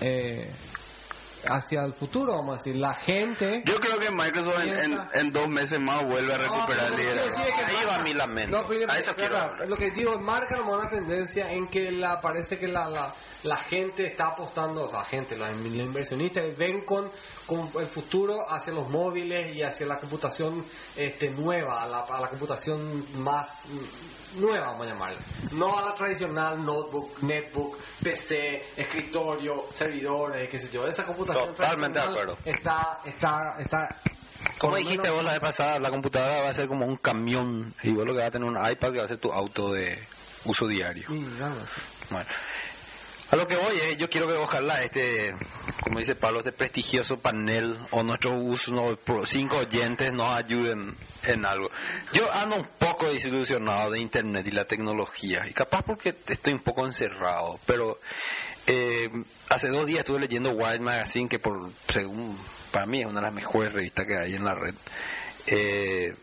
eh, 0.01 0.49
hacia 1.47 1.83
el 1.83 1.93
futuro, 1.93 2.33
vamos 2.33 2.55
a 2.55 2.57
decir. 2.57 2.75
La 2.75 2.93
gente... 2.93 3.63
Yo 3.65 3.75
creo 3.79 3.97
que 3.99 4.11
Microsoft 4.11 4.63
en, 4.63 4.73
en, 4.93 4.97
en 5.13 5.31
dos 5.31 5.47
meses 5.47 5.79
más 5.79 6.03
vuelve 6.03 6.33
a 6.33 6.37
recuperar 6.37 6.89
No, 6.91 6.95
el 6.97 7.01
liderazgo. 7.01 7.43
es 7.43 7.51
que 7.53 7.63
Ahí 7.65 7.73
marca- 7.75 7.97
va 7.97 8.03
mi 8.03 8.13
lamento. 8.13 8.61
No, 8.61 8.67
pero- 8.67 8.91
A 8.91 8.97
eso 8.99 9.11
pero- 9.15 9.29
quiero 9.29 9.37
hablar. 9.37 9.69
Lo 9.69 9.75
que 9.77 9.91
digo, 9.91 10.19
marca 10.19 10.55
nomás 10.57 10.75
una 10.81 10.89
tendencia 10.89 11.51
en 11.51 11.67
que 11.67 11.91
la, 11.91 12.19
parece 12.21 12.57
que 12.57 12.67
la, 12.67 12.89
la, 12.89 13.13
la 13.43 13.57
gente 13.57 14.05
está 14.07 14.27
apostando, 14.27 14.83
o 14.85 14.89
sea, 14.89 14.99
la 14.99 15.05
gente, 15.05 15.37
los, 15.37 15.49
los 15.51 15.65
inversionistas 15.73 16.55
ven 16.57 16.81
con, 16.85 17.09
con 17.45 17.69
el 17.79 17.87
futuro 17.87 18.49
hacia 18.49 18.73
los 18.73 18.89
móviles 18.89 19.55
y 19.55 19.61
hacia 19.61 19.85
la 19.85 19.99
computación 19.99 20.65
este, 20.95 21.29
nueva, 21.29 21.81
a 21.81 21.87
la, 21.87 21.99
a 21.99 22.19
la 22.21 22.27
computación 22.27 23.05
más 23.23 23.63
nueva, 24.37 24.67
vamos 24.67 24.87
a 24.87 24.89
llamarla. 24.89 25.19
No 25.53 25.77
a 25.77 25.81
la 25.89 25.93
tradicional 25.93 26.63
notebook, 26.63 27.21
netbook, 27.23 27.77
PC, 28.03 28.63
escritorio, 28.75 29.65
servidores, 29.73 30.49
qué 30.49 30.59
sé 30.59 30.69
yo. 30.71 30.85
Esa 30.85 31.03
computación 31.03 31.34
Totalmente 31.45 31.99
de 31.99 32.05
acuerdo. 32.05 32.37
Está, 32.45 32.99
está, 33.05 33.55
está... 33.59 33.89
Como 34.59 34.75
dijiste 34.77 35.01
menos- 35.03 35.15
vos 35.15 35.23
la 35.23 35.31
vez 35.31 35.39
pasada, 35.41 35.79
la 35.79 35.89
computadora 35.89 36.43
va 36.43 36.49
a 36.49 36.53
ser 36.53 36.67
como 36.67 36.85
un 36.85 36.97
camión 36.97 37.73
y 37.83 37.91
vos 37.93 38.05
lo 38.05 38.13
que 38.13 38.19
vas 38.19 38.27
a 38.27 38.31
tener 38.31 38.47
un 38.47 38.57
iPad 38.57 38.91
que 38.91 38.99
va 38.99 39.05
a 39.05 39.07
ser 39.07 39.17
tu 39.19 39.31
auto 39.31 39.71
de 39.71 39.97
uso 40.45 40.67
diario. 40.67 41.07
Bueno, 41.09 42.29
a 43.31 43.35
lo 43.35 43.47
que 43.47 43.55
voy 43.55 43.75
es, 43.75 43.97
yo 43.97 44.07
quiero 44.07 44.27
que 44.27 44.35
ojalá 44.35 44.83
este, 44.83 45.33
como 45.81 45.97
dice 45.99 46.15
Pablo, 46.15 46.39
este 46.39 46.51
prestigioso 46.51 47.17
panel 47.17 47.77
o 47.91 48.03
nuestros 48.03 48.35
usos, 48.37 48.71
no, 48.73 48.95
pro- 48.97 49.25
cinco 49.25 49.57
oyentes 49.57 50.13
nos 50.13 50.31
ayuden 50.35 50.95
en 51.23 51.45
algo. 51.45 51.67
Yo 52.13 52.31
ando 52.31 52.57
un 52.57 52.67
poco 52.77 53.07
desilusionado 53.07 53.89
de 53.91 53.99
Internet 53.99 54.45
y 54.45 54.51
la 54.51 54.65
tecnología, 54.65 55.47
y 55.49 55.53
capaz 55.53 55.81
porque 55.81 56.09
estoy 56.27 56.53
un 56.53 56.61
poco 56.61 56.85
encerrado, 56.85 57.59
pero 57.65 57.97
eh, 58.67 59.09
hace 59.49 59.67
dos 59.69 59.85
días 59.85 59.99
estuve 59.99 60.19
leyendo 60.19 60.51
Wired 60.51 60.81
Magazine, 60.81 61.29
que 61.29 61.39
por 61.39 61.71
según 61.89 62.37
para 62.71 62.85
mí 62.85 63.01
es 63.01 63.07
una 63.07 63.19
de 63.19 63.27
las 63.27 63.33
mejores 63.33 63.73
revistas 63.73 64.05
que 64.05 64.17
hay 64.17 64.35
en 64.35 64.43
la 64.43 64.55
red. 64.55 64.75
Eh, 65.47 66.13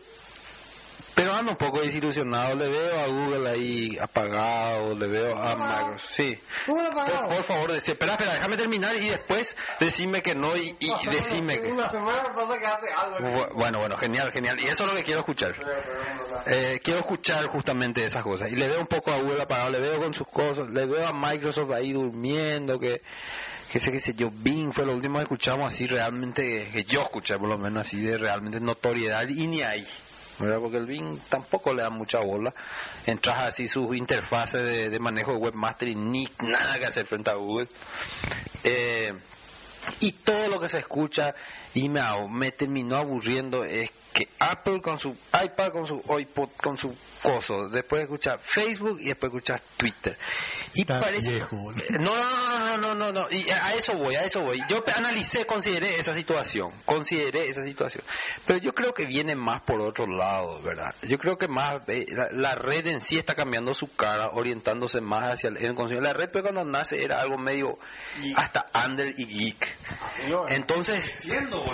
pero 1.15 1.33
ando 1.33 1.51
un 1.51 1.57
poco 1.57 1.81
desilusionado, 1.81 2.55
le 2.55 2.69
veo 2.69 2.99
a 2.99 3.05
Google 3.07 3.49
ahí 3.49 3.97
apagado, 3.99 4.95
le 4.95 5.07
veo 5.07 5.35
a 5.37 5.55
Microsoft, 5.55 6.11
sí. 6.15 6.33
Google 6.67 6.87
apagado. 6.87 7.27
Por, 7.27 7.35
por 7.35 7.43
favor, 7.43 7.71
dec- 7.71 7.87
espera, 7.89 8.13
espera, 8.13 8.33
déjame 8.33 8.57
terminar 8.57 8.95
y 8.95 9.09
después 9.09 9.55
decime 9.79 10.21
que 10.21 10.35
no 10.35 10.55
y, 10.57 10.75
y 10.79 10.91
decime 11.11 11.59
que... 11.59 11.71
Una 11.71 11.89
semana 11.91 12.33
pasa 12.33 12.57
que 12.59 12.65
hace 12.65 12.87
algo. 12.95 13.17
Bu- 13.19 13.53
Bueno, 13.55 13.79
bueno, 13.79 13.95
genial, 13.97 14.31
genial. 14.31 14.59
Y 14.59 14.65
eso 14.65 14.83
es 14.85 14.89
lo 14.91 14.95
que 14.97 15.03
quiero 15.03 15.19
escuchar. 15.21 15.53
Eh, 16.47 16.79
quiero 16.83 16.99
escuchar 17.01 17.47
justamente 17.47 18.05
esas 18.05 18.23
cosas. 18.23 18.51
Y 18.51 18.55
le 18.55 18.67
veo 18.67 18.79
un 18.81 18.87
poco 18.87 19.11
a 19.11 19.17
Google 19.17 19.41
apagado, 19.41 19.69
le 19.71 19.79
veo 19.79 19.99
con 19.99 20.13
sus 20.13 20.27
cosas, 20.27 20.67
le 20.69 20.85
veo 20.85 21.07
a 21.07 21.13
Microsoft 21.13 21.71
ahí 21.71 21.93
durmiendo, 21.93 22.79
que 22.79 23.01
que 23.71 23.79
sé, 23.79 23.91
qué 23.91 23.99
sé 23.99 24.13
yo, 24.13 24.27
Bing 24.31 24.71
fue 24.71 24.85
lo 24.85 24.93
último 24.93 25.15
que 25.17 25.23
escuchamos 25.23 25.73
así 25.73 25.87
realmente, 25.87 26.69
que 26.71 26.83
yo 26.83 27.01
escuché 27.01 27.39
por 27.39 27.49
lo 27.49 27.57
menos 27.57 27.87
así 27.87 27.99
de 28.03 28.19
realmente 28.19 28.59
notoriedad 28.59 29.27
y 29.27 29.47
ni 29.47 29.63
ahí. 29.63 29.83
¿Verdad? 30.39 30.59
Porque 30.59 30.77
el 30.77 30.85
Bing 30.85 31.19
tampoco 31.29 31.73
le 31.73 31.83
da 31.83 31.89
mucha 31.89 32.19
bola. 32.19 32.53
Entras 33.05 33.47
así 33.47 33.67
sus 33.67 33.95
interfaces 33.95 34.61
de, 34.61 34.89
de 34.89 34.99
manejo 34.99 35.31
de 35.31 35.37
webmaster 35.37 35.95
ni 35.95 36.27
nada 36.39 36.79
que 36.79 36.85
hacer 36.85 37.05
frente 37.05 37.29
a 37.31 37.35
Google. 37.35 37.67
Eh, 38.63 39.13
Y 39.99 40.13
todo 40.13 40.47
lo 40.47 40.59
que 40.61 40.69
se 40.69 40.79
escucha 40.79 41.35
y 41.75 41.89
me, 41.89 42.01
me 42.29 42.51
terminó 42.51 42.97
aburriendo 42.97 43.63
es 43.63 43.91
que 44.13 44.27
Apple 44.39 44.79
con 44.81 44.99
su 44.99 45.09
iPad, 45.09 45.71
con 45.71 45.87
su 45.87 46.01
iPod, 46.19 46.49
con 46.61 46.77
su 46.77 46.95
coso, 47.21 47.67
después 47.69 48.03
escucha 48.03 48.37
Facebook 48.37 48.99
y 49.01 49.05
después 49.05 49.31
escucha 49.31 49.59
Twitter. 49.75 50.15
Y 50.75 50.81
Está 50.81 50.99
parece... 50.99 51.33
viejo, 51.33 51.55
boludo. 51.55 51.83
No, 51.99 52.15
no, 52.15 52.59
no, 52.59 52.77
no, 52.77 52.95
no, 52.95 53.11
no, 53.11 53.31
y 53.31 53.49
a 53.49 53.73
eso 53.73 53.93
voy, 53.93 54.15
a 54.15 54.23
eso 54.23 54.41
voy. 54.41 54.61
Yo 54.69 54.83
analicé, 54.95 55.45
consideré 55.45 55.95
esa 55.95 56.13
situación, 56.13 56.71
consideré 56.85 57.49
esa 57.49 57.63
situación. 57.63 58.03
Pero 58.45 58.59
yo 58.59 58.73
creo 58.73 58.93
que 58.93 59.07
viene 59.07 59.35
más 59.35 59.63
por 59.63 59.81
otro 59.81 60.05
lado, 60.05 60.61
¿verdad? 60.61 60.93
Yo 61.01 61.17
creo 61.17 61.37
que 61.37 61.47
más, 61.47 61.81
eh, 61.87 62.05
la, 62.09 62.29
la 62.31 62.55
red 62.55 62.85
en 62.87 63.01
sí 63.01 63.17
está 63.17 63.33
cambiando 63.33 63.73
su 63.73 63.95
cara, 63.95 64.29
orientándose 64.33 65.01
más 65.01 65.33
hacia 65.33 65.49
el, 65.49 65.57
el 65.57 65.73
consumo. 65.73 66.01
La 66.01 66.13
red 66.13 66.29
pues, 66.31 66.43
cuando 66.43 66.63
nace 66.63 67.01
era 67.01 67.19
algo 67.19 67.37
medio 67.37 67.79
hasta 68.35 68.67
under 68.85 69.07
y 69.17 69.25
geek. 69.25 69.75
Entonces, 70.49 71.25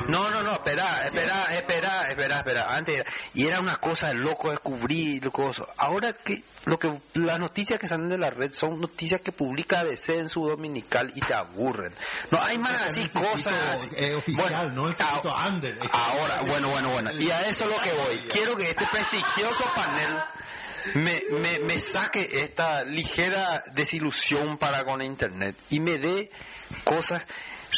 no, 0.08 0.30
no, 0.32 0.44
no, 0.44 0.54
espera, 0.54 1.02
espera, 1.06 1.46
espera, 1.56 2.10
espera, 2.10 2.38
espera. 2.38 2.66
Antes 2.70 2.96
era- 3.00 3.12
y 3.34 3.46
era 3.46 3.60
una 3.60 3.78
cosa 3.78 4.10
de 4.10 4.16
loco 4.16 4.50
descubrir, 4.50 5.24
loco. 5.24 5.52
Ahora 5.78 6.14
que 6.14 6.42
lo 6.66 6.78
que 6.78 6.90
las 7.16 7.40
noticias 7.40 7.80
que 7.80 7.88
salen 7.88 8.10
de 8.10 8.18
la 8.18 8.30
red 8.30 8.52
son 8.52 8.80
noticias 8.80 9.22
que 9.22 9.32
publica 9.32 9.84
DC 9.84 10.18
en 10.18 10.30
su 10.30 10.48
dominical 10.48 11.12
y 11.16 11.20
te 11.20 11.34
aburren. 11.34 11.94
No 12.32 12.42
hay 12.42 12.58
más 12.58 12.82
así 12.88 13.08
cosas. 13.10 13.54
así. 13.74 13.90
eh, 13.96 14.16
oficial, 14.16 14.74
no 14.76 14.88
el 14.88 14.96
circuito 14.96 15.30
ah, 15.34 15.48
under. 15.50 15.72
Es 15.74 15.80
que- 15.80 15.90
Ahora, 15.92 16.42
bueno, 16.48 16.70
bueno, 16.70 16.92
bueno. 16.92 17.12
Y 17.18 17.30
a 17.32 17.42
eso 17.42 17.66
es 17.66 17.70
lo 17.72 17.82
que 17.82 17.94
voy. 17.94 18.28
Quiero 18.30 18.56
que 18.56 18.70
este 18.70 18.86
prestigioso 18.92 19.64
panel 19.76 20.18
me, 20.96 21.22
me, 21.32 21.60
me 21.60 21.80
saque 21.80 22.30
esta 22.32 22.84
ligera 22.84 23.64
desilusión 23.74 24.58
para 24.58 24.84
con 24.84 25.02
Internet 25.02 25.56
y 25.70 25.80
me 25.80 25.98
dé 25.98 26.32
cosas 26.84 27.26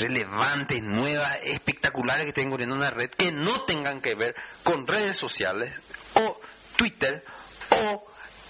relevantes, 0.02 0.82
nuevas, 0.82 1.38
espectaculares 1.44 2.24
que 2.24 2.30
estén 2.30 2.48
ocurriendo 2.48 2.76
en 2.76 2.82
la 2.82 2.90
red 2.90 3.10
que 3.10 3.32
no 3.32 3.64
tengan 3.66 4.02
que 4.02 4.16
ver 4.16 4.36
con 4.64 4.88
redes 4.88 5.16
sociales 5.16 5.74
o 6.16 6.40
Twitter 6.76 7.24
o 7.70 8.04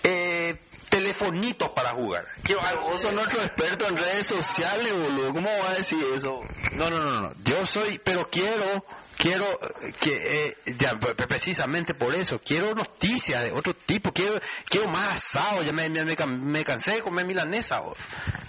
eh, 0.03 0.59
telefonitos 0.89 1.69
para 1.69 1.91
jugar. 1.91 2.25
Algo. 2.63 2.89
Vos 2.91 3.01
sos 3.01 3.13
nuestro 3.13 3.41
experto 3.41 3.87
en 3.87 3.95
redes 3.95 4.27
sociales, 4.27 4.91
boludo. 4.93 5.33
¿Cómo 5.33 5.49
vas 5.49 5.69
a 5.69 5.75
decir 5.75 6.03
eso? 6.13 6.41
No, 6.73 6.89
no, 6.89 6.99
no, 6.99 7.21
no. 7.21 7.33
Yo 7.43 7.65
soy, 7.65 7.99
pero 8.03 8.29
quiero, 8.29 8.85
quiero 9.21 9.45
que, 9.99 10.47
eh, 10.47 10.53
ya, 10.77 10.97
precisamente 11.27 11.93
por 11.93 12.13
eso, 12.15 12.39
quiero 12.39 12.73
noticias 12.73 13.43
de 13.43 13.51
otro 13.51 13.73
tipo, 13.85 14.11
quiero, 14.11 14.39
quiero 14.67 14.87
más 14.91 15.13
asado, 15.13 15.61
ya 15.63 15.71
me, 15.71 15.87
me, 15.89 16.03
me 16.03 16.15
can- 16.15 16.43
me 16.43 16.63
cansé 16.63 16.95
de 16.95 17.01
comer 17.01 17.27
milanesa. 17.27 17.81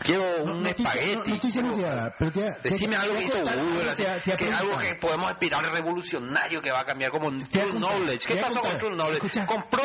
Quiero 0.03 0.45
un 0.45 0.67
espagueti. 0.67 1.31
no- 1.31 1.35
noticia 1.37 1.63
no 1.63 1.73
te 1.75 1.83
va 1.83 1.93
a 1.93 1.95
dar, 1.97 2.15
pero 2.19 2.33
te 2.33 2.41
va- 2.41 2.57
te- 2.63 2.71
Decime 2.71 2.97
algo 2.97 3.15
que 3.17 3.25
hizo 3.25 3.39
Google, 3.39 3.95
que 4.37 4.45
es 4.49 4.61
algo 4.61 4.79
que 4.79 4.95
podemos 4.97 5.29
aspirar 5.31 5.65
revolucionario 5.73 6.61
que 6.63 6.71
va 6.73 6.81
a 6.81 6.85
cambiar 6.87 7.11
como 7.11 7.31
True 7.39 7.73
Knowledge. 7.73 8.27
¿Qué 8.27 8.37
pasó 8.41 8.61
con. 8.61 8.79
True 8.79 8.95
Knowledge? 8.95 9.27
Escucha. 9.27 9.47
Compró 9.47 9.83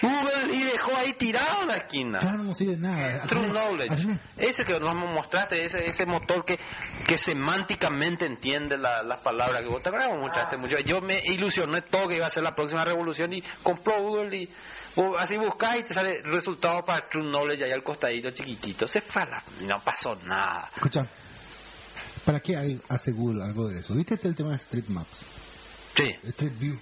Google 0.00 0.54
y 0.56 0.62
dejó 0.62 0.96
ahí 0.96 1.12
tirado 1.12 1.62
en 1.62 1.68
la 1.68 1.74
esquina. 1.76 2.18
Claro, 2.20 2.38
no 2.44 2.54
sirve 2.54 2.76
nada. 2.78 3.26
True 3.26 3.48
Knowledge. 3.50 4.06
Ese 4.38 4.64
que 4.64 4.80
nos 4.80 4.94
mostraste, 4.94 5.64
ese, 5.64 5.86
ese 5.86 6.06
motor 6.06 6.44
que, 6.44 6.58
que 7.06 7.18
semánticamente 7.18 8.24
entiende 8.26 8.78
la- 8.78 9.02
las 9.02 9.20
palabras 9.20 9.60
que 9.62 9.68
vos 9.68 9.82
te 9.82 9.88
acuerdas, 9.90 10.10
mostraste 10.30 10.56
mucho. 10.56 10.78
Yo 10.84 11.00
me 11.00 11.20
ilusioné 11.24 11.82
todo 11.82 12.08
que 12.08 12.16
iba 12.16 12.26
a 12.26 12.30
ser 12.30 12.42
la 12.42 12.54
próxima 12.54 12.84
revolución 12.84 13.32
y 13.32 13.42
compró 13.62 14.00
Google 14.02 14.36
y 14.36 14.48
así 15.18 15.36
buscás 15.36 15.78
y 15.78 15.82
te 15.84 15.94
sale 15.94 16.22
resultado 16.22 16.82
para 16.84 17.08
True 17.08 17.28
Knowledge 17.30 17.64
ahí 17.64 17.72
al 17.72 17.82
costadito 17.82 18.30
chiquitito. 18.30 18.86
Se 18.86 19.00
fue 19.00 19.22
a 19.22 19.26
la- 19.26 19.42
no 19.62 19.82
pasó 19.84 20.14
nada. 20.26 20.68
Escucha, 20.74 21.06
¿para 22.24 22.40
qué 22.40 22.56
hay- 22.56 22.80
hace 22.88 23.12
Google 23.12 23.42
algo 23.44 23.68
de 23.68 23.80
eso? 23.80 23.94
¿Viste 23.94 24.18
el 24.22 24.34
tema 24.34 24.50
de 24.50 24.56
Street 24.56 24.84
Maps? 24.88 25.08
Sí. 25.96 26.14
Street 26.24 26.52
View. 26.58 26.78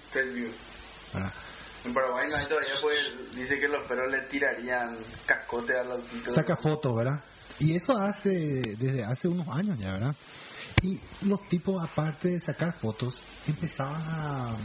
En 1.85 1.95
Paraguay 1.95 2.29
no 2.31 2.37
hay 2.37 2.47
todavía, 2.47 2.75
pues, 2.83 3.35
dice 3.35 3.59
que 3.59 3.69
los 3.69 3.85
perros 3.87 4.11
le 4.11 4.21
tirarían 4.23 4.97
cascote 5.27 5.79
al 5.79 5.93
autito. 5.93 6.31
Saca 6.31 6.57
fotos, 6.57 6.95
¿verdad? 6.97 7.21
Y 7.61 7.75
eso 7.75 7.97
hace 7.97 8.31
desde 8.79 9.05
hace 9.05 9.29
unos 9.29 9.49
años 9.49 9.79
ya, 9.79 9.93
¿verdad? 9.93 10.15
Y 10.83 11.01
los 11.23 11.47
tipos, 11.49 11.83
aparte 11.83 12.29
de 12.29 12.41
sacar 12.41 12.73
fotos, 12.73 13.23
empezaban 13.47 14.01
a 14.01 14.57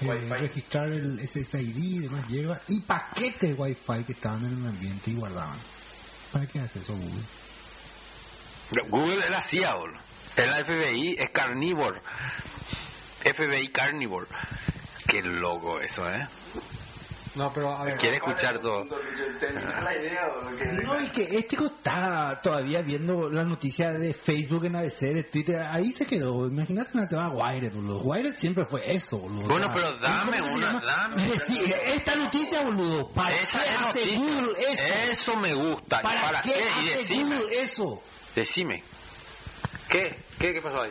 eh, 0.00 0.28
registrar 0.38 0.92
el 0.92 1.18
SSID 1.26 1.76
y 1.76 1.98
demás 2.00 2.28
hierba 2.28 2.60
y 2.68 2.80
paquetes 2.80 3.58
Wi-Fi 3.58 4.04
que 4.04 4.12
estaban 4.12 4.44
en 4.44 4.60
el 4.60 4.66
ambiente 4.68 5.10
y 5.10 5.14
guardaban. 5.14 5.58
¿Para 6.32 6.46
qué 6.46 6.60
hace 6.60 6.78
eso 6.78 6.94
Google? 6.94 7.24
Google 8.88 9.18
es 9.18 9.30
la 9.30 9.40
CIA, 9.40 9.74
la 10.36 10.64
FBI, 10.64 11.16
es 11.18 11.30
carnívoro. 11.30 12.00
FBI 13.24 13.68
carnívoro. 13.68 14.26
Qué 15.08 15.22
loco 15.22 15.80
eso, 15.80 16.06
¿eh? 16.06 16.28
No, 17.38 17.52
pero 17.52 17.72
a 17.72 17.84
ver. 17.84 17.96
Quiere 17.98 18.16
escuchar 18.16 18.58
todo. 18.58 18.82
No, 20.84 21.00
y 21.00 21.10
que 21.12 21.22
este 21.22 21.46
chico 21.46 21.66
está 21.66 22.40
todavía 22.42 22.82
viendo 22.82 23.30
la 23.30 23.44
noticia 23.44 23.92
de 23.92 24.12
Facebook 24.12 24.64
en 24.64 24.74
ABC, 24.74 25.00
de 25.14 25.22
Twitter, 25.22 25.56
ahí 25.60 25.92
se 25.92 26.04
quedó. 26.04 26.48
Imagínate 26.48 26.90
una 26.94 27.06
semana 27.06 27.30
Wired, 27.30 27.72
boludo. 27.72 28.00
Wired 28.00 28.32
siempre 28.34 28.64
fue 28.64 28.92
eso, 28.92 29.18
boludo. 29.18 29.46
Bueno, 29.46 29.70
pero 29.72 29.92
dame 29.98 30.38
¿cómo 30.40 30.44
se 30.46 30.54
una, 30.56 30.66
llama? 30.66 30.82
dame. 30.84 31.32
Esta 31.86 32.16
noticia, 32.16 32.62
boludo, 32.62 33.08
¿para 33.12 33.34
Esa 33.36 33.62
qué 33.62 33.70
hace 33.70 34.00
noticia. 34.00 34.18
Google 34.18 34.52
eso? 34.72 34.84
Eso 35.12 35.36
me 35.36 35.54
gusta. 35.54 36.02
¿Para, 36.02 36.20
¿Para, 36.20 36.42
qué, 36.42 36.52
qué? 36.54 36.64
Hace 36.80 36.96
decime. 36.98 37.36
Google 37.36 37.60
eso? 37.60 38.02
Decime. 38.34 38.82
¿Qué? 39.88 40.16
¿Qué, 40.38 40.52
qué 40.54 40.60
pasó 40.60 40.82
ahí? 40.82 40.90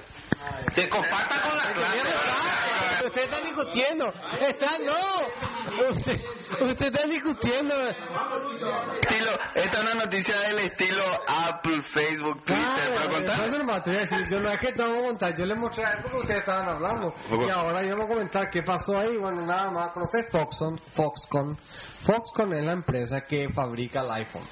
Te 0.74 0.88
comparta 0.88 1.41
con 1.41 1.58
la 1.58 1.74
clase. 1.74 3.06
Usted 3.06 3.22
está 3.22 3.41
discutiendo. 3.41 4.14
Está, 4.41 4.72
no. 4.86 5.57
Usted, 5.89 6.22
usted 6.61 6.86
está 6.93 7.07
discutiendo. 7.07 7.76
Estilo, 7.89 9.32
esta 9.55 9.78
es 9.78 9.84
una 9.93 10.03
noticia 10.05 10.39
del 10.41 10.59
estilo 10.59 11.03
Apple, 11.28 11.82
Facebook, 11.82 12.43
Twitter. 12.43 12.63
Claro, 12.63 12.93
¿Puedo 12.95 13.09
contar? 13.11 13.49
voy 13.86 13.95
a 13.95 13.99
decir, 13.99 14.28
yo 14.30 14.39
no 14.39 14.49
es 14.49 14.59
que 14.59 14.72
te 14.74 14.84
voy 14.84 14.97
a 14.97 15.01
contar, 15.03 15.36
yo 15.36 15.45
le 15.45 15.55
mostré 15.55 15.86
a 15.86 15.91
él 15.91 15.99
porque 16.01 16.18
ustedes 16.18 16.39
estaban 16.39 16.68
hablando. 16.70 17.13
Y 17.30 17.49
ahora 17.49 17.84
yo 17.84 17.95
voy 17.95 18.05
a 18.05 18.07
comentar 18.07 18.49
qué 18.49 18.63
pasó 18.63 18.97
ahí. 18.97 19.15
Bueno, 19.18 19.45
nada 19.45 19.70
más, 19.72 19.89
¿conoces 19.89 20.26
Foxconn? 20.32 20.78
Foxconn. 20.78 21.57
Foxconn 21.57 22.53
es 22.53 22.63
la 22.63 22.74
empresa 22.74 23.22
que 23.22 23.49
fabrica 23.49 24.01
el 24.01 24.11
iPhone. 24.11 24.43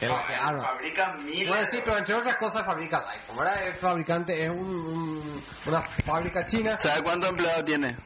Es 0.00 0.08
la 0.08 0.26
que- 0.26 0.34
ah, 0.38 0.52
no. 0.52 0.62
Fabrican 0.62 1.24
miles. 1.24 1.48
Bueno, 1.48 1.66
sí, 1.70 1.78
pero 1.84 1.98
entre 1.98 2.14
otras 2.14 2.36
cosas 2.36 2.64
fabrica 2.64 2.98
el 2.98 3.08
iPhone, 3.20 3.36
¿verdad? 3.38 3.66
El 3.66 3.74
fabricante 3.74 4.42
es 4.44 4.50
un, 4.50 4.58
un- 4.58 5.42
una 5.66 5.82
fábrica 6.04 6.44
china. 6.46 6.76
¿Sabe 6.78 7.02
cuántos 7.02 7.30
empleados 7.30 7.64
tiene? 7.64 7.96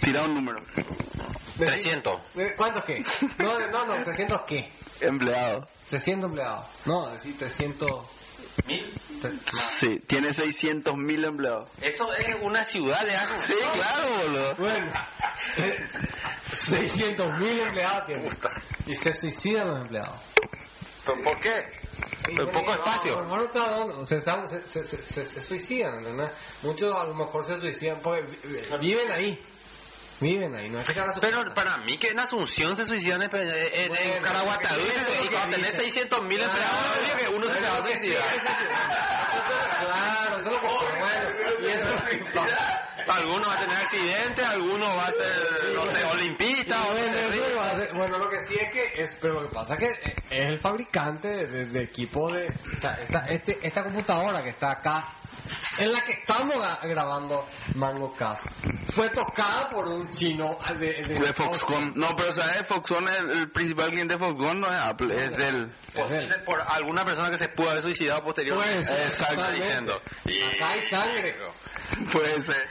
Tira 0.00 0.22
un 0.22 0.34
número. 0.34 0.60
300. 1.66 2.20
Eh, 2.36 2.52
¿Cuántos 2.56 2.84
qué? 2.84 3.02
No, 3.38 3.58
no, 3.58 3.86
no, 3.86 4.04
300 4.04 4.42
qué? 4.42 4.70
Empleados. 5.00 5.66
300 5.88 6.28
empleados. 6.30 6.66
No, 6.86 7.08
decir 7.10 7.36
300... 7.38 7.90
¿Mil? 8.66 8.92
Sí, 9.78 10.00
tiene 10.06 10.32
600 10.32 10.94
mil 10.96 11.24
empleados. 11.24 11.68
Eso 11.80 12.12
es 12.14 12.34
una 12.42 12.64
ciudad 12.64 13.04
de 13.04 13.14
hace. 13.14 13.38
Sí, 13.38 13.54
claro, 13.54 14.08
boludo. 14.22 14.54
Bueno, 14.56 14.92
600 16.52 17.38
mil 17.38 17.58
empleados 17.60 18.06
tiene. 18.06 18.28
Y 18.86 18.94
se 18.94 19.14
suicidan 19.14 19.68
los 19.68 19.80
empleados. 19.82 20.18
¿Pero 21.06 21.22
¿Por 21.22 21.40
qué? 21.40 21.54
Pero 22.36 22.50
poco 22.50 22.72
espacio. 22.72 23.22
No, 23.22 23.36
no, 23.36 23.48
no, 23.52 23.84
no, 23.86 24.06
se, 24.06 24.20
se, 24.20 24.48
se, 24.48 24.84
se, 24.84 24.84
se- 24.98 25.24
se 25.24 25.42
suicidan, 25.42 25.94
¿entendés? 25.98 26.30
Muchos 26.62 26.94
a 26.94 27.04
lo 27.04 27.14
mejor 27.14 27.44
se 27.44 27.58
suicidan 27.60 27.98
porque 28.02 28.22
vi- 28.22 28.78
viven 28.80 29.10
ahí. 29.12 29.42
Viven 30.20 30.54
ahí, 30.54 30.68
no 30.68 30.80
su 31.14 31.20
Pero 31.20 31.38
para 31.54 31.78
mí 31.78 31.96
que 31.96 32.08
en 32.08 32.20
Asunción 32.20 32.76
se 32.76 32.84
suicidan 32.84 33.22
en, 33.22 33.30
en, 33.34 33.42
en 33.42 33.88
Bueno, 33.88 34.04
lo 34.14 35.24
y 35.24 35.28
cuando 35.28 35.56
tenés 35.56 35.70
dice. 35.72 35.82
600 35.84 36.22
mil 36.22 36.38
Claro. 36.38 36.52
empleados, 36.52 36.86
obvio 37.00 37.16
que 37.16 37.28
uno 37.36 37.46
se 37.46 37.54
te 37.54 37.66
va 37.66 37.76
a 37.76 37.82
suicidar. 37.82 38.24
Claro, 39.80 40.38
eso 40.38 40.50
es 40.50 40.54
lo 40.54 40.60
que 40.60 40.66
bueno, 41.00 41.60
y 41.60 41.70
eso 41.70 41.88
es. 41.90 42.89
Alguno 43.08 43.48
va 43.48 43.54
a 43.54 43.60
tener 43.60 43.76
accidentes, 43.76 44.46
alguno 44.46 44.96
va 44.96 45.06
a 45.06 45.10
ser, 45.10 45.74
no 45.74 45.90
sé, 45.90 46.04
olimpista 46.04 46.76
o 46.84 47.96
Bueno, 47.96 48.18
lo 48.18 48.28
que 48.30 48.42
sí 48.44 48.54
es 48.54 48.70
que 48.70 49.02
es, 49.02 49.16
pero 49.20 49.40
lo 49.40 49.48
que 49.48 49.54
pasa 49.54 49.74
es 49.74 49.80
que 49.80 50.12
es 50.30 50.48
el 50.48 50.60
fabricante 50.60 51.46
de, 51.46 51.66
de 51.66 51.82
equipo 51.82 52.30
de, 52.32 52.46
o 52.46 52.80
sea, 52.80 52.92
esta, 52.92 53.26
este, 53.28 53.58
esta 53.62 53.82
computadora 53.84 54.42
que 54.42 54.50
está 54.50 54.72
acá, 54.72 55.12
en 55.78 55.92
la 55.92 56.00
que 56.02 56.12
estamos 56.12 56.56
grabando 56.82 57.46
Mango 57.74 58.14
Cast, 58.14 58.46
fue 58.92 59.08
tocada 59.10 59.68
por 59.70 59.88
un 59.88 60.10
chino 60.10 60.58
de, 60.78 61.02
de, 61.02 61.18
De 61.18 61.32
Foxconn. 61.32 61.92
No, 61.96 62.14
pero 62.16 62.32
¿sabes? 62.32 62.66
Foxconn, 62.66 63.08
el, 63.08 63.30
el 63.30 63.50
principal 63.50 63.88
cliente 63.90 64.14
de 64.14 64.20
Foxconn 64.20 64.60
no 64.60 64.66
es 64.68 64.80
Apple, 64.80 65.14
es 65.16 65.36
del... 65.36 65.72
Es 65.94 66.10
él. 66.10 66.28
por 66.44 66.60
alguna 66.60 67.04
persona 67.04 67.30
que 67.30 67.38
se 67.38 67.48
pudo 67.48 67.70
haber 67.70 67.82
suicidado 67.82 68.22
posteriormente. 68.22 68.74
Puede 68.74 68.84
ser, 68.84 68.98
Exacto, 69.06 69.52
diciendo. 69.52 69.94
Acá 69.94 70.70
hay 70.70 70.86
sangre. 70.86 71.36
Puede 72.12 72.42
ser. 72.42 72.68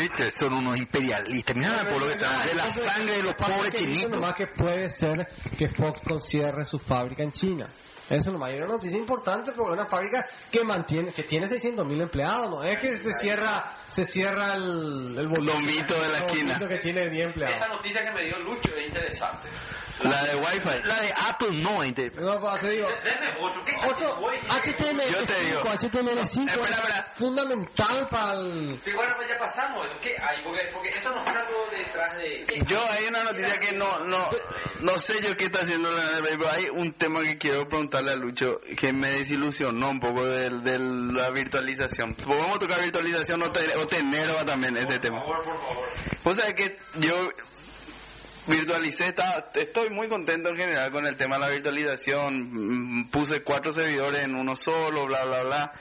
¿Viste? 0.00 0.30
Son 0.30 0.54
unos 0.54 0.78
imperialistas. 0.78 1.54
Mira 1.54 1.82
lo 1.82 2.06
que 2.06 2.12
están 2.14 2.46
de 2.46 2.54
la 2.54 2.66
sangre 2.66 3.16
de 3.18 3.22
los 3.22 3.34
pobres 3.34 3.72
chinitos. 3.74 4.10
nomás 4.10 4.32
que 4.34 4.46
puede 4.46 4.88
ser 4.88 5.28
que 5.58 5.68
Foxconn 5.68 6.22
cierre 6.22 6.64
su 6.64 6.78
fábrica 6.78 7.22
en 7.22 7.32
China. 7.32 7.68
Y 8.10 8.56
una 8.56 8.66
noticia 8.66 8.98
importante 8.98 9.52
porque 9.52 9.72
es 9.74 9.78
una 9.78 9.86
fábrica 9.88 10.26
que 10.50 10.64
mantiene, 10.64 11.12
que 11.12 11.22
tiene 11.22 11.46
600 11.46 11.86
mil 11.86 12.00
empleados, 12.00 12.50
no 12.50 12.62
es 12.64 12.76
que 12.78 12.96
se 12.96 13.12
cierra, 13.14 13.72
se 13.88 14.04
cierra 14.04 14.54
el, 14.54 15.16
el 15.18 15.26
Lomito 15.26 15.94
de 15.94 16.08
la 16.08 16.18
el 16.18 16.24
esquina. 16.26 16.58
que 16.58 16.78
tiene 16.78 17.08
10 17.08 17.26
empleados. 17.26 17.56
Esa 17.56 17.68
noticia 17.68 18.02
que 18.02 18.10
me 18.10 18.24
dio 18.26 18.38
Lucho 18.40 18.74
es 18.76 18.86
interesante. 18.86 19.48
La 20.02 20.24
de 20.24 20.34
Wi-Fi. 20.36 20.82
La 20.88 20.98
de 21.00 21.12
Apple 21.28 21.60
no, 21.62 21.84
inte- 21.84 22.10
No, 22.14 22.40
pues, 22.40 22.60
te 22.60 22.70
digo, 22.70 22.88
Deme 23.04 23.28
otro. 23.38 23.62
¿Qué 23.66 23.74
8, 23.86 24.18
HTML5, 24.48 25.10
Yo 25.10 25.24
te 25.26 25.44
digo. 25.44 25.60
HTML5 25.60 26.48
Espera, 26.48 26.64
es 26.64 26.70
espera. 26.70 27.06
fundamental 27.16 28.08
para 28.10 28.32
el... 28.32 28.78
Sí, 28.80 28.92
bueno, 28.94 29.12
pues 29.16 29.28
ya 29.28 29.38
pasamos. 29.38 29.86
¿Qué 30.02 30.16
hay? 30.18 30.42
Porque, 30.42 30.62
porque 30.72 30.88
eso 30.88 31.10
nos 31.10 31.26
está 31.26 31.40
algo 31.40 31.66
detrás 31.70 32.16
de... 32.16 32.64
Yo 32.66 32.78
hay 32.90 33.08
una 33.08 33.24
noticia 33.24 33.58
que 33.58 33.76
no 33.76 33.98
no 34.06 34.26
no 34.80 34.98
sé 34.98 35.20
yo 35.22 35.36
qué 35.36 35.44
está 35.44 35.60
haciendo 35.60 35.90
la 35.90 36.02
NBA, 36.18 36.38
pero 36.38 36.48
hay 36.50 36.64
un 36.70 36.94
tema 36.94 37.20
que 37.20 37.36
quiero 37.36 37.68
preguntarle 37.68 37.99
a 38.08 38.16
Lucho 38.16 38.60
que 38.78 38.92
me 38.92 39.10
desilusionó 39.10 39.90
un 39.90 40.00
poco 40.00 40.26
de, 40.26 40.50
de 40.60 40.78
la 40.78 41.30
virtualización. 41.30 42.14
Podemos 42.14 42.58
tocar 42.58 42.80
virtualización 42.82 43.42
o, 43.42 43.52
te- 43.52 43.76
o 43.76 43.86
tener 43.86 44.28
también 44.46 44.76
este 44.76 44.98
tema. 44.98 45.22
Por 45.24 45.44
favor, 45.44 45.58
por 45.60 45.60
favor. 45.68 45.88
O 46.24 46.34
sea 46.34 46.54
que 46.54 46.76
yo 46.98 47.30
virtualicé, 48.46 49.06
está- 49.08 49.50
estoy 49.54 49.90
muy 49.90 50.08
contento 50.08 50.48
en 50.50 50.56
general 50.56 50.90
con 50.92 51.06
el 51.06 51.16
tema 51.16 51.36
de 51.36 51.40
la 51.42 51.48
virtualización. 51.50 52.48
Mm, 53.02 53.10
Puse 53.10 53.42
cuatro 53.42 53.72
servidores 53.72 54.22
en 54.24 54.34
uno 54.34 54.56
solo, 54.56 55.06
bla, 55.06 55.24
bla, 55.24 55.42
bla. 55.44 55.72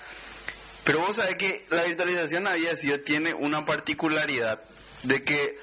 Pero 0.83 0.99
vos 1.01 1.15
sabés 1.15 1.35
que 1.35 1.65
la 1.69 1.83
virtualización 1.83 2.47
había 2.47 2.75
sido, 2.75 2.99
tiene 3.01 3.33
una 3.33 3.65
particularidad 3.65 4.59
de 5.03 5.23
que 5.23 5.55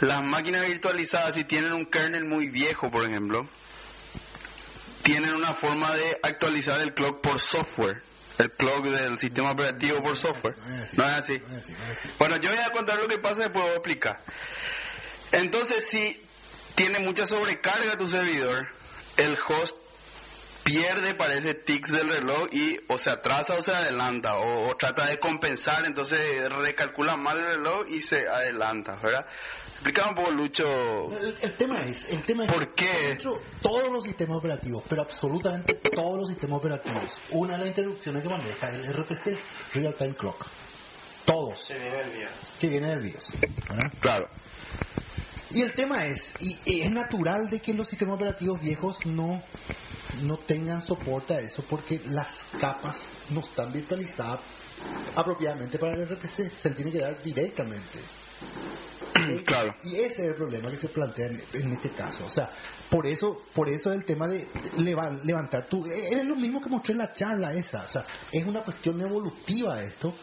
las 0.00 0.22
máquinas 0.22 0.66
virtualizadas, 0.66 1.34
si 1.34 1.44
tienen 1.44 1.72
un 1.72 1.86
kernel 1.86 2.24
muy 2.24 2.48
viejo, 2.48 2.90
por 2.90 3.04
ejemplo, 3.08 3.46
tienen 5.04 5.34
una 5.34 5.54
forma 5.54 5.94
de 5.94 6.18
actualizar 6.22 6.80
el 6.80 6.94
clock 6.94 7.20
por 7.20 7.38
software. 7.38 8.02
El 8.38 8.50
clock 8.50 8.86
del 8.86 9.16
sistema 9.18 9.52
operativo 9.52 10.02
por 10.02 10.16
software. 10.16 10.56
No 10.96 11.04
es 11.04 11.12
así. 11.12 11.38
No 11.38 11.56
es 11.56 11.62
así, 11.62 11.72
no 11.72 11.84
es 11.84 11.98
así. 11.98 12.10
Bueno, 12.18 12.36
yo 12.38 12.50
voy 12.50 12.58
a 12.58 12.70
contar 12.70 12.98
lo 12.98 13.06
que 13.06 13.18
pasa 13.18 13.42
y 13.42 13.44
después 13.44 13.64
voy 13.64 13.72
a 13.72 13.76
explicar. 13.76 14.20
Entonces, 15.30 15.88
si 15.88 16.20
tiene 16.74 16.98
mucha 16.98 17.26
sobrecarga 17.26 17.96
tu 17.96 18.08
servidor, 18.08 18.66
el 19.16 19.36
host 19.46 19.76
pierde, 20.64 21.14
parece, 21.14 21.54
tics 21.54 21.92
del 21.92 22.08
reloj 22.08 22.48
y 22.50 22.78
o 22.88 22.96
se 22.96 23.10
atrasa 23.10 23.54
o 23.54 23.62
se 23.62 23.72
adelanta, 23.72 24.34
o, 24.36 24.70
o 24.70 24.76
trata 24.76 25.06
de 25.06 25.18
compensar, 25.18 25.84
entonces 25.84 26.20
recalcula 26.48 27.16
mal 27.16 27.38
el 27.38 27.44
reloj 27.56 27.86
y 27.88 28.00
se 28.00 28.26
adelanta, 28.26 28.96
¿verdad? 29.02 29.26
Explica 29.86 30.08
un 30.08 30.14
poco, 30.14 30.30
Lucho, 30.30 30.64
El, 31.12 31.36
el 31.42 31.52
tema 31.58 31.84
es, 31.84 32.10
el 32.10 32.22
tema 32.22 32.44
es 32.44 32.50
¿Por 32.50 32.74
que 32.74 32.86
qué? 32.86 33.08
dentro 33.08 33.36
todos 33.60 33.92
los 33.92 34.02
sistemas 34.02 34.38
operativos, 34.38 34.82
pero 34.88 35.02
absolutamente 35.02 35.74
todos 35.74 36.20
los 36.20 36.28
sistemas 36.30 36.58
operativos, 36.58 37.20
una 37.32 37.52
de 37.52 37.58
las 37.58 37.66
interrupciones 37.66 38.22
que 38.22 38.28
maneja 38.30 38.70
el 38.70 38.90
RTC, 38.94 39.38
Real 39.74 39.94
Time 39.94 40.14
Clock. 40.14 40.46
Todos. 41.26 41.70
Que 42.58 42.68
viene 42.68 42.88
del 42.88 43.02
BIOS. 43.02 43.32
¿verdad? 43.68 43.92
claro, 44.00 44.28
Y 45.50 45.60
el 45.60 45.74
tema 45.74 46.06
es, 46.06 46.32
y, 46.40 46.58
y 46.64 46.80
es 46.80 46.90
natural 46.90 47.50
de 47.50 47.60
que 47.60 47.74
los 47.74 47.86
sistemas 47.86 48.14
operativos 48.14 48.62
viejos 48.62 49.04
no, 49.04 49.42
no 50.22 50.36
tengan 50.38 50.80
soporte 50.80 51.34
a 51.34 51.40
eso 51.40 51.62
porque 51.68 52.00
las 52.06 52.46
capas 52.58 53.04
no 53.28 53.40
están 53.40 53.70
virtualizadas 53.70 54.40
apropiadamente 55.14 55.78
para 55.78 55.92
el 55.92 56.08
RTC, 56.08 56.50
se 56.50 56.70
le 56.70 56.74
tiene 56.74 56.90
que 56.90 57.00
dar 57.00 57.22
directamente. 57.22 57.98
Claro. 59.44 59.74
Y 59.84 59.96
ese 59.96 60.22
es 60.22 60.28
el 60.30 60.34
problema 60.34 60.70
que 60.70 60.76
se 60.76 60.88
plantea 60.88 61.26
en, 61.26 61.42
en 61.54 61.72
este 61.72 61.90
caso. 61.90 62.24
O 62.26 62.30
sea, 62.30 62.50
por 62.90 63.06
eso, 63.06 63.40
por 63.54 63.68
eso 63.68 63.92
el 63.92 64.04
tema 64.04 64.26
de 64.28 64.46
levan- 64.78 65.22
levantar 65.24 65.66
tu... 65.66 65.84
Es 65.86 66.24
lo 66.24 66.36
mismo 66.36 66.60
que 66.60 66.68
mostré 66.68 66.92
en 66.92 66.98
la 66.98 67.12
charla 67.12 67.52
esa. 67.54 67.84
O 67.84 67.88
sea, 67.88 68.04
es 68.32 68.44
una 68.44 68.60
cuestión 68.62 69.00
evolutiva 69.00 69.82
esto. 69.82 70.14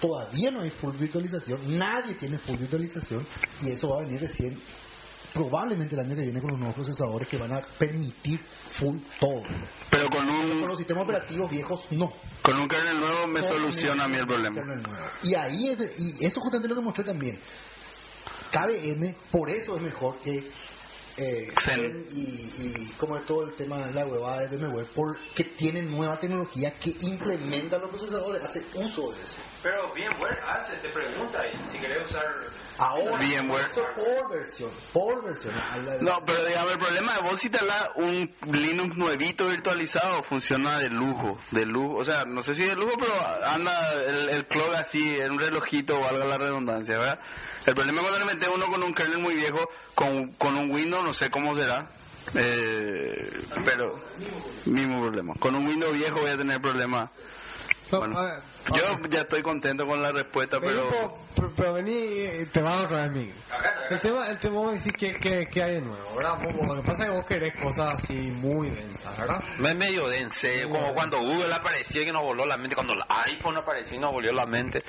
Todavía 0.00 0.50
no 0.50 0.62
hay 0.62 0.70
full 0.70 0.96
virtualización. 0.96 1.78
Nadie 1.78 2.14
tiene 2.14 2.38
full 2.38 2.56
virtualización. 2.56 3.26
Y 3.62 3.70
eso 3.70 3.88
va 3.90 3.98
a 3.98 4.04
venir 4.04 4.20
recién, 4.20 4.58
probablemente 5.34 5.94
el 5.94 6.00
año 6.00 6.16
que 6.16 6.22
viene 6.22 6.40
con 6.40 6.50
los 6.50 6.58
nuevos 6.58 6.74
procesadores 6.74 7.28
que 7.28 7.36
van 7.36 7.52
a 7.52 7.60
permitir 7.60 8.38
full 8.40 8.96
todo. 9.20 9.42
Pero 9.90 10.06
con 10.08 10.26
Con 10.26 10.50
un, 10.50 10.66
los 10.66 10.78
sistemas 10.78 11.04
operativos 11.04 11.50
viejos 11.50 11.84
no. 11.90 12.12
con 12.42 12.58
un 12.58 12.66
kernel 12.68 12.98
nuevo 13.00 13.26
me 13.28 13.42
soluciona 13.42 14.04
a 14.04 14.08
mí 14.08 14.16
el 14.16 14.26
problema. 14.26 14.50
Y 15.22 15.34
ahí 15.34 15.68
es 15.68 15.78
de- 15.78 15.92
y 15.98 16.24
eso 16.24 16.40
justamente 16.40 16.68
lo 16.68 16.74
que 16.76 16.80
mostré 16.80 17.04
también. 17.04 17.38
KDM, 18.50 19.14
por 19.30 19.50
eso 19.50 19.76
es 19.76 19.82
mejor 19.82 20.16
que 20.20 20.42
eh, 21.16 21.48
y, 22.12 22.52
y 22.56 22.92
como 22.96 23.16
es 23.16 23.26
todo 23.26 23.44
el 23.44 23.52
tema 23.52 23.86
de 23.86 23.92
la 23.92 24.06
huevada 24.06 24.46
de 24.46 24.56
VMware, 24.56 24.86
porque 24.94 25.44
tienen 25.44 25.90
nueva 25.90 26.18
tecnología 26.18 26.70
que 26.72 26.94
implementa 27.02 27.78
los 27.78 27.90
procesadores, 27.90 28.42
hace 28.42 28.64
uso 28.74 29.10
de 29.12 29.20
eso. 29.20 29.36
Pero 29.62 29.92
VMware 29.92 30.38
hace, 30.48 30.76
te 30.78 30.88
pregunta 30.88 31.38
y 31.46 31.52
si 31.70 31.78
querés 31.78 32.06
usar... 32.08 32.24
Ahora, 32.78 33.18
VMware. 33.18 33.66
eso 33.68 33.82
por 33.94 34.30
versión, 34.34 34.70
por 34.92 35.22
versión. 35.24 35.54
a 35.54 35.76
la- 35.76 35.96
No, 36.00 36.18
pero 36.24 36.44
digamos, 36.46 36.72
el 36.72 36.78
problema 36.78 37.12
de 37.14 37.22
vos 37.28 37.38
si 37.40 37.50
te 37.50 37.64
da 37.66 37.92
un 37.96 38.30
Linux 38.50 38.96
nuevito 38.96 39.48
virtualizado, 39.48 40.22
funciona 40.22 40.78
de 40.78 40.88
lujo, 40.88 41.38
de 41.50 41.66
lujo, 41.66 41.96
o 41.98 42.04
sea, 42.06 42.24
no 42.24 42.40
sé 42.40 42.54
si 42.54 42.64
de 42.64 42.74
lujo, 42.74 42.96
pero 42.98 43.12
anda 43.46 43.72
el, 44.06 44.30
el 44.30 44.46
clock 44.46 44.74
así, 44.76 45.06
en 45.18 45.32
un 45.32 45.38
relojito, 45.40 46.00
valga 46.00 46.24
la 46.24 46.38
redundancia, 46.38 46.96
¿verdad? 46.96 47.18
El 47.66 47.74
problema 47.74 48.00
es 48.00 48.08
cuando 48.08 48.26
le 48.26 48.34
metes 48.34 48.48
uno 48.54 48.66
con 48.68 48.82
un 48.82 48.94
kernel 48.94 49.18
muy 49.18 49.34
viejo, 49.34 49.68
con, 49.94 50.32
con 50.34 50.56
un 50.56 50.70
Windows, 50.70 51.04
no 51.04 51.12
sé 51.12 51.30
cómo 51.30 51.54
será, 51.54 51.90
eh, 52.34 53.30
pero 53.66 53.96
mismo 54.64 55.00
problema. 55.02 55.34
Con 55.38 55.54
un 55.54 55.66
Windows 55.66 55.92
viejo 55.92 56.20
voy 56.20 56.30
a 56.30 56.36
tener 56.38 56.60
problemas. 56.62 57.10
No, 57.92 57.98
Bueno, 57.98 58.18
a 58.18 58.24
ver, 58.26 58.34
yo 58.76 59.08
ya 59.08 59.20
estoy 59.20 59.42
contento 59.42 59.86
con 59.86 60.00
la 60.02 60.12
respuesta, 60.12 60.58
Vení, 60.58 60.72
pero... 60.74 61.14
pero, 61.34 61.52
pero 61.56 61.72
vení, 61.74 62.46
te 62.52 62.62
vas 62.62 62.84
otra 62.84 63.02
vez, 63.06 63.10
Miguel. 63.12 63.34
El 63.90 63.98
tema, 64.00 64.28
el 64.28 64.38
tema 64.38 64.54
vos 64.56 64.72
decís 64.84 64.92
que, 64.92 65.14
que, 65.16 65.46
que 65.48 65.62
hay 65.62 65.74
de 65.74 65.80
nuevo, 65.80 66.14
¿verdad? 66.16 66.38
Vos- 66.42 66.68
lo 66.68 66.76
que 66.76 66.82
pasa 66.88 67.02
es 67.04 67.10
que 67.10 67.16
vos 67.16 67.24
querés 67.26 67.54
cosas 67.60 67.96
así 67.96 68.14
muy 68.14 68.70
densas, 68.70 69.18
¿verdad? 69.18 69.42
No 69.58 69.68
es 69.68 69.74
medio 69.74 70.06
dense, 70.08 70.62
como 70.68 70.92
cuando 70.94 71.18
Google 71.18 71.52
apareció 71.52 72.02
y 72.02 72.06
que 72.06 72.12
nos 72.12 72.22
voló 72.22 72.46
la 72.46 72.56
mente, 72.56 72.74
cuando 72.76 72.92
el 72.94 73.02
iPhone 73.26 73.56
apareció 73.56 73.96
y 73.96 74.00
nos 74.00 74.12
volvió 74.12 74.32
la 74.32 74.46
mente, 74.46 74.82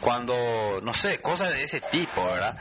cuando, 0.00 0.80
no 0.82 0.92
sé, 0.94 1.20
cosas 1.20 1.50
de 1.52 1.64
ese 1.64 1.80
tipo, 1.80 2.24
¿verdad? 2.24 2.56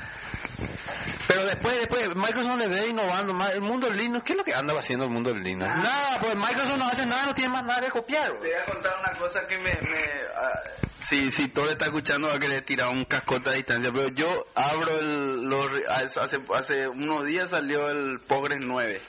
Pero 1.28 1.46
después, 1.46 1.76
después, 1.80 2.16
Microsoft 2.16 2.58
le 2.58 2.68
ve 2.68 2.88
innovando 2.88 3.34
más. 3.34 3.50
El 3.52 3.62
mundo 3.62 3.88
del 3.88 3.98
Linux, 3.98 4.24
¿qué 4.24 4.34
es 4.34 4.38
lo 4.38 4.44
que 4.44 4.54
anda 4.54 4.78
haciendo 4.78 5.06
el 5.06 5.12
mundo 5.12 5.32
del 5.32 5.42
Linux? 5.44 5.68
Nada, 5.68 6.20
pues 6.22 6.36
Microsoft 6.36 6.78
no 6.78 6.86
hace 6.88 7.06
nada, 7.06 7.26
no 7.28 7.34
tiene 7.34 7.50
más 7.54 7.64
nada 7.64 7.82
que 7.82 7.90
copiar. 7.90 8.28
Te 8.40 8.48
voy 8.48 8.52
a 8.52 8.72
contar 8.72 8.94
una 9.00 9.20
cosa 9.20 9.46
que 9.48 9.58
me... 9.58 9.72
me 9.84 10.00
ah, 10.36 10.60
si, 11.04 11.32
si 11.32 11.50
todo 11.50 11.70
está 11.70 11.86
escuchando 11.86 12.30
va 12.30 12.36
a 12.36 12.40
querer 12.40 12.64
tirar 12.64 12.90
un 12.90 13.04
cascote 13.04 13.50
a 13.50 13.54
distancia, 13.54 13.92
pero 13.94 14.08
yo 14.10 14.46
abro 14.56 15.00
el... 15.00 15.44
Los, 15.50 15.68
hace, 15.90 16.40
hace 16.56 16.88
unos 16.88 17.26
días 17.26 17.50
salió 17.50 17.90
el 17.90 18.20
Progress 18.22 18.60
9. 18.62 19.02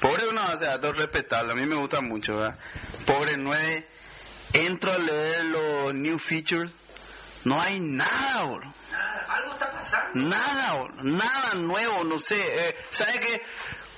Progress 0.00 0.24
es 0.24 0.32
una 0.32 0.42
base 0.48 0.64
de 0.64 0.70
datos 0.70 0.96
respetable, 0.96 1.52
a 1.52 1.56
mí 1.56 1.64
me 1.66 1.76
gusta 1.76 2.00
mucho, 2.00 2.36
¿verdad? 2.36 2.58
Progress 3.06 3.38
9, 3.38 3.86
entro 4.54 4.92
a 4.92 4.98
leer 4.98 5.44
los 5.44 5.94
new 5.94 6.18
features, 6.18 6.72
no 7.44 7.60
hay 7.60 7.78
nada, 7.78 8.44
bro. 8.44 8.74
Algo 9.28 9.52
está 9.52 9.70
pasando. 9.70 10.28
Nada, 10.28 10.74
bro. 10.74 11.02
nada 11.04 11.54
nuevo, 11.54 12.02
no 12.02 12.18
sé. 12.18 12.36
Eh, 12.40 12.76
¿Sabe 12.90 13.20
qué? 13.20 13.42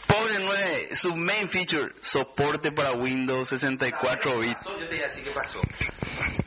Pobre 0.06 0.38
9, 0.40 0.88
su 0.94 1.16
main 1.16 1.48
feature, 1.48 1.94
soporte 2.00 2.72
para 2.72 2.92
Windows 2.92 3.48
64 3.48 4.38
bits. 4.40 4.64
Yo 4.64 4.76
te 4.76 4.86
voy 4.86 4.98
a 5.00 5.02
decir 5.02 5.24
qué 5.24 5.30
pasó. 5.30 5.60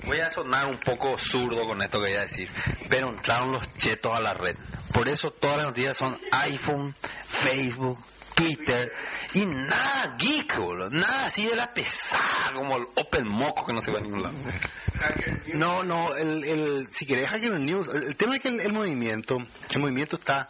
Voy 0.06 0.20
a 0.20 0.30
sonar 0.30 0.68
un 0.68 0.80
poco 0.80 1.18
zurdo 1.18 1.66
con 1.66 1.82
esto 1.82 2.00
que 2.00 2.10
voy 2.10 2.18
a 2.18 2.22
decir, 2.22 2.50
pero 2.90 3.10
entraron 3.10 3.54
los 3.54 3.74
chetos 3.76 4.16
a 4.16 4.22
la 4.22 4.34
red. 4.34 4.56
Por 4.94 5.08
eso 5.08 5.32
todas 5.32 5.58
las 5.58 5.66
noticias 5.68 5.98
son 5.98 6.18
iPhone, 6.32 6.94
Facebook, 7.28 8.00
Twitter 8.36 8.92
y 9.34 9.46
nada 9.46 10.16
geek, 10.18 10.58
nada 10.92 11.26
así 11.26 11.46
de 11.46 11.56
la 11.56 11.74
pesada 11.74 12.52
como 12.56 12.78
el 12.78 12.84
Open 12.96 13.28
Moco 13.28 13.66
que 13.66 13.74
no 13.74 13.82
se 13.82 13.92
va 13.92 14.00
a 14.00 14.02
ningún 14.02 14.24
lado. 14.24 14.36
No, 15.54 15.84
no, 15.84 16.16
el, 16.16 16.44
el, 16.44 16.88
si 16.90 17.06
querés 17.06 17.30
Hacker 17.30 17.60
News, 17.60 17.88
el, 17.94 18.16
tema 18.16 18.36
es 18.36 18.42
que 18.42 18.50
el 18.50 18.74
movimiento, 18.74 19.38
el 19.70 19.80
movimiento 19.80 20.18
está 20.18 20.50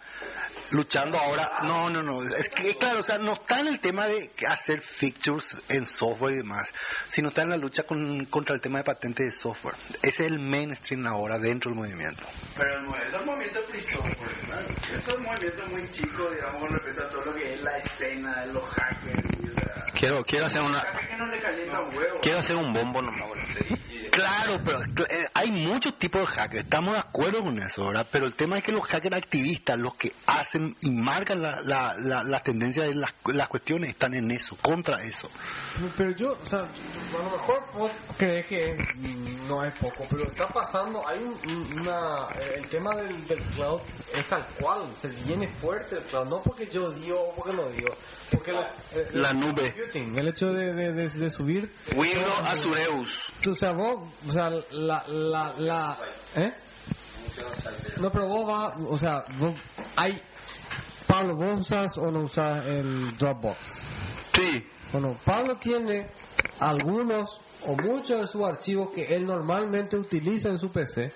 luchando 0.74 1.18
ahora, 1.18 1.52
no, 1.64 1.90
no, 1.90 2.02
no, 2.02 2.22
es 2.24 2.50
que 2.50 2.76
claro, 2.78 3.00
o 3.00 3.04
sea, 3.04 3.18
no 3.18 3.34
está 3.34 3.60
en 3.60 3.68
el 3.68 3.80
tema 3.80 4.06
de 4.08 4.32
hacer 4.48 4.80
features 4.82 5.62
en 5.70 5.86
software 5.86 6.34
y 6.34 6.38
demás, 6.38 6.70
sino 7.08 7.30
está 7.30 7.42
en 7.44 7.50
la 7.50 7.58
lucha 7.58 7.84
con, 7.84 8.26
contra 8.26 8.56
el 8.56 8.62
tema 8.62 8.80
de 8.80 8.84
patentes 8.86 9.26
de 9.26 9.32
software. 9.32 9.76
Ese 10.02 10.26
es 10.26 10.32
el 10.32 10.40
mainstream 10.40 11.06
ahora 11.08 11.38
dentro 11.40 11.72
del 11.72 11.80
movimiento. 11.80 12.24
Pero 12.58 12.78
el, 12.80 12.86
move- 12.86 13.08
esos 13.08 13.26
movimientos 13.26 13.66
free 13.66 13.82
software, 13.82 14.16
¿no? 14.50 14.98
esos 14.98 15.20
movimientos 15.20 15.70
muy 15.70 15.92
chicos, 15.92 16.32
digamos, 16.34 16.60
con 16.62 16.70
respecto 16.74 17.04
a 17.04 17.10
todo 17.10 17.26
lo 17.26 17.36
que 17.36 17.54
es 17.54 17.62
la 17.62 17.78
escena, 17.78 18.46
los 18.48 18.64
hackers, 18.70 19.24
y, 19.44 19.50
o 19.50 19.54
sea, 19.54 19.86
Quiero, 19.94 20.24
quiero 20.24 20.46
hacer 20.48 20.62
una... 20.62 20.84
Quiero 22.22 22.40
hacer 22.40 22.56
un 22.56 22.74
bombo 22.74 23.02
nomás. 23.02 23.30
Claro, 24.12 24.60
pero 24.64 24.80
eh, 25.10 25.28
hay 25.34 25.52
muchos 25.52 25.98
tipos 25.98 26.22
de 26.22 26.28
hackers, 26.28 26.64
estamos 26.64 26.94
de 26.94 27.00
acuerdo 27.00 27.42
con 27.44 27.58
eso, 27.62 27.86
¿verdad? 27.88 28.06
Pero 28.12 28.26
el 28.26 28.34
tema 28.36 28.58
es 28.58 28.64
que 28.64 28.72
los 28.72 28.84
hackers 28.86 29.16
activistas, 29.16 29.80
los 29.80 29.96
que 29.96 30.12
hacen 30.28 30.61
y 30.82 30.92
marcan 30.92 31.42
la, 31.42 31.62
la, 31.62 31.96
la, 32.00 32.24
las 32.24 32.44
tendencias 32.44 32.88
de 32.88 32.96
las, 32.96 33.12
las 33.26 33.48
cuestiones, 33.48 33.90
están 33.92 34.14
en 34.14 34.30
eso, 34.32 34.56
contra 34.62 35.04
eso. 35.04 35.30
Pero 35.98 36.16
yo, 36.16 36.38
o 36.42 36.46
sea, 36.46 36.60
a 36.60 37.24
lo 37.24 37.32
mejor 37.32 37.64
vos 37.74 37.92
crees 38.18 38.46
que 38.48 38.74
mm, 38.98 39.48
no 39.48 39.64
es 39.64 39.74
poco, 39.78 40.06
pero 40.10 40.26
está 40.28 40.48
pasando, 40.48 41.08
hay 41.08 41.20
un- 41.20 41.40
un- 41.52 41.80
una, 41.82 42.28
eh, 42.40 42.56
el 42.58 42.66
tema 42.68 42.96
del, 42.96 43.28
del 43.28 43.42
cloud 43.56 43.82
es 44.14 44.26
tal 44.28 44.46
cual, 44.60 44.94
se 44.98 45.08
viene 45.10 45.48
fuerte 45.48 45.98
el 45.98 46.04
cloud, 46.04 46.28
no 46.28 46.42
porque 46.42 46.68
yo 46.68 46.92
digo 46.92 47.34
porque 47.36 47.54
no 47.54 47.68
digo, 47.70 47.94
porque 48.32 48.52
la, 48.52 48.70
eh, 48.94 49.08
La 49.14 49.30
el 49.30 49.40
nube. 49.40 49.74
computing, 49.74 50.18
el 50.18 50.28
hecho 50.28 50.54
de, 50.54 50.74
de, 50.74 50.94
de, 50.94 51.10
de 51.10 51.30
subir, 51.30 51.72
Windows 51.96 52.40
Azureus. 52.44 53.32
o 53.50 53.56
sea, 53.56 53.72
vos, 53.74 54.12
o 54.28 54.32
sea, 54.32 54.50
la, 54.72 55.04
la, 55.08 55.54
la, 55.58 55.98
¿eh? 56.36 56.54
No, 58.00 58.12
pero 58.12 58.28
vos 58.28 58.48
vas, 58.48 58.74
o 58.90 58.98
sea, 58.98 59.24
vos, 59.38 59.56
hay, 59.96 60.22
Pablo, 61.12 61.36
vos 61.36 61.60
usas 61.60 61.98
o 61.98 62.10
no 62.10 62.22
usas 62.22 62.66
el 62.68 63.18
Dropbox. 63.18 63.84
Sí. 64.34 64.66
Bueno, 64.94 65.18
Pablo 65.26 65.58
tiene 65.58 66.08
algunos 66.62 67.42
o 67.68 67.76
muchos 67.76 68.22
de 68.22 68.28
sus 68.28 68.46
archivos 68.46 68.92
que 68.92 69.14
él 69.14 69.26
normalmente 69.26 69.98
utiliza 69.98 70.48
en 70.48 70.58
su 70.58 70.72
PC 70.72 71.12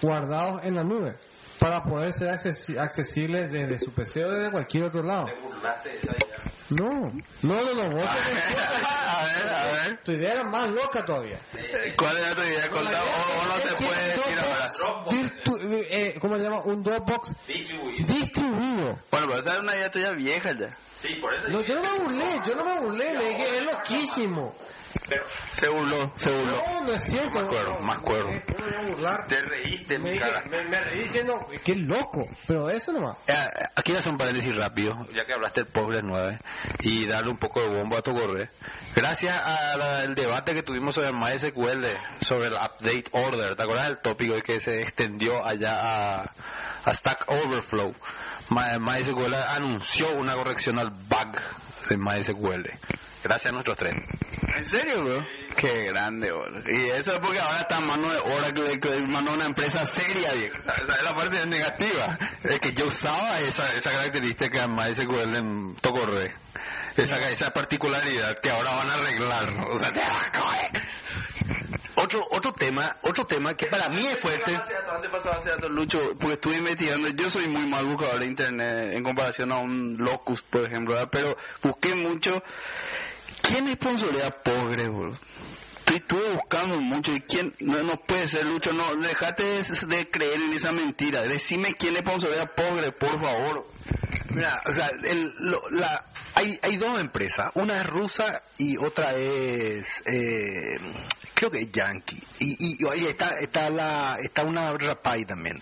guardados 0.00 0.60
en 0.64 0.74
la 0.76 0.82
nube 0.82 1.16
para 1.58 1.82
poder 1.82 2.12
ser 2.12 2.28
accesi- 2.28 2.78
accesibles 2.78 3.50
desde 3.50 3.78
su 3.78 3.92
PC 3.92 4.24
o 4.24 4.30
desde 4.32 4.50
cualquier 4.50 4.84
otro 4.84 5.02
lado. 5.02 5.26
No, 6.70 7.12
no, 7.42 7.54
no, 7.62 7.74
no, 7.74 7.90
vos 7.96 8.06
tenés- 8.06 8.56
a 8.88 9.24
ver, 9.24 9.48
a 9.52 9.66
ver. 9.66 10.00
tu 10.02 10.12
idea 10.12 10.32
era 10.32 10.44
más 10.44 10.70
loca 10.70 11.04
todavía. 11.04 11.38
¿Cuál 11.96 12.16
era 12.16 12.34
tu 12.34 12.42
idea? 12.42 12.68
O, 12.72 12.76
o 12.78 13.46
no 13.46 13.58
se 13.60 13.74
puede 13.74 14.06
decir 14.06 14.38
ahora. 14.38 15.86
eh, 15.90 16.14
¿Cómo 16.20 16.36
se 16.36 16.42
llama? 16.42 16.62
Un 16.64 16.82
Dropbox 16.82 17.36
distribuido. 18.06 18.98
Bueno, 19.10 19.26
pero 19.28 19.38
esa 19.38 19.52
es 19.54 19.58
una 19.60 19.76
idea 19.76 19.90
tuya 19.90 20.10
vieja 20.12 20.50
ya. 20.58 20.76
No, 21.50 21.62
yo 21.64 21.74
no 21.74 21.82
me 21.82 21.98
burlé, 22.04 22.34
yo 22.46 22.54
no 22.54 22.64
me 22.64 22.80
burlé, 22.80 23.12
le 23.12 23.28
dije, 23.28 23.56
es 23.58 23.62
loquísimo. 23.64 24.54
Se 25.52 25.68
burló, 25.68 26.12
se 26.16 26.30
burló. 26.30 26.56
No, 26.56 26.80
no 26.82 26.92
es 26.92 27.02
cierto. 27.04 27.40
Me 27.40 27.46
acuerdo, 27.46 27.74
no, 27.80 27.86
me 27.86 27.92
acuerdo. 27.92 28.28
¿Cómo 28.46 28.64
me 28.66 28.76
voy 28.76 28.84
a 28.86 28.90
burlar? 28.90 29.26
Te 29.26 29.40
reíste, 29.40 29.98
Me, 29.98 30.10
mi 30.12 30.18
cara. 30.18 30.42
me, 30.48 30.64
me 30.64 30.80
reí 30.80 30.98
diciendo, 31.02 31.38
qué 31.64 31.74
loco, 31.74 32.24
pero 32.46 32.68
eso 32.70 32.92
nomás. 32.92 33.16
Eh, 33.26 33.34
Aquí 33.76 33.92
voy 33.92 33.96
a 33.96 34.00
hacer 34.00 34.12
un 34.12 34.18
paréntesis 34.18 34.54
rápido, 34.56 34.94
ya 35.14 35.24
que 35.24 35.32
hablaste 35.34 35.64
del 35.64 35.72
Postgres 35.72 36.02
9, 36.04 36.38
y 36.80 37.06
darle 37.06 37.30
un 37.30 37.38
poco 37.38 37.60
de 37.60 37.68
bombo 37.68 37.96
a 37.96 38.02
tu 38.02 38.12
correo. 38.14 38.46
Gracias 38.94 39.36
al 39.42 40.14
debate 40.14 40.54
que 40.54 40.62
tuvimos 40.62 40.94
sobre 40.94 41.12
MySQL, 41.12 41.86
sobre 42.20 42.46
el 42.48 42.54
Update 42.54 43.04
Order, 43.12 43.56
¿te 43.56 43.62
acuerdas 43.62 43.88
del 43.88 43.98
tópico 43.98 44.34
que 44.42 44.60
se 44.60 44.82
extendió 44.82 45.44
allá 45.44 45.74
a, 46.20 46.32
a 46.84 46.92
Stack 46.92 47.24
Overflow? 47.28 47.94
My- 48.50 48.78
MySQL 48.78 49.34
anunció 49.34 50.10
una 50.14 50.34
corrección 50.34 50.78
al 50.78 50.90
bug 50.90 51.34
de 51.88 51.96
MySQL. 51.96 52.70
Gracias 53.22 53.46
a 53.46 53.52
nuestros 53.52 53.78
tres. 53.78 53.94
¿En 54.54 54.64
serio, 54.64 55.02
bro? 55.02 55.24
Qué 55.56 55.86
grande, 55.86 56.30
bro. 56.30 56.46
Y 56.68 56.90
eso 56.90 57.12
es 57.12 57.18
porque 57.20 57.38
ahora 57.38 57.60
está 57.60 57.78
en 57.78 57.86
mano 57.86 58.10
de 58.10 58.18
Oracle, 58.18 58.78
que 58.80 59.02
mano 59.06 59.30
de 59.30 59.36
una 59.36 59.46
empresa 59.46 59.86
seria, 59.86 60.32
viejo. 60.32 60.56
Esa 60.58 60.72
esa 60.72 60.96
es 60.96 61.02
la 61.02 61.14
parte 61.14 61.46
negativa. 61.46 62.18
Es 62.42 62.60
que 62.60 62.72
yo 62.72 62.86
usaba 62.86 63.38
esa, 63.40 63.74
esa 63.76 63.90
característica 63.90 64.64
en 64.64 64.74
MySQL 64.74 65.36
en 65.36 65.76
Tocorre. 65.76 66.34
Esa, 66.96 67.18
esa 67.28 67.50
particularidad 67.50 68.38
que 68.38 68.50
ahora 68.50 68.72
van 68.72 68.90
a 68.90 68.94
arreglar. 68.94 69.48
O 69.72 69.78
sea, 69.78 69.90
te 69.90 70.00
va 70.00 70.26
a 70.26 70.40
coger. 70.40 70.82
Otro 71.96 72.26
otro 72.30 72.52
tema, 72.52 72.96
otro 73.02 73.24
tema 73.24 73.54
que 73.56 73.66
para 73.66 73.88
mí 73.88 74.04
es 74.04 74.18
fuerte. 74.18 74.52
¿Dónde 74.86 75.08
pasó 75.10 75.30
hace 75.30 75.50
rato, 75.50 75.68
Lucho? 75.68 76.00
Porque 76.18 76.34
estuve 76.34 76.56
investigando. 76.56 77.08
Yo 77.10 77.30
soy 77.30 77.48
muy 77.48 77.66
mal 77.68 77.86
buscador 77.86 78.18
de 78.20 78.26
internet 78.26 78.94
en 78.94 79.04
comparación 79.04 79.52
a 79.52 79.58
un 79.58 79.96
Locust, 79.98 80.46
por 80.50 80.64
ejemplo, 80.64 80.94
¿verdad? 80.94 81.08
pero 81.12 81.36
busqué 81.62 81.94
mucho. 81.94 82.42
¿Quién 83.42 83.68
sponsorea 83.74 84.30
Postgres, 84.42 84.88
bro? 84.88 85.08
Estoy- 85.10 85.96
Estuve 85.96 86.32
buscando 86.34 86.80
mucho 86.80 87.12
y 87.12 87.20
quién, 87.20 87.54
no, 87.60 87.82
no 87.82 87.96
puede 88.00 88.26
ser 88.26 88.46
Lucho, 88.46 88.72
no, 88.72 88.96
dejate 88.96 89.42
de, 89.44 89.62
de 89.96 90.10
creer 90.10 90.40
en 90.40 90.52
esa 90.54 90.72
mentira, 90.72 91.22
decime 91.22 91.74
quién 91.74 91.92
le 91.94 92.00
sponsorea 92.00 92.46
Postgres, 92.46 92.92
por 92.98 93.22
favor. 93.22 93.68
Mira, 94.30 94.60
o 94.66 94.72
sea, 94.72 94.88
el- 95.04 95.30
lo- 95.40 95.62
la, 95.70 96.06
hay, 96.34 96.58
hay 96.62 96.76
dos 96.78 96.98
empresas, 96.98 97.50
una 97.54 97.76
es 97.76 97.86
rusa 97.86 98.42
y 98.58 98.76
otra 98.78 99.12
es, 99.12 100.02
eh, 100.06 100.78
creo 101.34 101.50
que 101.50 101.60
es 101.60 101.72
Yankee. 101.72 102.22
Y, 102.40 102.56
y, 102.58 102.76
y 103.02 103.06
está, 103.06 103.38
está, 103.40 103.70
la, 103.70 104.16
está 104.22 104.42
una 104.44 104.72
Rapay 104.72 105.24
también. 105.24 105.60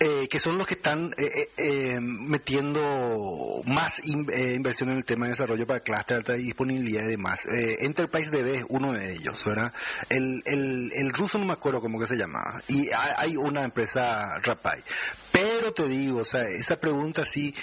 eh, 0.00 0.26
que 0.28 0.38
son 0.40 0.58
los 0.58 0.66
que 0.66 0.74
están 0.74 1.12
eh, 1.16 1.24
eh, 1.26 1.48
eh, 1.58 1.98
metiendo 2.00 3.62
más 3.66 4.04
in- 4.04 4.26
eh, 4.32 4.54
inversión 4.54 4.90
en 4.90 4.96
el 4.98 5.04
tema 5.04 5.26
de 5.26 5.30
desarrollo 5.32 5.64
para 5.66 5.80
clúster, 5.80 6.16
alta 6.16 6.32
disponibilidad 6.34 7.04
y 7.04 7.10
demás. 7.10 7.46
Eh, 7.46 7.76
Enterprise 7.80 8.30
DB 8.30 8.56
es 8.56 8.64
uno 8.68 8.92
de 8.92 9.12
ellos, 9.14 9.42
¿verdad? 9.44 9.72
El, 10.08 10.42
el, 10.44 10.90
el 10.94 11.10
ruso 11.12 11.38
no 11.38 11.44
me 11.46 11.52
acuerdo 11.52 11.80
cómo 11.80 11.98
que 12.00 12.06
se 12.08 12.16
llamaba. 12.16 12.60
Y 12.68 12.88
hay, 13.18 13.36
una 13.36 13.64
empresa 13.64 14.38
Rapay. 14.42 14.82
Pero 15.30 15.72
te 15.72 15.86
digo, 15.88 16.20
o 16.20 16.24
sea, 16.24 16.42
esa 16.42 16.76
pregunta 16.80 17.24
sí 17.24 17.54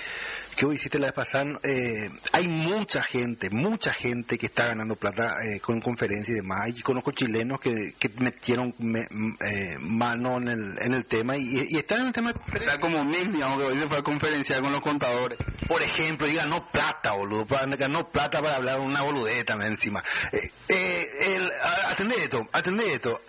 que 0.55 0.65
vos 0.65 0.75
hiciste 0.75 0.99
la 0.99 1.07
vez 1.07 1.13
pasada, 1.15 1.59
eh, 1.63 2.09
hay 2.31 2.47
mucha 2.47 3.01
gente, 3.03 3.49
mucha 3.49 3.93
gente 3.93 4.37
que 4.37 4.47
está 4.47 4.67
ganando 4.67 4.95
plata 4.95 5.35
eh, 5.43 5.59
con 5.59 5.79
conferencias 5.81 6.29
y 6.29 6.41
demás. 6.41 6.69
Y 6.69 6.81
conozco 6.81 7.11
chilenos 7.11 7.59
que, 7.59 7.93
que 7.97 8.09
metieron 8.19 8.73
eh, 8.79 9.77
mano 9.79 10.37
en 10.37 10.47
el, 10.49 10.75
en 10.81 10.93
el 10.93 11.05
tema 11.05 11.37
y, 11.37 11.67
y 11.69 11.77
están 11.77 12.01
en 12.01 12.07
el 12.07 12.13
tema. 12.13 12.33
Sea, 12.61 12.75
como 12.79 13.03
Mix, 13.03 13.31
digamos, 13.33 13.57
que 13.57 13.63
hoy 13.63 13.79
se 13.79 13.87
fue 13.87 13.97
a 13.97 14.01
conferenciar 14.01 14.61
con 14.61 14.71
los 14.71 14.81
contadores. 14.81 15.37
Por 15.67 15.81
ejemplo, 15.81 16.27
y 16.27 16.35
ganó 16.35 16.69
plata, 16.71 17.13
boludo. 17.13 17.45
Ganó 17.77 18.09
plata 18.09 18.41
para 18.41 18.55
hablar 18.55 18.79
una 18.79 19.01
boludez 19.01 19.45
también 19.45 19.71
encima. 19.71 20.03
Eh, 20.31 20.51
eh, 20.69 21.07
el, 21.35 21.51
atendé 21.87 22.15
esto, 22.23 22.47
atendé 22.51 22.93
esto. 22.93 23.21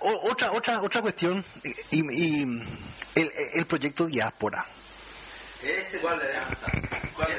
Otra, 0.00 0.52
otra, 0.52 0.82
otra 0.82 1.00
cuestión, 1.00 1.44
y, 1.90 2.00
y 2.00 2.42
el, 3.14 3.32
el 3.54 3.66
proyecto 3.66 4.06
Diáspora. 4.06 4.64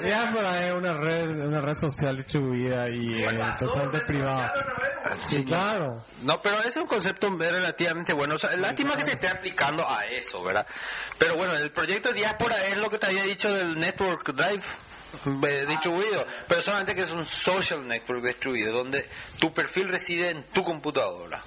Diáspora 0.02 0.68
es 0.68 0.74
una 0.74 0.94
red, 0.94 1.46
una 1.46 1.62
red 1.62 1.78
social 1.78 2.18
distribuida 2.18 2.90
y 2.90 3.24
eh, 3.24 3.30
totalmente 3.58 4.02
privada. 4.06 4.54
Sí, 5.26 5.44
claro. 5.46 6.04
No, 6.24 6.42
pero 6.42 6.60
es 6.60 6.76
un 6.76 6.86
concepto 6.86 7.30
relativamente 7.30 8.14
bueno. 8.14 8.36
O 8.36 8.38
sea, 8.38 8.52
lástima 8.58 8.96
que 8.98 9.04
se 9.04 9.12
esté 9.12 9.28
aplicando 9.28 9.90
a 9.90 10.02
eso, 10.12 10.44
¿verdad? 10.44 10.68
Pero 11.18 11.36
bueno, 11.38 11.56
el 11.56 11.72
proyecto 11.72 12.12
Diáspora 12.12 12.56
es 12.68 12.78
lo 12.78 12.90
que 12.90 12.98
te 12.98 13.08
había 13.08 13.24
dicho 13.24 13.54
del 13.54 13.80
Network 13.80 14.34
Drive 14.34 14.64
distribuido, 15.68 16.26
pero 16.48 16.62
solamente 16.62 16.96
que 16.96 17.02
es 17.02 17.12
un 17.12 17.26
social 17.26 17.88
network 17.88 18.24
distribuido, 18.24 18.74
donde 18.74 19.08
tu 19.40 19.52
perfil 19.52 19.90
reside 19.90 20.30
en 20.30 20.44
tu 20.44 20.64
computadora. 20.64 21.42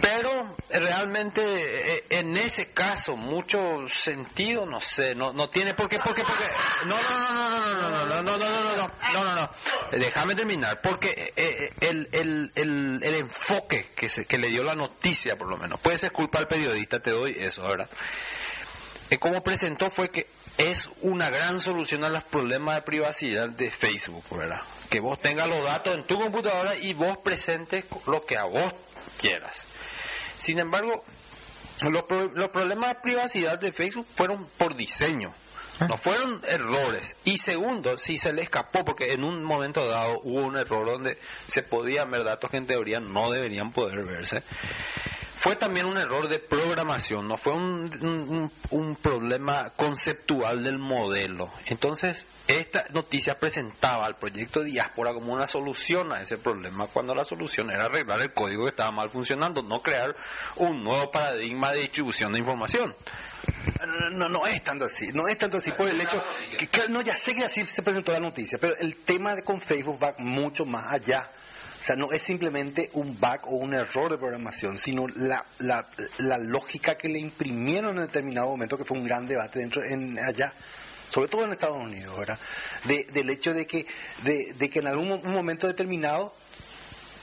Pero 0.00 0.56
eh, 0.70 0.80
realmente 0.80 1.42
eh, 1.42 2.04
en 2.10 2.36
ese 2.36 2.72
caso 2.72 3.14
mucho 3.14 3.58
sentido 3.88 4.66
no 4.66 4.80
sé, 4.80 5.14
no 5.14 5.32
no 5.32 5.48
tiene 5.48 5.74
por 5.74 5.88
qué 5.88 5.98
porque 5.98 6.22
porque 6.24 6.44
no 6.86 6.96
no 6.96 7.90
no 7.90 8.06
no 8.06 8.22
no 8.22 8.22
no 8.22 8.22
no 8.22 8.38
no 8.38 8.48
no 8.48 8.76
no 8.76 8.88
no 8.88 8.90
no 9.12 9.24
no 9.24 9.34
no 9.34 9.50
déjame 9.92 10.34
terminar 10.34 10.80
porque 10.80 11.10
eh, 11.10 11.32
eh, 11.36 11.70
el, 11.80 12.08
el, 12.12 12.52
el, 12.54 13.00
el 13.02 13.14
enfoque 13.14 13.90
que 13.94 14.08
se 14.08 14.24
que 14.24 14.38
le 14.38 14.48
dio 14.48 14.64
la 14.64 14.74
noticia 14.74 15.36
por 15.36 15.48
lo 15.48 15.56
menos 15.56 15.80
puede 15.80 15.98
ser 15.98 16.12
culpa 16.12 16.38
al 16.38 16.48
periodista 16.48 17.00
te 17.00 17.10
doy 17.10 17.36
eso 17.38 17.62
verdad 17.62 17.88
eh, 19.10 19.18
como 19.18 19.42
presentó 19.42 19.90
fue 19.90 20.10
que 20.10 20.26
es 20.58 20.88
una 21.00 21.30
gran 21.30 21.60
solución 21.60 22.04
a 22.04 22.10
los 22.10 22.24
problemas 22.24 22.76
de 22.76 22.82
privacidad 22.82 23.48
de 23.48 23.70
Facebook, 23.70 24.24
¿verdad? 24.36 24.60
Que 24.90 25.00
vos 25.00 25.20
tengas 25.20 25.48
los 25.48 25.64
datos 25.64 25.94
en 25.96 26.06
tu 26.06 26.18
computadora 26.18 26.76
y 26.76 26.92
vos 26.94 27.18
presentes 27.18 27.84
lo 28.06 28.24
que 28.24 28.36
a 28.36 28.44
vos 28.44 28.72
quieras. 29.18 29.66
Sin 30.38 30.58
embargo, 30.58 31.04
los, 31.82 32.04
los 32.34 32.48
problemas 32.50 32.94
de 32.94 33.00
privacidad 33.00 33.58
de 33.58 33.72
Facebook 33.72 34.06
fueron 34.14 34.46
por 34.58 34.76
diseño. 34.76 35.34
No 35.88 35.96
fueron 35.96 36.40
errores. 36.46 37.16
Y 37.24 37.38
segundo, 37.38 37.96
si 37.96 38.16
se 38.18 38.32
le 38.32 38.42
escapó, 38.42 38.84
porque 38.84 39.12
en 39.12 39.24
un 39.24 39.42
momento 39.42 39.86
dado 39.86 40.20
hubo 40.22 40.40
un 40.46 40.56
error 40.56 40.86
donde 40.86 41.18
se 41.48 41.62
podían 41.62 42.10
ver 42.10 42.24
datos 42.24 42.50
que 42.50 42.58
en 42.58 42.66
teoría 42.66 43.00
no 43.00 43.30
deberían 43.30 43.72
poder 43.72 44.04
verse, 44.04 44.42
fue 45.40 45.56
también 45.56 45.86
un 45.86 45.96
error 45.98 46.28
de 46.28 46.38
programación, 46.38 47.26
no 47.26 47.36
fue 47.36 47.52
un, 47.52 47.90
un- 48.00 48.28
un- 48.28 48.52
un 48.70 48.94
problema 48.96 49.70
conceptual 49.70 50.62
del 50.62 50.78
modelo. 50.78 51.50
Entonces, 51.66 52.24
esta 52.46 52.84
noticia 52.92 53.34
presentaba 53.34 54.06
al 54.06 54.14
proyecto 54.16 54.62
Diáspora 54.62 55.12
como 55.12 55.32
una 55.32 55.48
solución 55.48 56.12
a 56.12 56.20
ese 56.20 56.36
problema, 56.36 56.86
cuando 56.92 57.12
la 57.14 57.24
solución 57.24 57.70
era 57.70 57.86
arreglar 57.86 58.20
el 58.20 58.32
código 58.32 58.64
que 58.64 58.70
estaba 58.70 58.92
mal 58.92 59.10
funcionando, 59.10 59.62
no 59.62 59.80
crear 59.80 60.14
un 60.56 60.84
nuevo 60.84 61.10
paradigma 61.10 61.72
de 61.72 61.80
distribución 61.80 62.32
de 62.32 62.38
información. 62.38 62.94
no, 63.84 64.10
no, 64.10 64.28
no 64.28 64.46
es 64.46 64.62
tanto 64.62 64.84
así, 64.84 65.08
no 65.12 65.26
es 65.28 65.38
tanto 65.38 65.56
así 65.56 65.61
por 65.70 65.88
el 65.88 66.00
hecho 66.00 66.18
que, 66.70 66.88
no, 66.90 67.00
ya 67.02 67.14
sé 67.14 67.34
que 67.34 67.44
así 67.44 67.64
se 67.64 67.82
presentó 67.82 68.12
la 68.12 68.20
noticia, 68.20 68.58
pero 68.58 68.76
el 68.78 68.96
tema 68.96 69.34
de 69.34 69.42
con 69.44 69.60
Facebook 69.60 70.02
va 70.02 70.14
mucho 70.18 70.64
más 70.64 70.92
allá. 70.92 71.28
O 71.80 71.84
sea, 71.84 71.96
no 71.96 72.12
es 72.12 72.22
simplemente 72.22 72.90
un 72.92 73.18
bug 73.18 73.40
o 73.46 73.56
un 73.56 73.74
error 73.74 74.10
de 74.10 74.16
programación, 74.18 74.78
sino 74.78 75.06
la, 75.16 75.44
la, 75.58 75.86
la 76.18 76.38
lógica 76.38 76.94
que 76.96 77.08
le 77.08 77.18
imprimieron 77.18 77.96
en 77.98 78.06
determinado 78.06 78.48
momento, 78.48 78.76
que 78.78 78.84
fue 78.84 78.96
un 78.98 79.04
gran 79.04 79.26
debate 79.26 79.58
dentro 79.58 79.82
en 79.82 80.16
allá, 80.18 80.52
sobre 81.10 81.28
todo 81.28 81.44
en 81.44 81.52
Estados 81.52 81.78
Unidos, 81.80 82.16
¿verdad? 82.16 82.38
De- 82.84 83.04
del 83.12 83.30
hecho 83.30 83.52
de 83.52 83.66
que, 83.66 83.84
de, 84.22 84.70
que 84.70 84.78
en 84.78 84.86
algún 84.86 85.08
momento 85.32 85.66
determinado 85.66 86.32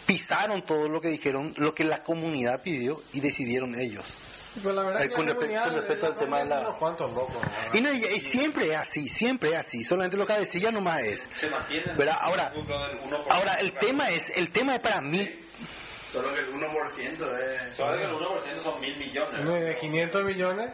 pisaron 0.05 0.65
todo 0.65 0.89
lo 0.89 0.99
que 0.99 1.07
dijeron, 1.09 1.53
lo 1.57 1.73
que 1.73 1.83
la 1.85 2.03
comunidad 2.03 2.61
pidió 2.61 3.01
y 3.13 3.21
decidieron 3.21 3.79
ellos. 3.79 4.05
Pues 4.63 4.75
la 4.75 4.83
verdad 4.83 5.03
es 5.03 5.09
que 5.09 5.15
con 5.15 5.25
la. 5.27 5.33
Y, 7.73 7.81
no, 7.81 7.93
y- 7.93 8.03
y 8.15 8.19
siempre 8.19 8.69
es 8.69 8.75
así, 8.75 9.07
siempre 9.07 9.51
es 9.51 9.57
así, 9.57 9.83
solamente 9.83 10.17
lo 10.17 10.25
que 10.25 10.33
decía 10.33 10.71
nomás 10.71 11.01
es. 11.03 11.27
Se 11.39 11.49
mantiene. 11.49 11.93
Ahora, 12.19 12.51
ahora 13.29 13.53
el 13.55 13.73
tema 13.73 14.09
es, 14.09 14.31
el 14.35 14.49
tema 14.51 14.75
es 14.75 14.81
para 14.81 15.01
mí, 15.01 15.27
Solo 16.11 16.33
que 16.33 16.39
el 16.39 16.47
1% 16.51 16.97
es... 17.11 17.75
Solo 17.75 17.97
que 17.97 18.03
el 18.03 18.11
1% 18.11 18.59
son 18.63 18.81
mil 18.81 18.97
millones. 18.97 19.43
Uno 19.43 19.53
de 19.53 19.75
500 19.75 20.23
millones, 20.23 20.69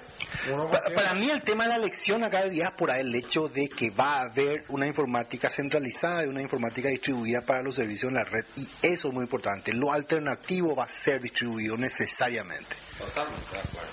uno 0.49 0.69
pa- 0.71 0.81
para 0.95 1.13
mí 1.13 1.29
el 1.29 1.41
tema 1.41 1.63
de 1.65 1.71
la 1.71 1.75
elección 1.75 2.23
acá 2.23 2.43
de 2.43 2.51
diáspora 2.51 2.95
es 2.95 3.01
el 3.01 3.13
hecho 3.15 3.49
de 3.49 3.67
que 3.67 3.89
va 3.89 4.19
a 4.19 4.21
haber 4.31 4.63
una 4.69 4.87
informática 4.87 5.49
centralizada 5.49 6.23
y 6.23 6.27
una 6.29 6.41
informática 6.41 6.87
distribuida 6.87 7.41
para 7.41 7.61
los 7.61 7.75
servicios 7.75 8.09
en 8.11 8.15
la 8.15 8.23
red 8.23 8.45
y 8.55 8.65
eso 8.81 9.09
es 9.09 9.13
muy 9.13 9.23
importante. 9.23 9.73
Lo 9.73 9.91
alternativo 9.91 10.73
va 10.75 10.85
a 10.85 10.89
ser 10.89 11.19
distribuido 11.21 11.75
necesariamente. 11.75 12.75
Totalmente 12.97 13.51
de 13.51 13.59
acuerdo. 13.59 13.89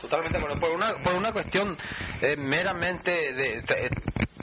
Totalmente 0.00 0.38
de 0.38 0.44
acuerdo. 0.44 0.60
Por 0.60 0.70
una, 0.70 1.02
por 1.04 1.12
una 1.14 1.32
cuestión 1.32 1.78
eh, 2.20 2.36
meramente 2.36 3.32
de, 3.32 3.60
de- 3.62 3.90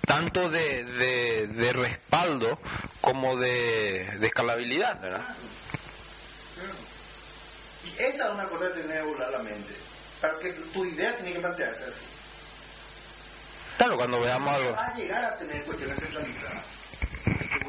tanto 0.05 0.49
de, 0.49 0.85
de, 0.85 1.47
de 1.47 1.73
respaldo 1.73 2.57
como 3.01 3.37
de, 3.37 4.07
de 4.19 4.27
escalabilidad, 4.27 4.99
¿verdad? 5.01 5.35
Y 7.85 8.03
esa 8.03 8.25
es 8.27 8.31
una 8.33 8.47
cosa 8.47 8.67
que 8.67 8.81
tiene 8.81 8.93
que 8.95 9.01
volar 9.03 9.31
la 9.31 9.39
mente. 9.39 9.73
Para 10.21 10.37
que 10.39 10.51
tu 10.51 10.85
idea 10.85 11.15
tiene 11.15 11.33
que 11.33 11.39
plantearse 11.39 11.83
así. 11.85 12.05
Claro, 13.77 13.95
cuando 13.97 14.19
veamos 14.21 14.53
algo. 14.55 14.71
Va 14.73 14.87
a 14.87 14.93
llegar 14.95 15.23
a 15.23 15.37
tener 15.37 15.63
cuestiones 15.63 15.97
centralizadas. 15.99 16.65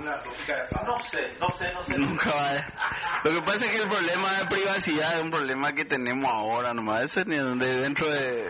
Lógica 0.01 0.57
de 0.57 0.87
No 0.87 0.99
sé, 0.99 1.19
no 1.41 1.51
sé, 1.51 1.73
no 1.73 1.83
sé. 1.83 1.95
Nunca 1.99 2.31
va 2.31 2.51
a- 2.51 3.21
Lo 3.23 3.33
que 3.33 3.43
pasa 3.43 3.67
es 3.67 3.71
que 3.71 3.83
el 3.83 3.89
problema 3.89 4.33
de 4.39 4.47
privacidad 4.47 5.17
es 5.17 5.23
un 5.23 5.31
problema 5.31 5.73
que 5.73 5.85
tenemos 5.85 6.29
ahora 6.33 6.73
nomás. 6.73 7.03
Eso 7.03 7.23
ni 7.27 7.37
de 7.37 7.81
dentro 7.81 8.07
de, 8.09 8.43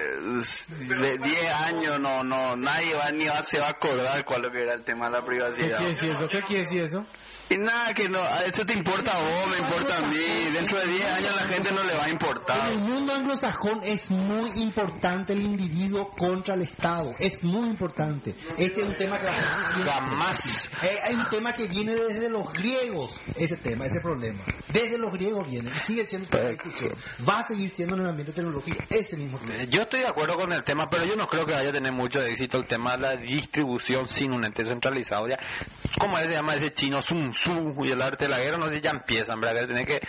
de 0.79 1.19
10 1.19 1.55
años 1.67 1.99
no 2.01 2.23
no 2.23 2.55
nadie 2.57 2.95
va 2.95 3.11
ni 3.11 3.27
va, 3.27 3.43
se 3.43 3.59
va 3.59 3.67
a 3.67 3.71
acordar 3.71 4.25
cuál 4.25 4.43
lo 4.43 4.51
que 4.51 4.63
era 4.63 4.75
el 4.75 4.85
tema 4.85 5.07
de 5.07 5.13
la 5.17 5.21
¿Qué 5.21 5.27
privacidad. 5.27 5.77
quiere 5.79 5.89
decir 5.93 6.13
eso? 6.13 6.29
¿Qué 6.31 6.43
quiere 6.43 6.63
decir 6.63 6.83
eso? 6.85 7.05
Y 7.53 7.59
nada, 7.59 7.93
que 7.95 8.09
no, 8.09 8.23
a 8.23 8.45
esto 8.45 8.65
te 8.65 8.75
importa 8.75 9.11
a 9.11 9.21
vos, 9.21 9.51
me 9.51 9.59
importa 9.59 9.99
a 9.99 10.07
mí. 10.07 10.17
Dentro 10.53 10.79
de 10.79 10.87
10 10.87 11.05
años 11.13 11.37
la 11.37 11.49
gente 11.49 11.73
no 11.73 11.83
le 11.83 11.95
va 11.95 12.03
a 12.05 12.07
En 12.07 12.13
importar. 12.13 12.71
el 12.71 12.79
mundo 12.79 13.13
anglosajón 13.13 13.81
es 13.83 14.09
muy 14.13 14.51
importante 14.63 15.33
el 15.33 15.43
individuo 15.43 16.11
contra 16.17 16.55
el 16.55 16.63
Estado. 16.63 17.13
Es 17.19 17.43
muy 17.43 17.69
importante. 17.69 18.37
Este 18.57 18.83
es 18.83 18.87
un 18.87 18.95
tema 18.97 19.19
que 19.19 19.27
va 19.27 19.33
a. 19.33 19.83
Jamás. 19.83 20.71
Eh, 20.83 20.97
hay 21.03 21.15
un 21.17 21.29
tema 21.29 21.53
que 21.53 21.67
viene 21.67 21.97
desde 21.97 22.29
los 22.31 22.53
griegos, 22.53 23.21
ese 23.37 23.57
tema, 23.57 23.87
ese 23.87 24.01
problema. 24.01 24.45
Desde 24.73 24.97
los 24.97 25.13
griegos 25.13 25.45
viene 25.49 25.71
y 25.75 25.79
sigue 25.81 26.07
siendo 26.07 26.29
una 26.39 26.51
discusión. 26.51 26.93
Va 27.29 27.39
a 27.39 27.43
seguir 27.43 27.69
siendo 27.71 27.97
en 27.97 28.03
el 28.03 28.09
ambiente 28.11 28.33
tecnológico 28.33 28.79
ese 28.91 29.17
mismo 29.17 29.39
tema. 29.39 29.55
Eh, 29.57 29.67
Yo 29.69 29.83
estoy 29.83 30.01
de 30.01 30.07
acuerdo 30.07 30.37
con 30.37 30.53
el 30.53 30.63
tema, 30.63 30.87
pero 30.89 31.05
yo 31.05 31.17
no 31.17 31.27
creo 31.27 31.45
que 31.47 31.55
vaya 31.55 31.71
a 31.71 31.73
tener 31.73 31.93
mucho 31.93 32.21
éxito 32.23 32.59
el 32.59 32.67
tema 32.69 32.93
de 32.97 33.03
la 33.03 33.17
distribución 33.17 34.09
sin 34.09 34.33
un 34.33 34.45
ente 34.45 34.65
centralizado. 34.65 35.27
Ya, 35.27 35.39
como 35.99 36.17
se 36.19 36.31
llama 36.31 36.55
ese 36.55 36.71
chino 36.73 37.03
Sun 37.03 37.33
Tzu 37.41 37.85
y 37.85 37.91
el 37.91 38.03
arte 38.03 38.25
de 38.25 38.31
la 38.31 38.41
guerra, 38.41 38.59
no 38.59 38.69
sé, 38.69 38.81
ya 38.81 38.91
empiezan, 38.91 39.41
¿verdad? 39.41 39.63
Que 39.63 39.67
tenés 39.67 39.87
que, 39.87 40.01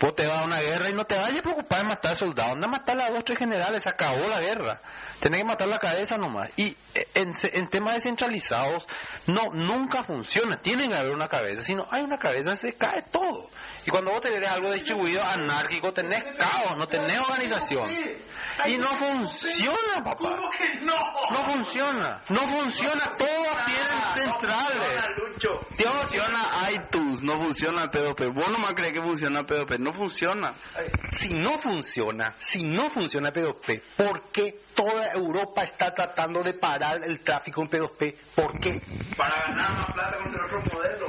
vos 0.00 0.14
te 0.14 0.26
vas 0.26 0.38
a 0.38 0.44
una 0.44 0.60
guerra 0.60 0.88
y 0.88 0.92
no 0.92 1.04
te 1.04 1.16
vayas 1.16 1.40
a 1.40 1.42
preocupar 1.42 1.82
de 1.82 1.88
matar 1.88 2.16
soldados, 2.16 2.52
anda 2.52 2.66
a 2.68 2.70
matar 2.70 3.00
a 3.00 3.10
dos 3.10 3.24
tres 3.24 3.38
generales, 3.38 3.82
se 3.82 3.88
acabó 3.88 4.28
la 4.28 4.40
guerra. 4.40 4.80
Tenés 5.20 5.40
que 5.40 5.46
matar 5.46 5.68
la 5.68 5.78
cabeza 5.78 6.16
nomás. 6.16 6.52
Y 6.56 6.76
eh, 6.94 7.08
en, 7.14 7.32
en 7.52 7.68
temas 7.68 7.94
descentralizados, 7.94 8.86
no, 9.26 9.46
nunca 9.52 10.04
funciona. 10.04 10.56
Tiene 10.56 10.88
que 10.88 10.94
haber 10.94 11.12
una 11.12 11.28
cabeza. 11.28 11.62
Si 11.62 11.74
no 11.74 11.84
hay 11.90 12.02
una 12.02 12.18
cabeza, 12.18 12.54
se 12.54 12.74
cae 12.74 13.02
todo. 13.10 13.48
Y 13.84 13.90
cuando 13.90 14.12
vos 14.12 14.20
tenés 14.20 14.48
algo 14.48 14.70
distribuido 14.70 15.22
anárquico, 15.24 15.92
tenés 15.92 16.22
caos, 16.36 16.76
no 16.76 16.86
tenés 16.86 17.18
organización. 17.18 17.90
Y 18.66 18.76
no 18.76 18.86
funciona, 18.86 20.04
papá. 20.04 20.38
No 21.30 21.44
funciona. 21.50 22.20
No 22.28 22.40
funciona. 22.40 23.04
Todos 23.16 23.56
tienen 23.66 24.14
centrales. 24.14 25.14
No 25.78 25.90
funciona 25.90 26.38
iTunes, 27.08 27.22
no 27.22 27.38
funciona 27.42 27.90
P2P. 27.90 28.34
Vos 28.34 28.48
nomás 28.50 28.74
crees 28.74 28.92
que 28.92 29.00
funciona 29.02 29.40
P2P, 29.42 29.78
no 29.78 29.92
funciona. 29.92 30.54
Si 31.12 31.34
no 31.34 31.52
funciona, 31.58 32.34
si 32.38 32.64
no 32.64 32.90
funciona 32.90 33.32
P2P, 33.32 33.82
¿por 33.96 34.22
qué 34.30 34.58
toda 34.74 35.12
Europa 35.12 35.62
está 35.62 35.92
tratando 35.92 36.42
de 36.42 36.54
parar 36.54 36.98
el 37.04 37.20
tráfico 37.20 37.62
en 37.62 37.68
P2P? 37.70 38.14
¿Por 38.34 38.58
qué? 38.60 38.80
Para 39.16 39.40
ganar 39.46 39.72
más 39.74 39.92
plata 39.94 40.16
con 40.22 40.34
el 40.34 40.40
otro 40.44 40.62
modelo. 40.72 41.06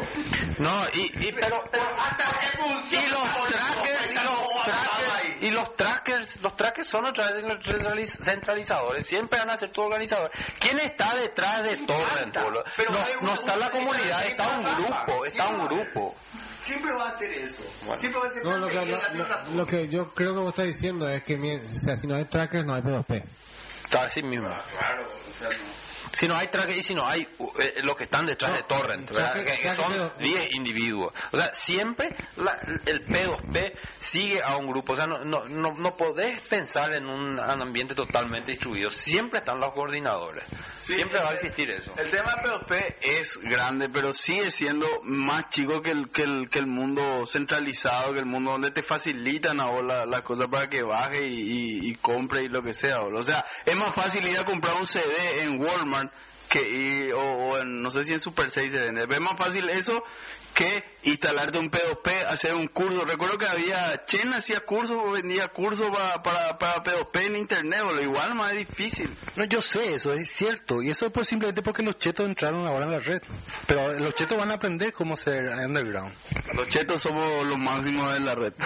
No, 0.60 0.84
y, 0.94 1.28
y 1.28 1.32
pero, 1.34 1.64
y 2.90 3.10
los 3.10 3.36
trackers, 3.38 4.12
y 4.12 4.16
los 4.16 4.64
trackers, 4.64 5.42
y 5.42 5.52
los 5.52 5.76
trackers, 5.76 6.42
los 6.42 6.56
trackers 6.58 6.88
son 6.90 7.06
otra 7.06 7.32
vez 7.32 7.46
centraliz- 7.46 8.18
centralizadores, 8.24 9.08
siempre 9.08 9.40
van 9.40 9.50
a 9.52 9.58
ser 9.58 9.72
todo 9.72 9.86
organizadores. 9.86 10.32
¿Quién 10.60 10.80
está 10.80 11.16
detrás 11.16 11.64
de 11.64 11.78
boludo? 11.78 12.64
No, 13.22 13.28
no 13.28 13.34
está 13.36 13.56
la 13.58 13.70
comunidad, 13.70 14.26
está 14.26 14.58
un 14.58 14.64
grupo, 14.64 15.26
está 15.26 15.48
un 15.50 15.68
grupo. 15.68 15.99
Siempre 16.64 16.94
va 16.94 17.06
a 17.06 17.10
hacer 17.10 17.32
eso. 17.32 17.64
Bueno. 17.86 18.00
Siempre 18.00 18.22
va 18.22 18.28
a 18.28 18.30
ser 18.32 18.44
No, 18.44 18.58
lo 18.58 18.68
que, 18.68 18.76
lo, 18.76 18.86
lo- 19.14 19.52
lo 19.56 19.66
que 19.66 19.88
yo 19.88 20.08
creo 20.14 20.34
que 20.34 20.40
vos 20.40 20.50
estás 20.50 20.66
diciendo 20.66 21.08
es 21.10 21.24
que 21.24 21.38
mi- 21.38 21.56
o 21.56 21.68
sea, 21.68 21.96
si 21.98 22.08
no 22.08 22.16
hay 22.16 22.26
trackers 22.26 22.66
no 22.66 22.74
hay 22.76 22.82
P2P. 22.82 23.24
Está 23.86 24.04
así 24.06 24.22
mismo. 24.22 24.48
Claro, 24.78 25.08
o 25.08 25.32
sea, 25.40 25.50
no. 25.50 25.90
Si 26.12 26.28
no 26.28 26.36
hay 26.36 26.48
trackers 26.48 26.78
y 26.78 26.84
si 26.84 26.96
no 26.96 27.06
hay 27.08 27.22
eh, 27.22 27.74
los 27.84 27.96
que 27.96 28.06
están 28.06 28.26
detrás 28.26 28.54
de 28.54 28.64
Torrent, 28.64 29.08
que, 29.10 29.46
que 29.56 29.74
son 29.76 29.92
tracker- 29.94 30.18
10 30.18 30.54
individuos. 30.56 31.14
O 31.32 31.38
sea, 31.38 31.54
siempre 31.54 32.10
la- 32.38 32.60
el 32.88 33.06
P2P 33.06 33.74
sigue 34.00 34.42
a 34.44 34.58
un 34.58 34.68
grupo. 34.68 34.94
O 34.94 34.96
sea, 34.96 35.06
no, 35.08 35.20
no, 35.24 35.46
no, 35.46 35.74
no 35.76 35.96
podés 35.96 36.40
pensar 36.42 36.94
en 36.94 37.06
un, 37.06 37.40
ambiente 37.40 37.94
totalmente 37.96 38.52
distribuido. 38.52 38.90
Siempre 38.90 39.40
están 39.40 39.60
los 39.60 39.72
coordinadores. 39.74 40.44
Siempre 40.96 41.22
va 41.22 41.30
a 41.30 41.34
existir 41.34 41.70
eso. 41.70 41.94
El 41.98 42.12
tema 42.12 42.34
de 42.36 42.50
P2P 42.50 42.96
es 43.02 43.40
grande, 43.42 43.90
pero 43.90 44.14
sigue 44.14 44.52
siendo 44.52 44.88
más 45.04 45.50
chico 45.50 45.82
que 45.82 45.92
el, 45.92 46.10
que 46.10 46.24
el, 46.24 46.50
que 46.50 46.60
el 46.60 46.68
mundo 46.68 47.26
centralizado, 47.26 48.14
que 48.14 48.20
el 48.20 48.26
mundo 48.26 48.52
donde 48.52 48.72
te 48.72 48.84
facilitan 48.84 49.60
ahora 49.60 50.06
las 50.06 50.22
cosas 50.22 50.48
para 50.48 50.70
que 50.70 50.84
baje 50.84 51.28
y, 51.28 51.42
y, 51.42 51.90
y 51.90 51.96
compre 51.96 52.44
y 52.44 52.50
lo 52.50 52.64
que 52.64 52.74
sea. 52.74 53.02
O 53.02 53.24
sea, 53.24 53.46
es 53.66 53.76
más 53.76 53.94
fácil 53.94 54.28
ir 54.28 54.38
a 54.38 54.46
comprar 54.46 54.76
un 54.78 54.86
CD 54.86 55.42
en 55.42 55.62
Walmart 55.62 56.12
que 56.50 56.62
ir- 56.62 57.14
o, 57.14 57.20
o 57.22 57.58
en, 57.58 57.82
no 57.82 57.92
sé 57.92 58.04
si 58.04 58.14
en 58.14 58.20
Super 58.20 58.50
6 58.52 58.72
se 58.72 58.80
vende. 58.80 59.04
Es 59.10 59.20
más 59.22 59.36
fácil 59.38 59.70
eso 59.70 60.04
que 60.54 60.84
instalarte 61.04 61.60
un 61.60 61.70
P2P, 61.70 62.26
hacer 62.28 62.56
un 62.56 62.68
curso. 62.68 63.06
Recuerdo 63.06 63.38
que 63.38 63.46
había, 63.48 64.04
Chen 64.06 64.34
hacía 64.34 64.60
cursos, 64.62 64.98
vendía 65.14 65.48
cursos 65.50 65.88
para, 65.90 66.22
para, 66.24 66.58
para 66.58 66.84
P2P 66.84 67.22
en 67.28 67.36
internet, 67.36 67.82
boludo. 67.84 68.02
igual 68.02 68.36
más 68.36 68.54
difícil. 68.54 69.10
No, 69.36 69.46
yo 69.46 69.62
sé, 69.62 69.94
eso 69.94 70.12
es 70.14 70.30
cierto. 70.30 70.82
Y 70.82 70.90
eso 70.90 71.06
es 71.06 71.12
pues 71.12 71.28
simplemente 71.28 71.62
porque 71.62 71.84
los 71.84 71.98
chetos 72.00 72.26
entraron 72.26 72.66
ahora 72.68 72.86
en 72.86 72.92
la 72.92 73.00
red. 73.00 73.22
Pero 73.68 73.94
los 74.00 74.14
chetos 74.16 74.38
van 74.38 74.52
a 74.52 74.56
aprender 74.56 74.92
cómo 74.92 75.16
ser 75.16 75.46
underground. 75.46 76.14
Los 76.54 76.68
chetos 76.68 77.00
somos 77.02 77.46
los 77.46 77.58
máximos 77.58 78.12
de 78.14 78.20
la 78.22 78.36
red. 78.36 78.54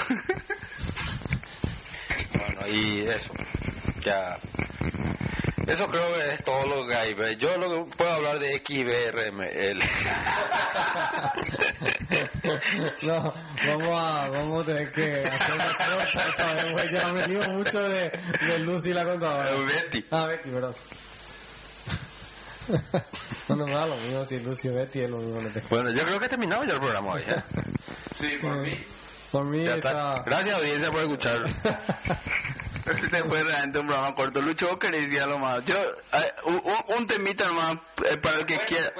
Bueno, 2.35 2.67
y 2.67 3.01
eso. 3.07 3.31
Ya. 4.03 4.37
Eso 5.67 5.87
creo 5.87 6.13
que 6.13 6.33
es 6.33 6.43
todo 6.43 6.65
lo 6.65 6.85
que 6.85 6.95
hay. 6.95 7.15
Yo 7.37 7.57
lo 7.57 7.85
que 7.85 7.95
puedo 7.95 8.11
hablar 8.11 8.39
de 8.39 8.57
XBRML. 8.57 9.79
No, 13.03 13.33
vamos 13.67 13.87
a, 13.87 14.29
vamos 14.29 14.63
a 14.63 14.65
tener 14.65 14.91
que 14.91 15.23
hacer 15.25 15.55
una 15.55 15.73
cosa. 15.73 16.85
Ya 16.91 17.07
me 17.07 17.21
venimos 17.21 17.47
mucho 17.49 17.79
de, 17.79 18.11
de 18.47 18.59
Lucy 18.59 18.93
la 18.93 19.03
contadora. 19.05 19.55
Betty. 19.55 20.05
Ah, 20.11 20.27
Betty, 20.27 20.49
perdón. 20.49 20.75
Bueno, 23.47 23.65
me 23.65 23.73
da 23.73 23.87
lo 23.87 23.97
mismo 23.97 24.23
si 24.23 24.39
Lucy 24.39 24.69
o 24.69 24.75
Betty 24.75 25.01
es 25.01 25.09
lo 25.09 25.17
mismo. 25.17 25.41
no 25.41 25.49
bueno, 25.69 25.89
yo 25.91 26.05
creo 26.05 26.19
que 26.19 26.29
terminamos 26.29 26.67
ya 26.67 26.73
el 26.75 26.79
programa 26.79 27.13
hoy. 27.13 27.23
¿eh? 27.23 27.43
Sí, 28.15 28.37
por 28.41 28.61
mí. 28.61 28.77
Por 29.33 29.45
mí 29.45 29.65
Ya 29.65 29.73
está. 29.73 30.21
Gracias 30.23 30.55
audiencia 30.55 30.91
por 30.91 30.99
escuchar. 31.01 31.41
Este 32.85 33.23
fue 33.23 33.41
realmente 33.43 33.79
un 33.79 33.87
programa 33.87 34.13
corto. 34.13 34.41
Lucho, 34.41 34.67
vos 34.67 34.77
querés 34.77 35.05
decir 35.05 35.21
algo 35.21 35.39
más. 35.39 35.63
Yo, 35.63 35.75
eh, 35.75 36.33
un, 36.45 36.61
un- 36.97 37.07
temita 37.07 37.47
nomás 37.47 37.77
eh, 38.09 38.17
para 38.17 38.39
el 38.39 38.45
que 38.45 38.57
quiera, 38.57 38.91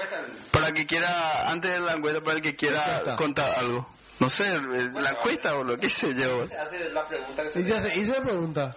para 0.50 0.68
el 0.68 0.72
que 0.74 0.86
quiera, 0.86 1.50
antes 1.50 1.70
de 1.70 1.80
la 1.80 1.92
encuesta, 1.92 2.20
para 2.22 2.36
el 2.38 2.42
que 2.42 2.56
quiera 2.56 3.14
contar 3.16 3.58
algo. 3.58 3.86
No 4.20 4.30
sé, 4.30 4.54
eh, 4.54 4.90
la 4.94 5.10
encuesta 5.10 5.54
o 5.54 5.64
lo 5.64 5.76
que 5.76 5.90
sé 5.90 6.14
yo. 6.14 6.44
hace 6.44 6.78
la 6.88 7.06
pregunta 7.06 7.42
Y 7.44 7.62
se 7.62 8.04
se 8.04 8.12
me 8.12 8.20
pregunta. 8.26 8.74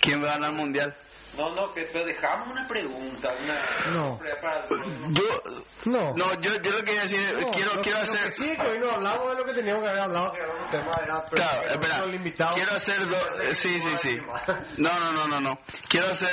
¿Quién 0.00 0.22
va 0.22 0.28
a 0.28 0.32
ganar 0.32 0.50
el 0.52 0.56
mundial? 0.56 0.96
No, 1.36 1.54
no, 1.54 1.70
pero 1.72 1.86
pero 1.92 2.04
dejamos 2.04 2.48
una 2.48 2.66
pregunta. 2.66 3.30
Una, 3.40 3.60
No. 3.92 4.18
próximo. 4.18 5.08
Yo, 5.10 5.42
No. 5.90 6.12
no, 6.14 6.40
yo, 6.40 6.50
yo 6.60 6.72
lo 6.72 6.82
que 6.82 6.92
decir, 7.00 7.38
No, 7.40 7.50
quiero, 7.50 7.70
quiero 7.82 7.98
lo 7.98 8.04
hacer. 8.04 8.24
que 8.24 8.30
sí, 8.32 8.56
que 8.56 8.62
hoy 8.66 8.78
no 8.78 8.90
hablamos 8.90 9.30
de 9.30 9.36
lo 9.36 9.44
que 9.44 9.54
teníamos 9.54 9.82
que 9.82 9.88
haber 9.88 10.00
hablado, 10.02 10.32
que 10.32 10.40
era 10.40 10.52
un 10.54 10.70
tema 10.70 10.90
era 11.02 11.24
pero- 11.30 11.42
Claro, 11.42 11.66
espera, 11.68 12.54
quiero 12.54 12.72
hacer 12.72 13.08
dos, 13.08 13.28
sí, 13.52 13.78
sí, 13.78 13.96
sí. 13.96 14.16
No, 14.78 14.90
no, 15.00 15.12
no, 15.12 15.28
no, 15.28 15.40
no. 15.40 15.58
Quiero 15.88 16.08
hacer 16.08 16.28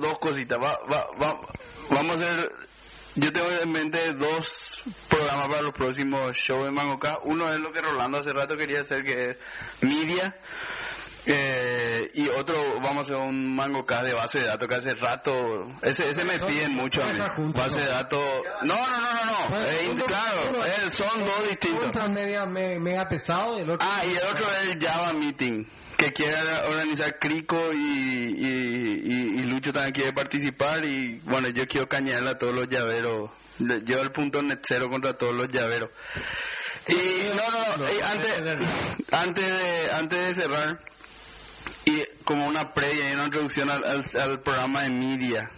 dos 0.00 0.18
cositas. 0.18 0.58
Va, 0.58 0.78
va, 0.90 1.06
va, 1.22 1.40
vamos 1.90 2.16
a 2.20 2.24
hacer, 2.24 2.52
yo 3.16 3.32
tengo 3.32 3.50
en 3.50 3.70
mente 3.72 4.12
dos 4.14 4.82
programas 5.08 5.48
para 5.48 5.62
los 5.62 5.72
próximos 5.72 6.34
shows 6.36 6.64
de 6.64 6.70
Mangoca. 6.70 7.18
Uno 7.24 7.52
es 7.52 7.60
lo 7.60 7.72
que 7.72 7.80
Rolando 7.82 8.18
hace 8.18 8.32
rato 8.32 8.56
quería 8.56 8.80
hacer, 8.80 9.04
que 9.04 9.30
es 9.30 9.36
media. 9.82 10.34
Eh, 11.26 12.08
y 12.14 12.28
otro, 12.30 12.54
vamos 12.82 12.98
a 12.98 13.00
hacer 13.12 13.16
un 13.16 13.54
Mangoca 13.54 14.02
de 14.02 14.14
base 14.14 14.40
de 14.40 14.46
datos 14.46 14.66
que 14.68 14.74
hace 14.74 14.94
rato, 14.94 15.32
ese, 15.82 16.08
ese 16.08 16.24
me 16.24 16.38
piden 16.38 16.74
mucho 16.74 17.02
a 17.02 17.12
mí. 17.12 17.20
Base 17.54 17.80
de 17.80 17.86
datos, 17.88 18.24
no, 18.62 18.74
no, 18.74 18.80
no, 18.80 19.50
no, 19.50 19.60
no. 19.60 19.66
Eh, 19.66 19.94
claro, 20.06 20.64
eh, 20.64 20.90
son 20.90 21.24
dos 21.24 21.48
distintos. 21.48 21.90
Mega 22.80 23.08
pesado 23.08 23.58
y 23.58 23.62
el 23.62 23.70
otro. 23.70 23.86
Ah, 23.88 24.02
y 24.04 24.10
el 24.10 24.22
otro 24.34 24.46
es 24.62 24.74
el 24.76 24.82
Java 24.86 25.12
Meeting, 25.12 25.66
que 25.98 26.12
quiere 26.12 26.36
organizar 26.68 27.18
Crico 27.18 27.70
y, 27.72 27.76
y, 27.76 29.02
y- 29.04 29.40
y 29.40 29.42
Lucho 29.44 29.72
también 29.72 29.92
quiere 29.92 30.12
participar 30.12 30.84
y 30.86 31.18
bueno, 31.24 31.48
yo 31.48 31.66
quiero 31.66 31.86
cañarle 31.88 32.30
a 32.30 32.38
todos 32.38 32.54
los 32.54 32.68
llaveros. 32.68 33.30
Yo 33.58 34.00
el 34.00 34.10
punto 34.10 34.42
net 34.42 34.60
cero 34.62 34.88
contra 34.90 35.14
todos 35.18 35.34
los 35.34 35.48
llaveros. 35.48 35.90
Y 36.88 36.94
no, 36.94 37.76
no, 37.76 37.84
y 37.92 38.00
antes, 38.02 38.40
antes, 39.12 39.44
de, 39.46 39.92
antes 39.92 40.18
de 40.28 40.34
cerrar, 40.42 40.80
y 41.84 42.02
como 42.24 42.46
una 42.46 42.72
previa 42.72 43.10
y 43.10 43.14
una 43.14 43.24
introducción 43.24 43.70
al, 43.70 43.84
al, 43.84 44.04
al 44.20 44.42
programa 44.42 44.82
de 44.82 44.90
media. 44.90 45.50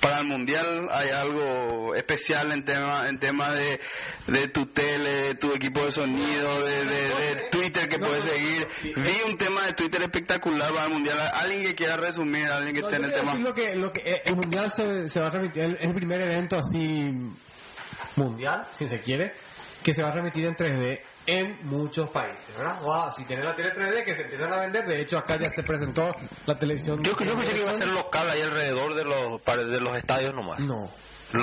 Para 0.00 0.18
el 0.20 0.26
mundial 0.26 0.88
hay 0.92 1.08
algo 1.08 1.94
especial 1.94 2.52
en 2.52 2.64
tema 2.64 3.08
en 3.08 3.18
tema 3.18 3.50
de, 3.50 3.80
de 4.28 4.46
tu 4.48 4.66
tele, 4.66 5.10
de 5.10 5.34
tu 5.34 5.52
equipo 5.52 5.84
de 5.84 5.90
sonido, 5.90 6.60
de, 6.64 6.84
de, 6.84 7.08
de 7.08 7.48
Twitter 7.50 7.88
que 7.88 7.98
puedes 7.98 8.22
seguir. 8.24 8.68
Vi 8.84 9.12
un 9.26 9.36
tema 9.38 9.62
de 9.66 9.72
Twitter 9.72 10.02
espectacular 10.02 10.70
para 10.72 10.84
el 10.84 10.92
mundial. 10.92 11.16
Alguien 11.34 11.64
que 11.64 11.74
quiera 11.74 11.96
resumir, 11.96 12.44
alguien 12.46 12.74
que 12.74 12.82
No, 12.82 12.88
esté 12.88 12.98
en 13.00 13.04
el 13.04 13.12
tema. 13.12 13.34
lo 13.36 13.54
que, 13.54 13.74
lo 13.74 13.92
que 13.92 14.02
eh, 14.02 14.22
el 14.26 14.36
mundial 14.36 14.70
se, 14.70 15.08
se 15.08 15.18
va 15.20 15.28
a 15.28 15.30
transmitir, 15.30 15.62
el, 15.64 15.76
el 15.80 15.94
primer 15.94 16.20
evento 16.20 16.58
así 16.58 17.10
mundial, 18.16 18.66
si 18.72 18.86
se 18.86 18.98
quiere, 18.98 19.32
que 19.82 19.94
se 19.94 20.02
va 20.02 20.10
a 20.10 20.12
transmitir 20.12 20.44
en 20.46 20.54
3D 20.54 21.00
en 21.26 21.56
muchos 21.68 22.10
países, 22.10 22.56
¿verdad? 22.56 22.80
Wow, 22.82 23.12
si 23.16 23.24
tienen 23.24 23.44
la 23.44 23.54
tele 23.54 23.72
3D 23.74 24.04
que 24.04 24.14
se 24.14 24.22
empiezan 24.22 24.52
a 24.52 24.60
vender, 24.62 24.86
de 24.86 25.00
hecho 25.00 25.18
acá 25.18 25.36
ya 25.42 25.50
se 25.50 25.62
presentó 25.62 26.08
la 26.46 26.54
televisión. 26.56 27.02
Yo, 27.02 27.12
yo 27.18 27.34
pensé 27.36 27.54
que 27.54 27.60
iba 27.60 27.70
a 27.70 27.74
ser 27.74 27.88
local 27.88 28.28
ahí 28.30 28.40
alrededor 28.42 28.94
de 28.94 29.04
los, 29.04 29.44
de 29.44 29.80
los 29.80 29.96
estadios 29.96 30.34
nomás. 30.34 30.60
No. 30.60 30.88
A 31.34 31.38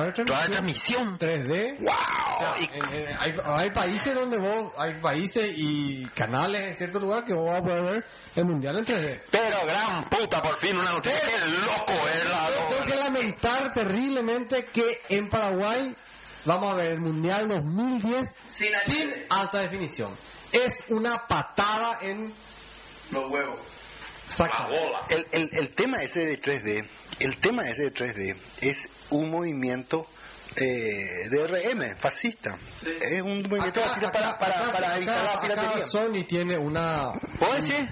haber 0.00 0.12
toda 0.12 0.44
transmisión. 0.46 1.16
transmisión. 1.18 1.18
3D. 1.18 1.78
¡Wow! 1.80 1.88
O 1.88 2.38
sea, 2.38 2.54
en- 2.58 3.00
en- 3.08 3.16
hay, 3.18 3.32
hay 3.42 3.70
países 3.70 4.14
donde 4.14 4.38
vos, 4.38 4.70
hay 4.76 5.00
países 5.00 5.50
y 5.56 6.04
canales 6.14 6.60
en 6.60 6.74
cierto 6.74 7.00
lugar 7.00 7.24
que 7.24 7.32
vos 7.32 7.46
vas 7.46 7.56
a 7.56 7.62
poder 7.62 7.82
ver 7.84 8.04
el 8.36 8.44
mundial 8.44 8.78
en 8.78 8.84
3D. 8.84 9.20
pero 9.30 9.56
gran 9.66 10.04
puta, 10.10 10.42
por 10.42 10.58
fin 10.58 10.76
una 10.76 10.92
noticia. 10.92 11.18
¡Qué 11.26 11.48
loco 11.66 12.06
es 12.06 12.24
Yo 12.24 12.66
tengo 12.68 12.84
que 12.84 12.96
la... 12.96 13.04
lamentar 13.04 13.72
terriblemente 13.72 14.66
que 14.66 15.00
en 15.08 15.28
Paraguay 15.30 15.96
vamos 16.44 16.72
a 16.72 16.76
ver 16.76 16.92
el 16.92 17.00
Mundial 17.00 17.48
2010 17.48 18.34
sin, 18.52 18.72
alta 19.30 19.60
definición. 19.60 20.12
Es 20.52 20.84
una 20.88 21.26
patada 21.26 21.98
en 22.02 22.32
Los 23.10 23.30
huevos. 23.30 23.58
saca. 24.26 24.68
El, 25.08 25.26
el, 25.32 25.50
el 25.52 25.70
tema 25.74 25.98
ese 25.98 26.24
de 26.26 26.40
3D, 26.40 26.88
el 27.20 27.38
tema 27.38 27.68
ese 27.68 27.90
de 27.90 27.94
3D 27.94 28.36
es 28.60 28.88
un 29.10 29.30
movimiento 29.30 30.06
eh, 30.56 31.28
de 31.30 31.46
RM, 31.46 31.96
fascista. 31.98 32.56
Es 32.84 33.20
un 33.22 33.42
movimiento 33.42 33.80
fascista 33.80 34.12
para, 34.12 34.38
para, 34.38 34.72
para 34.72 34.96
evitar 34.96 35.24
la 35.24 35.40
piratería. 35.40 35.88
Sony 35.88 36.24
tiene 36.28 36.56
una 36.56 37.12
¿Puedo 37.38 37.54
decir? 37.54 37.88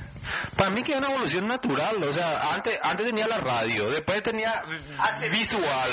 Para 0.57 0.71
mí 0.71 0.83
que 0.83 0.93
es 0.93 0.99
una 0.99 1.09
evolución 1.11 1.47
natural, 1.47 2.03
o 2.03 2.13
sea, 2.13 2.53
antes 2.55 2.79
antes 2.83 3.07
tenía 3.07 3.27
la 3.27 3.39
radio, 3.39 3.91
después 3.91 4.23
tenía 4.23 4.63
visual, 5.31 5.91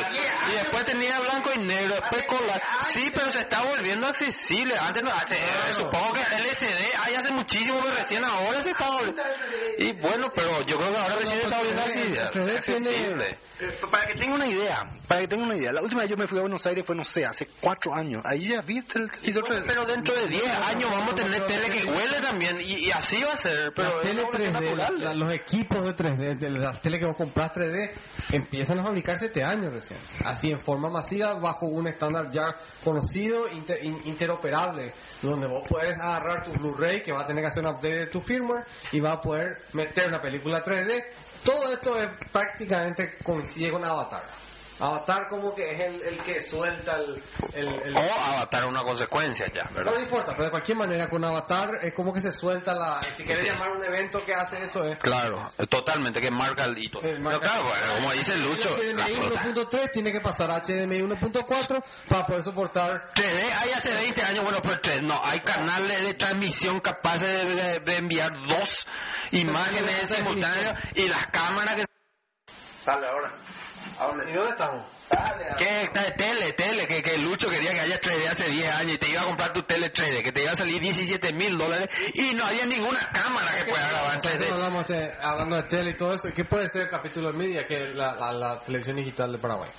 y 0.50 0.52
después 0.56 0.86
tenía 0.86 1.20
blanco 1.20 1.52
y 1.56 1.60
negro, 1.60 1.96
después 1.96 2.26
color. 2.28 2.62
Sí, 2.82 3.12
pero 3.14 3.32
se 3.32 3.40
está 3.40 3.62
volviendo 3.64 4.08
accesible. 4.08 4.76
Antes 4.80 5.04
no, 5.04 5.12
antes, 5.12 5.38
eh, 5.40 5.74
supongo 5.74 6.14
que 6.14 6.22
el 6.22 6.46
LCD 6.46 6.96
hay 7.06 7.16
hace 7.16 7.32
muchísimo, 7.34 7.80
pero 7.82 7.96
recién 7.96 8.24
ahora 8.24 8.62
se 8.64 8.72
está 8.72 8.90
volviendo. 8.90 9.22
Y 9.78 9.92
bueno, 9.94 10.32
pero 10.36 10.62
yo 10.64 10.78
creo 10.78 10.92
que 10.92 10.98
ahora 10.98 11.16
recién 11.16 11.40
se 11.40 11.46
está 11.46 11.58
volviendo 11.58 11.84
El 11.84 11.92
3D 11.92 12.32
tiene- 12.32 12.58
accesible. 12.90 13.38
Eh, 13.60 13.78
Para 13.92 14.06
que 14.06 14.14
tenga 14.20 14.36
una 14.36 14.48
idea, 14.48 14.84
para 15.08 15.22
que 15.22 15.28
tenga 15.28 15.44
una 15.44 15.56
idea, 15.58 15.72
la 15.72 15.82
última 15.82 16.02
vez 16.02 16.10
yo 16.10 16.18
me 16.18 16.28
fui 16.28 16.38
a 16.38 16.42
Buenos 16.42 16.66
Aires 16.66 16.86
fue, 16.86 16.96
no 16.96 17.04
sé, 17.04 17.26
hace 17.26 17.48
cuatro 17.60 17.94
años. 17.94 18.22
Ahí 18.26 18.50
ya 18.50 18.62
viste 18.62 19.00
el 19.00 19.10
televisor 19.12 19.44
3D. 19.46 19.64
Pero 19.68 19.86
dentro 19.86 20.14
de 20.16 20.28
10 20.28 20.58
años 20.68 20.90
vamos 20.92 21.12
a 21.14 21.16
tener 21.16 21.46
tele 21.48 21.70
que 21.70 21.86
huele 21.86 22.22
también, 22.22 22.60
y, 22.62 22.86
y 22.88 22.92
así 22.92 23.22
va 23.24 23.34
a 23.34 23.38
ser. 23.38 23.74
Pero 23.76 24.02
tele 24.28 24.50
una 24.50 24.60
evolución 24.60 24.60
3D, 24.60 24.76
la- 24.78 24.90
natural. 24.90 25.04
la- 25.04 25.14
los 25.26 25.34
equipos 25.34 25.84
de 25.84 25.94
3D, 25.94 26.36
de 26.40 26.50
las 26.52 26.82
tele 26.82 27.00
que 27.00 27.06
vos 27.06 27.16
comprás 27.16 27.52
3D, 27.54 27.92
empiezan 28.32 28.80
a 28.80 28.84
fabricarse 28.84 29.26
este 29.28 29.44
año 29.44 29.70
recién. 29.70 30.00
Así 30.26 30.52
en 30.52 30.60
forma 30.60 30.90
masiva, 30.90 31.34
bajo 31.36 31.66
un 31.68 31.88
estándar 31.88 32.32
ya 32.32 32.56
conocido, 32.84 33.48
inter- 33.50 33.84
in- 33.84 34.00
interoperable, 34.06 34.92
donde 35.22 35.48
vos 35.48 35.64
puedes 35.68 35.98
agarrar 36.00 36.44
tu 36.44 36.52
Blu-ray, 36.54 37.02
que 37.04 37.12
va 37.12 37.22
a 37.22 37.26
tener 37.28 37.44
que 37.44 37.48
hacer 37.48 37.64
un 37.64 37.70
update 37.72 37.96
de 37.96 38.08
tu 38.08 38.22
firmware, 38.22 38.66
y 38.92 39.00
va 39.00 39.14
a 39.14 39.22
poder 39.22 39.58
meter 39.74 40.08
una 40.08 40.22
película 40.22 40.64
3D. 40.64 41.04
Todo 41.44 41.72
esto 41.72 41.98
es, 42.00 42.08
prácticamente 42.32 43.12
coincide 43.24 43.72
con 43.72 43.84
Avatar. 43.86 44.22
Avatar 44.80 45.28
como 45.28 45.54
que 45.54 45.72
es 45.72 45.80
el, 45.80 46.02
el 46.02 46.20
que 46.24 46.42
suelta 46.42 46.94
el... 46.98 47.22
el, 47.54 47.68
el- 47.84 47.98
O 47.98 48.00
avatar 48.00 48.66
una 48.68 48.82
consecuencia 48.84 49.46
ya, 49.54 49.70
no 49.70 49.76
¿verdad? 49.76 49.94
me 49.96 50.04
importa, 50.04 50.32
pero 50.34 50.46
de 50.46 50.52
cualquier 50.52 50.78
manera 50.78 51.08
con 51.08 51.24
Avatar 51.24 51.80
es 51.82 51.94
como 51.94 52.14
que 52.14 52.22
se 52.22 52.32
suelta 52.32 52.74
la... 52.74 53.00
Si 53.16 53.24
quieres 53.24 53.46
llamar 53.46 53.72
un 53.72 53.84
evento 53.84 54.24
que 54.26 54.34
hace 54.34 54.64
eso 54.64 54.84
es... 54.86 54.98
Claro, 55.00 55.44
totalmente, 55.70 56.22
que 56.22 56.32
marca 56.32 56.66
el 56.66 56.78
hito. 56.78 57.00
Pero 57.02 57.20
marca- 57.22 57.40
claro, 57.42 57.64
bueno, 57.64 57.96
como 57.96 58.12
dice 58.14 58.38
Lucho, 58.38 58.70
HDMI 58.76 59.16
fruta. 59.16 59.44
1.3 59.44 59.92
tiene 59.92 60.12
que 60.12 60.22
pasar 60.22 60.50
a 60.52 60.62
HDMI 60.62 61.02
1.4 61.02 61.84
para 62.08 62.26
poder 62.26 62.44
soportar 62.44 63.12
3D 63.14 63.52
hay 63.62 63.72
hace 63.72 63.94
20 63.94 64.22
años, 64.24 64.44
bueno, 64.44 64.60
pero 64.62 64.80
3 64.82 65.02
no, 65.04 65.20
hay 65.24 65.40
canales 65.42 66.04
de 66.04 66.14
transmisión 66.14 66.80
capaces 66.80 67.46
de, 67.46 67.56
de- 67.56 67.80
de 67.80 67.98
enviar 67.98 68.32
dos 68.48 68.88
imágenes 69.32 70.10
simultáneas 70.10 70.74
y 70.96 71.08
las 71.08 71.28
cámaras 71.28 71.76
que... 71.76 71.86
Dale 72.86 73.08
ahora. 73.08 73.32
¿Y 74.28 74.34
dónde 74.34 74.52
estamos? 74.52 74.86
¿Qué? 75.58 75.82
Está- 75.84 76.04
Tele, 76.16 76.54
tele, 76.54 76.88
que, 76.88 77.02
que 77.02 77.18
Lucho 77.18 77.50
quería 77.50 77.72
que 77.72 77.80
haya 77.82 78.00
3D 78.00 78.28
hace 78.30 78.48
10 78.50 78.74
años 78.76 78.94
y 78.94 78.98
te 78.98 79.10
iba 79.10 79.22
a 79.22 79.26
comprar 79.26 79.52
tu 79.54 79.64
tele 79.64 79.92
3D, 79.92 80.24
que 80.24 80.32
te 80.32 80.44
iba 80.44 80.52
a 80.52 80.56
salir 80.56 80.80
17 80.82 81.34
mil 81.34 81.58
dólares 81.58 81.88
y 82.14 82.34
no 82.34 82.46
había 82.46 82.66
ninguna 82.66 83.00
cámara 83.12 83.48
que 83.58 83.66
pueda 83.72 83.90
grabar 83.90 84.10
en 84.12 84.16
Nosotros 84.18 84.48
3D. 84.48 84.54
hablamos 84.54 84.86
de- 84.86 85.14
hablando 85.22 85.56
de 85.58 85.64
tele 85.64 85.90
y 85.92 85.96
todo 85.96 86.14
eso. 86.14 86.30
¿Qué 86.36 86.46
puede 86.46 86.70
ser 86.70 86.84
el 86.84 86.90
capítulo 86.90 87.32
de 87.32 87.38
media 87.38 87.66
que 87.68 87.90
es 87.90 87.96
la, 87.96 88.14
la, 88.16 88.32
la 88.34 88.60
televisión 88.62 88.96
digital 88.98 89.32
de 89.32 89.38
Paraguay? 89.40 89.70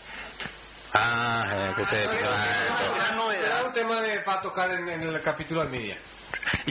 Ah, 0.93 1.47
eh, 1.53 1.75
que 1.77 1.85
se... 1.85 2.03
Era 2.05 3.65
un 3.65 3.73
tema 3.73 4.01
de, 4.01 4.21
para 4.21 4.41
tocar 4.43 4.71
en, 4.73 4.89
en 4.89 5.03
el 5.03 5.23
capítulo 5.23 5.63
de 5.63 5.69
media. 5.71 5.97
Y 5.97 6.20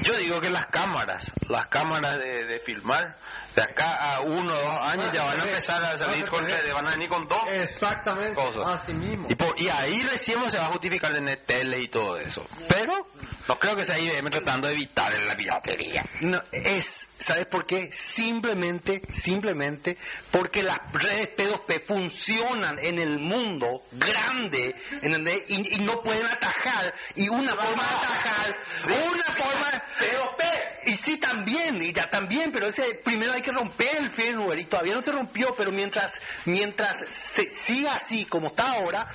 yo 0.03 0.15
digo 0.17 0.39
que 0.39 0.49
las 0.49 0.67
cámaras, 0.67 1.31
las 1.47 1.67
cámaras 1.67 2.17
de, 2.17 2.45
de 2.45 2.59
filmar, 2.59 3.15
de 3.55 3.63
acá 3.63 4.13
a 4.15 4.21
uno 4.21 4.53
o 4.53 4.57
dos 4.61 4.79
años 4.83 5.11
ya 5.11 5.23
van 5.23 5.39
a 5.41 5.43
empezar 5.43 5.83
a 5.83 5.97
salir 5.97 6.27
con 6.29 6.45
3D, 6.45 6.71
van 6.73 6.87
a 6.87 6.91
venir 6.91 7.09
con 7.09 7.27
dos. 7.27 7.41
Exactamente, 7.51 8.35
Cosas. 8.35 8.67
así 8.81 8.93
mismo. 8.93 9.27
Y, 9.29 9.35
por- 9.35 9.59
y 9.59 9.67
ahí 9.69 10.03
recién 10.03 10.39
se 10.51 10.57
va 10.57 10.65
a 10.65 10.71
justificar 10.71 11.11
tener 11.13 11.37
tele 11.45 11.79
y 11.81 11.87
todo 11.89 12.17
eso. 12.17 12.45
Pero 12.67 13.07
no 13.47 13.55
creo 13.59 13.75
que 13.75 13.85
sea 13.85 13.99
IBM 13.99 14.29
tratando 14.29 14.67
de 14.67 14.73
evitar 14.73 15.11
la 15.27 15.35
piratería. 15.35 16.05
No, 16.21 16.41
es, 16.51 17.07
¿sabes 17.17 17.47
por 17.47 17.65
qué? 17.65 17.89
Simplemente, 17.91 19.01
simplemente 19.11 19.97
porque 20.31 20.61
las 20.63 20.79
redes 20.93 21.29
P2P 21.35 21.81
funcionan 21.85 22.77
en 22.79 22.99
el 22.99 23.17
mundo 23.19 23.81
grande, 23.91 24.75
¿entendés? 25.01 25.43
Y, 25.49 25.75
y 25.75 25.79
no 25.79 26.01
pueden 26.01 26.25
atajar. 26.27 26.93
Y 27.15 27.27
una 27.29 27.51
forma 27.53 27.83
de 27.83 27.95
atajar, 27.95 28.55
una 28.85 29.23
forma 29.23 29.48
P2P. 29.49 30.69
Y 30.85 30.95
sí 30.95 31.17
también, 31.17 31.81
y 31.81 31.91
ya 31.91 32.07
también, 32.07 32.51
pero 32.51 32.67
ese 32.67 32.95
primero 33.03 33.33
hay 33.33 33.41
que 33.41 33.51
romper 33.51 33.97
el 33.97 34.09
firmware 34.09 34.59
y 34.59 34.65
todavía 34.65 34.95
no 34.95 35.01
se 35.01 35.11
rompió, 35.11 35.53
pero 35.57 35.71
mientras, 35.71 36.19
mientras 36.45 37.05
se 37.09 37.45
siga 37.45 37.95
así 37.95 38.25
como 38.25 38.47
está 38.47 38.71
ahora, 38.71 39.07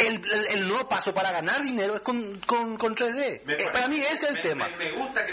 el, 0.00 0.14
el, 0.30 0.46
el 0.46 0.68
nuevo 0.68 0.88
paso 0.88 1.12
para 1.12 1.30
ganar 1.30 1.62
dinero 1.62 1.94
es 1.94 2.00
con, 2.00 2.40
con, 2.40 2.76
con 2.76 2.94
3D. 2.94 3.42
Eh, 3.46 3.66
para 3.72 3.88
mí 3.88 3.98
ese 3.98 4.12
es 4.12 4.22
el 4.30 4.40
tema. 4.40 4.66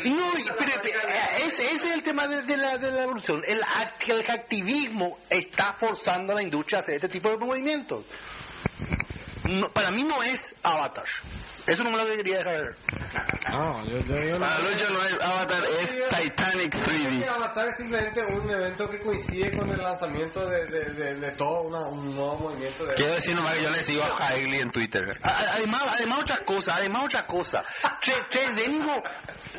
Y 0.03 0.09
no, 0.09 0.31
pero, 0.59 0.71
pero, 0.83 0.99
eh, 1.07 1.45
ese, 1.45 1.65
ese 1.65 1.89
es 1.89 1.93
el 1.93 2.03
tema 2.03 2.27
de, 2.27 2.41
de 2.43 2.57
la, 2.57 2.77
de 2.77 2.91
la 2.91 3.03
evolución. 3.03 3.41
El, 3.47 3.61
el 4.07 4.31
activismo 4.31 5.17
está 5.29 5.73
forzando 5.73 6.33
a 6.33 6.35
la 6.35 6.43
industria 6.43 6.77
a 6.77 6.79
hacer 6.79 6.95
este 6.95 7.09
tipo 7.09 7.29
de 7.29 7.37
movimientos. 7.37 8.05
No, 9.47 9.69
para 9.69 9.91
mí 9.91 10.03
no 10.03 10.21
es 10.23 10.53
Avatar. 10.63 11.05
Eso 11.67 11.83
no 11.83 11.91
me 11.91 11.97
lo 11.97 12.05
quería 12.05 12.37
dejar. 12.37 12.75
No, 13.51 13.85
yo, 13.85 13.97
yo, 14.05 14.15
yo 14.27 14.35
no. 14.35 14.39
Para 14.39 14.59
Lucho 14.59 14.89
no 14.91 15.03
es 15.03 15.13
Avatar, 15.21 15.63
es 15.81 15.91
Titanic 15.91 16.71
Creo 16.71 16.85
que 16.85 17.09
3D. 17.09 17.27
Avatar 17.27 17.67
es 17.67 17.77
simplemente 17.77 18.21
un 18.25 18.49
evento 18.49 18.89
que 18.89 18.99
coincide 18.99 19.55
con 19.55 19.69
el 19.69 19.77
lanzamiento 19.77 20.47
de, 20.47 20.65
de, 20.65 20.85
de, 20.91 21.15
de 21.15 21.31
todo 21.31 21.61
una, 21.63 21.85
un 21.87 22.15
nuevo 22.15 22.37
movimiento 22.37 22.85
de... 22.85 22.93
Quiero 22.95 23.15
decir 23.15 23.35
nomás 23.35 23.53
que 23.55 23.63
yo 23.63 23.69
le 23.69 23.83
sigo 23.83 24.03
a 24.03 24.15
Jaegli 24.15 24.57
en 24.59 24.71
Twitter. 24.71 25.19
A- 25.23 25.37
Además, 25.57 25.83
además 25.95 26.19
otra 26.21 26.37
cosa, 26.45 26.75
además 26.75 27.05
otra 27.05 27.25
cosa. 27.25 27.63
Che, 28.01 28.13
che, 28.29 28.53
Dengo, 28.53 29.01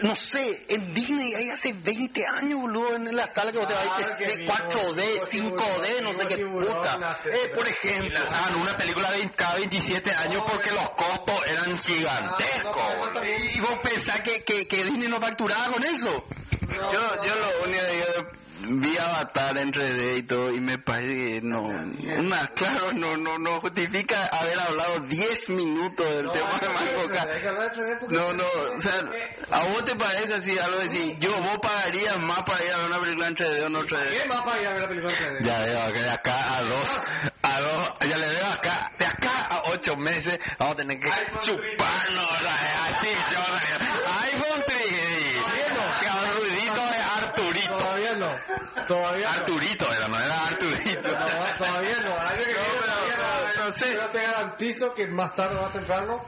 no 0.02 0.14
sé, 0.16 0.64
en 0.68 0.94
Disney 0.94 1.34
hay 1.34 1.50
hace 1.50 1.72
20 1.74 2.24
años, 2.26 2.60
boludo, 2.60 2.94
en 2.94 3.14
la 3.14 3.26
sala 3.26 3.52
que 3.52 3.58
vos 3.58 3.66
te 3.68 3.74
vas 3.74 3.86
a 3.86 3.96
Claro 3.96 4.16
que 4.18 4.32
ir, 4.32 4.38
vimos, 4.38 4.58
4D, 4.58 5.32
vimos 5.32 5.64
5D, 5.64 6.02
no 6.02 6.18
sé 6.18 6.28
qué 6.28 6.46
puta. 6.46 7.18
Eh, 7.26 7.48
por 7.54 7.66
ejemplo. 7.68 8.08
lanzaban 8.20 8.54
una 8.60 8.76
película 8.76 9.10
de 9.10 9.28
cada 9.30 9.56
27 9.56 10.10
años 10.12 10.42
porque 10.50 10.70
los 10.72 10.88
costos 10.90 11.46
eran 11.46 11.76
gigantescos. 11.98 13.54
Y 13.54 13.60
vos 13.60 13.78
pensás 13.82 14.20
que, 14.20 14.42
que, 14.44 14.66
que 14.66 14.84
Disney 14.84 15.08
no 15.08 15.20
facturaba 15.20 15.72
con 15.72 15.84
eso. 15.84 16.24
Yo, 16.78 17.24
yo 17.24 17.34
lo 17.34 17.64
único 17.64 17.82
que 17.84 17.98
yo 17.98 18.26
vi 18.70 18.96
Avatar 18.98 19.56
en 19.58 19.72
3D 19.72 20.18
y 20.18 20.22
todo 20.24 20.50
y 20.52 20.60
me 20.60 20.78
parece 20.78 21.14
que 21.14 21.40
no, 21.42 21.62
una, 21.62 22.46
claro, 22.48 22.92
no, 22.92 23.16
no, 23.16 23.38
no 23.38 23.60
justifica 23.60 24.26
haber 24.26 24.58
hablado 24.58 25.00
10 25.00 25.50
minutos 25.50 26.06
del 26.06 26.30
tema 26.30 26.58
de 26.58 26.68
Mancoca. 26.68 27.22
Hay 27.32 27.40
que 27.40 27.48
hablar 27.48 27.70
de 27.74 27.80
3D 27.82 27.96
porque- 28.00 28.14
No, 28.16 28.32
no, 28.32 28.44
o 28.76 28.80
sea, 28.80 28.94
¿a 29.52 29.64
vos 29.68 29.84
te 29.84 29.94
parece 29.96 30.34
así 30.34 30.58
algo 30.58 30.80
así? 30.80 31.16
Yo, 31.20 31.30
vos 31.40 31.58
pagarías 31.58 32.18
más 32.18 32.42
para 32.42 32.64
ir 32.64 32.72
a 32.72 32.76
ver 32.78 32.86
una 32.86 32.98
película 33.00 33.26
en 33.28 33.34
3D 33.36 33.62
o 33.64 33.68
no 33.68 33.82
3D. 33.84 34.10
¿Quién 34.16 34.30
va 34.30 34.44
para 34.44 34.60
ir 34.60 34.66
a 34.68 34.72
ver 34.72 34.80
la 34.82 34.88
película 34.88 35.12
en 35.12 35.18
3D? 35.18 35.44
Ya 35.46 35.60
veo 35.60 35.92
que 35.92 36.02
de 36.02 36.10
acá 36.10 36.56
a 36.56 36.62
dos, 36.62 37.00
a 37.42 37.60
dos, 37.60 37.90
ya 38.08 38.16
le 38.18 38.28
veo 38.28 38.46
acá, 38.52 38.92
de 38.98 39.06
acá 39.06 39.46
a 39.50 39.62
ocho 39.70 39.96
meses 39.96 40.38
vamos 40.58 40.74
a 40.74 40.76
tener 40.76 40.98
que 40.98 41.08
chuparnos 41.42 42.42
así, 42.90 43.10
yo, 43.32 43.40
iPhone 44.24 44.62
3D, 44.66 44.88
que 46.00 46.38
ruidito 46.38 46.74
de 46.90 46.98
Arturito. 47.22 47.57
Todavía 47.68 48.12
no. 48.14 48.30
Todavía 48.86 49.28
no. 49.30 49.34
Arturito 49.36 49.92
era, 49.92 50.08
no 50.08 50.18
era 50.20 50.46
Arturito. 50.46 51.08
No, 51.08 51.26
todavía 51.58 52.00
no. 52.02 52.18
Año 52.18 52.42
que 52.42 52.52
No, 52.52 52.60
viene 52.60 52.80
pero- 52.80 52.84
todavía 52.84 53.16
sé. 53.72 53.94
Yo 53.94 54.08
te 54.10 54.22
garantizo 54.22 54.92
que 54.94 55.06
más 55.06 55.34
tarde 55.34 55.56
o 55.58 55.62
más 55.62 55.70
temprano, 55.72 56.20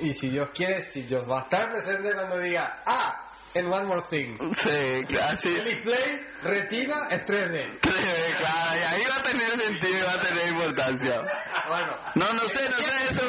y 0.00 0.12
si 0.14 0.30
Dios 0.30 0.50
quiere, 0.54 0.82
Steve 0.82 1.06
Jobs 1.10 1.30
va 1.30 1.40
a 1.40 1.42
estar 1.44 1.70
presente 1.72 2.12
cuando 2.14 2.38
diga, 2.38 2.82
ah, 2.86 3.22
en 3.54 3.66
One 3.72 3.84
More 3.86 4.02
Thing. 4.10 4.36
Sí, 4.54 5.02
claro, 5.08 5.36
sí. 5.36 5.48
El 5.56 5.64
display 5.64 6.26
retina 6.42 7.06
es 7.10 7.24
3D. 7.26 7.80
3D, 7.80 8.36
claro, 8.36 8.76
y 8.78 8.94
ahí 8.94 9.02
va 9.10 9.16
a 9.16 9.22
tener 9.22 9.46
sentido 9.56 9.98
y 9.98 10.02
va 10.02 10.12
a 10.12 10.18
tener 10.20 10.48
importancia. 10.52 11.20
Bueno. 11.68 11.96
No, 12.16 12.32
no 12.34 12.40
sé, 12.40 12.68
no 12.68 12.76
sé 12.76 13.04
eso. 13.10 13.22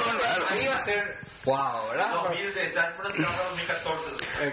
Ahí 0.50 0.68
va 0.68 0.76
a 0.76 0.80
ser, 0.82 1.18
wow, 1.46 1.90
¿verdad? 1.90 2.12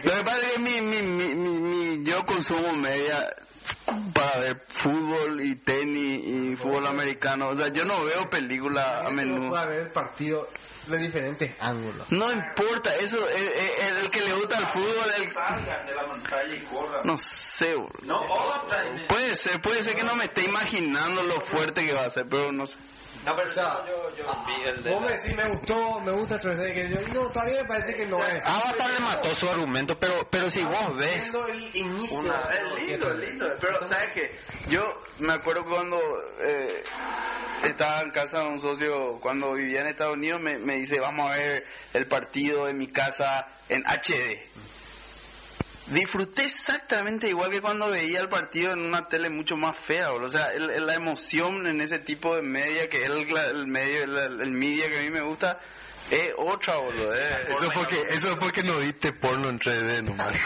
Lo 0.03 0.11
que 0.17 0.25
pasa 0.25 0.39
es 0.47 0.53
que 0.55 0.61
mi, 0.61 0.81
mi, 0.81 1.03
mi, 1.03 1.35
mi, 1.35 1.59
mi- 1.61 2.05
yo 2.09 2.25
consumo 2.25 2.73
media 2.73 3.35
para 4.15 4.39
ver 4.41 4.63
fútbol 4.69 5.41
y 5.41 5.57
tenis 5.57 6.21
y 6.25 6.57
fútbol 6.57 6.87
americano. 6.87 7.49
O 7.51 7.57
sea, 7.59 7.69
yo 7.69 7.85
no 7.85 8.05
veo 8.05 8.29
películas 8.31 9.07
a 9.07 9.11
menudo. 9.11 9.57
a 9.57 9.67
ver 9.67 9.81
el 9.83 9.89
partido 9.89 10.49
de 10.87 10.99
diferentes 10.99 11.55
ángulos. 11.61 12.11
No 12.13 12.31
importa, 12.31 12.95
eso 12.97 13.27
es, 13.29 13.41
es- 13.41 13.79
es 13.79 14.05
el 14.05 14.11
que 14.11 14.21
le 14.21 14.35
gusta 14.35 14.59
el 14.59 14.67
fútbol. 14.67 15.11
El... 15.19 15.29
No 17.05 17.17
sé, 17.19 17.75
bro. 17.75 17.89
Puede 19.09 19.37
ser, 19.37 19.61
puede 19.61 19.83
ser 19.83 19.95
que 19.95 20.05
no 20.05 20.15
me 20.17 20.25
esté 20.25 20.45
imaginando 20.45 21.23
lo 21.23 21.41
fuerte 21.41 21.87
que 21.87 21.93
va 21.93 22.05
a 22.05 22.11
ser, 22.11 22.27
pero 22.29 22.53
no 22.53 22.67
sé. 22.67 22.77
O 23.27 23.49
sea, 23.49 23.85
vos 24.93 25.03
me 25.03 25.13
decís, 25.13 25.37
me 25.37 25.49
gustó, 25.49 26.01
me 26.01 26.13
gusta 26.13 26.35
el 26.35 26.41
3D, 26.41 26.75
que 26.75 26.89
yo, 26.91 27.01
no, 27.15 27.31
todavía 27.31 27.63
me 27.63 27.69
parece 27.69 27.95
que 27.95 28.07
no 28.07 28.25
es. 28.25 28.45
Avatar 28.47 28.91
le 28.91 29.01
mató 29.01 29.35
su 29.35 29.49
argumento, 29.49 29.99
pero, 29.99 30.29
pero 30.31 30.51
si 30.51 30.63
vos 30.65 30.97
ves, 30.99 31.33
el 31.49 31.77
inicio. 31.77 32.19
Es 32.51 32.89
lindo, 32.89 33.11
es 33.11 33.31
lindo. 33.31 33.47
Pero, 33.61 33.87
¿sabes 33.87 34.09
qué? 34.15 34.31
Yo 34.69 34.83
me 35.21 35.33
acuerdo 35.33 35.65
cuando 35.65 35.99
eh, 36.43 36.85
estaba 37.65 38.03
en 38.03 38.11
casa 38.11 38.41
de 38.41 38.49
un 38.49 38.61
socio, 38.61 39.19
cuando 39.21 39.55
vivía 39.55 39.81
en 39.81 39.87
Estados 39.87 40.17
Unidos, 40.17 40.41
me, 40.41 40.59
me 40.59 40.77
dice, 40.77 41.01
vamos 41.01 41.31
a 41.31 41.37
ver 41.37 41.65
el 41.95 42.07
partido 42.07 42.67
de 42.67 42.75
mi 42.75 42.89
casa 42.89 43.47
en 43.69 43.83
HD. 43.85 44.39
Disfruté 45.89 46.45
exactamente 46.45 47.29
igual 47.29 47.51
que 47.51 47.61
cuando 47.61 47.91
veía 47.91 48.21
el 48.21 48.29
partido 48.29 48.73
en 48.73 48.81
una 48.81 49.07
tele 49.07 49.29
mucho 49.29 49.55
más 49.57 49.79
fea, 49.79 50.09
boludo. 50.11 50.27
o 50.27 50.31
sea, 50.31 50.47
el- 50.47 50.71
el- 50.71 50.87
la 50.87 50.95
emoción 50.95 51.67
en 51.67 51.81
ese 51.83 51.99
tipo 51.99 52.35
de 52.35 52.43
media, 52.43 52.89
que 52.89 53.03
es 53.05 53.11
el, 53.11 53.27
el 53.37 53.67
medio, 53.67 54.05
el, 54.05 54.41
el 54.41 54.51
media 54.51 54.89
que 54.89 54.99
a 54.99 55.03
mí 55.03 55.11
me 55.11 55.21
gusta, 55.21 55.59
es 56.11 56.31
otra, 56.39 56.79
boludo. 56.79 57.15
eh. 57.15 57.43
Eso 57.49 57.67
es 57.69 57.75
porque, 57.75 58.01
eso 58.11 58.29
es 58.29 58.35
porque 58.37 58.63
no 58.63 58.79
viste 58.79 59.13
porno 59.13 59.51
en 59.51 59.59
3D 59.59 60.03
nomás. 60.05 60.33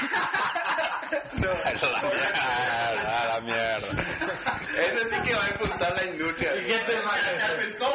la 1.38 1.40
mierda, 2.10 3.28
la 3.28 3.40
mierda. 3.40 3.88
Eso 4.76 5.04
sí 5.08 5.16
que 5.24 5.34
va 5.34 5.44
a 5.44 5.50
impulsar 5.50 5.92
la 5.96 6.04
industria. 6.04 6.54
¿Y 6.56 6.66
qué 6.66 6.78
tema 6.80 7.12
es 7.16 7.26
ese? 7.28 7.86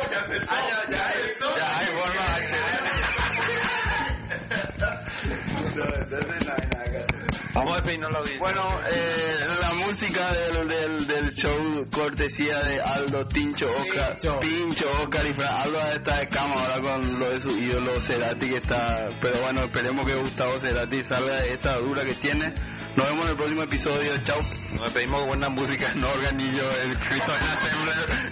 Ah, 0.49 0.67
ya, 0.69 0.89
ya, 0.89 1.13
ya. 1.13 1.57
Ya 1.57 1.77
hay 1.77 1.85
forma 1.87 2.25
No, 5.75 5.83
entonces 5.85 6.27
no 6.47 6.53
hay 6.53 6.67
nada 6.67 6.85
que 6.91 6.97
hacer. 6.97 7.22
Vamos 7.53 7.73
a 7.73 7.75
despedirnos 7.75 8.11
la 8.11 8.19
audiencia. 8.19 8.39
Bueno, 8.39 8.79
eh, 8.89 9.47
la 9.61 9.73
música 9.85 10.33
del, 10.33 10.67
del, 10.67 11.07
del 11.07 11.33
show 11.35 11.87
cortesía 11.91 12.59
de 12.63 12.81
Aldo 12.81 13.27
Tincho 13.27 13.69
Ocar, 13.71 14.13
Pincho. 14.13 14.39
Pincho 14.39 14.85
Ocar 15.03 15.25
y 15.25 15.33
Fran. 15.33 15.53
Aldo 15.53 15.79
está 15.93 16.17
de 16.17 16.27
cama 16.29 16.55
ahora 16.55 16.81
con 16.81 17.19
lo 17.19 17.29
de 17.29 17.39
su 17.39 17.51
ídolo 17.51 18.01
Cerati 18.01 18.49
que 18.49 18.57
está, 18.57 19.07
pero 19.21 19.39
bueno, 19.41 19.63
esperemos 19.65 20.05
que 20.05 20.15
Gustavo 20.15 20.59
Cerati 20.59 21.03
salga 21.03 21.41
de 21.41 21.53
esta 21.53 21.77
dura 21.77 22.03
que 22.03 22.13
tiene. 22.15 22.53
Nos 22.95 23.09
vemos 23.09 23.25
en 23.25 23.31
el 23.31 23.37
próximo 23.37 23.63
episodio, 23.63 24.11
chao. 24.23 24.37
Nos 24.37 24.83
despedimos 24.83 25.19
con 25.21 25.27
buena 25.29 25.49
música, 25.49 25.91
no 25.95 26.09
organillo, 26.11 26.69
el 26.83 26.99
Cristo 26.99 27.31
en 27.35 27.47
Assembler. 27.47 28.31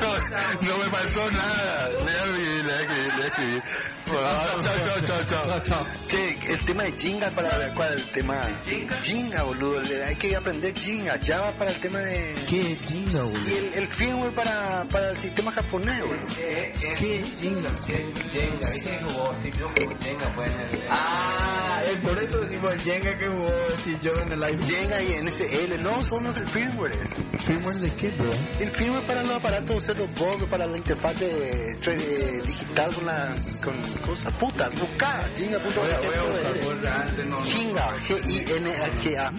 No, 0.00 0.68
no 0.68 0.78
me 0.84 0.90
pasó 0.90 1.30
nada. 1.30 1.88
Le 1.88 2.10
escribí, 2.10 2.62
le 2.62 2.74
escribí, 2.74 3.16
le 3.16 3.26
escribí. 3.26 3.62
Chao, 4.06 4.60
chao, 4.60 4.74
chao, 4.82 5.24
chao. 5.24 5.44
Chao, 5.46 5.62
chao. 5.64 5.86
Che, 6.08 6.38
el 6.46 6.58
tema 6.66 6.82
de 6.84 6.92
Jinga 6.92 7.30
para 7.30 7.72
cuál 7.74 7.94
el 7.94 8.04
tema 8.10 8.60
Jinga, 9.02 9.42
boludo, 9.44 9.80
le- 9.82 10.04
hay 10.04 10.16
que 10.16 10.36
aprender 10.36 10.74
Jinga, 10.78 11.18
Java 11.24 11.56
para 11.56 11.70
el 11.72 11.80
tema 11.80 12.00
de 12.00 12.34
¿Qué 12.48 12.76
jinga, 12.76 13.22
boludo? 13.22 13.48
y 13.48 13.54
el, 13.56 13.74
el 13.78 13.88
firmware 13.88 14.34
para, 14.34 14.84
para 14.88 15.10
el 15.10 15.20
sistema 15.20 15.52
japonés, 15.52 16.00
boludo. 16.04 16.26
¿Qué 16.36 17.24
jinga? 17.40 17.72
Jenga, 17.74 18.68
¿viste 18.72 18.90
que 18.90 19.04
jugó 19.04 19.34
Steve 19.40 19.56
Jobs 19.58 19.80
con 19.80 20.00
Jenga? 20.00 20.34
Pues, 20.34 20.52
Ah, 20.90 21.82
es 21.84 21.98
por 21.98 22.18
eso 22.22 22.38
decimos 22.40 22.72
el 22.74 22.80
Jenga 22.80 23.05
que 23.18 23.28
jugó 23.28 23.48
Steve 23.78 23.98
Jobs 24.02 24.22
en 24.22 24.32
el 24.32 24.42
iPhone. 24.42 24.62
Jenga 24.68 25.02
y 25.02 25.12
NSL, 25.22 25.82
no, 25.82 26.00
son 26.02 26.24
los 26.24 26.34
del 26.34 26.48
firmware. 26.48 26.92
¿Firmware 27.38 27.76
de 27.76 27.90
qué, 27.94 28.10
bro? 28.10 28.30
El 28.60 28.70
firmware 28.70 29.06
para 29.06 29.22
los 29.22 29.30
aparatos 29.32 29.84
set-top 29.84 30.10
box, 30.18 30.44
para 30.44 30.66
la 30.66 30.76
interfase 30.78 31.70
eh, 31.70 32.42
digital 32.44 32.94
con 32.94 33.06
la 33.06 33.34
con 33.64 33.74
cosas 34.06 34.32
puta, 34.34 34.68
busca 34.70 35.28
Jinga.org. 35.36 37.44
Jinga, 37.44 37.96
G-I-N-G-A. 38.00 39.32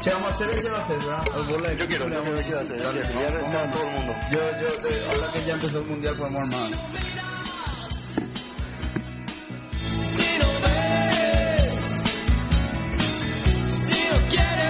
Che, 0.00 0.10
vamos 0.10 0.32
a 0.32 0.34
hacer 0.34 0.50
ese 0.50 0.70
va 0.70 0.78
a 0.78 0.82
hacer, 0.82 0.98
¿verdad? 0.98 1.24
De- 1.24 1.76
Yo 1.78 1.86
quiero, 1.88 2.08
yo 2.08 2.20
quiero 2.22 2.34
que 2.36 2.40
hacer, 2.40 2.82
dale, 2.82 3.00
ya 3.00 3.26
está 3.26 3.72
todo 3.72 3.88
el 3.88 3.94
mundo. 3.96 4.14
Yo, 4.30 4.38
yo, 4.38 4.68
eh, 4.90 5.08
ahora 5.12 5.32
que 5.32 5.44
ya 5.46 5.54
empezó 5.54 5.78
el 5.78 5.84
mundial, 5.86 6.14
podemos 6.18 6.42
armar. 6.42 6.68
Si 10.02 10.38
no 10.38 10.44
si 14.34 14.40
no 14.40 14.63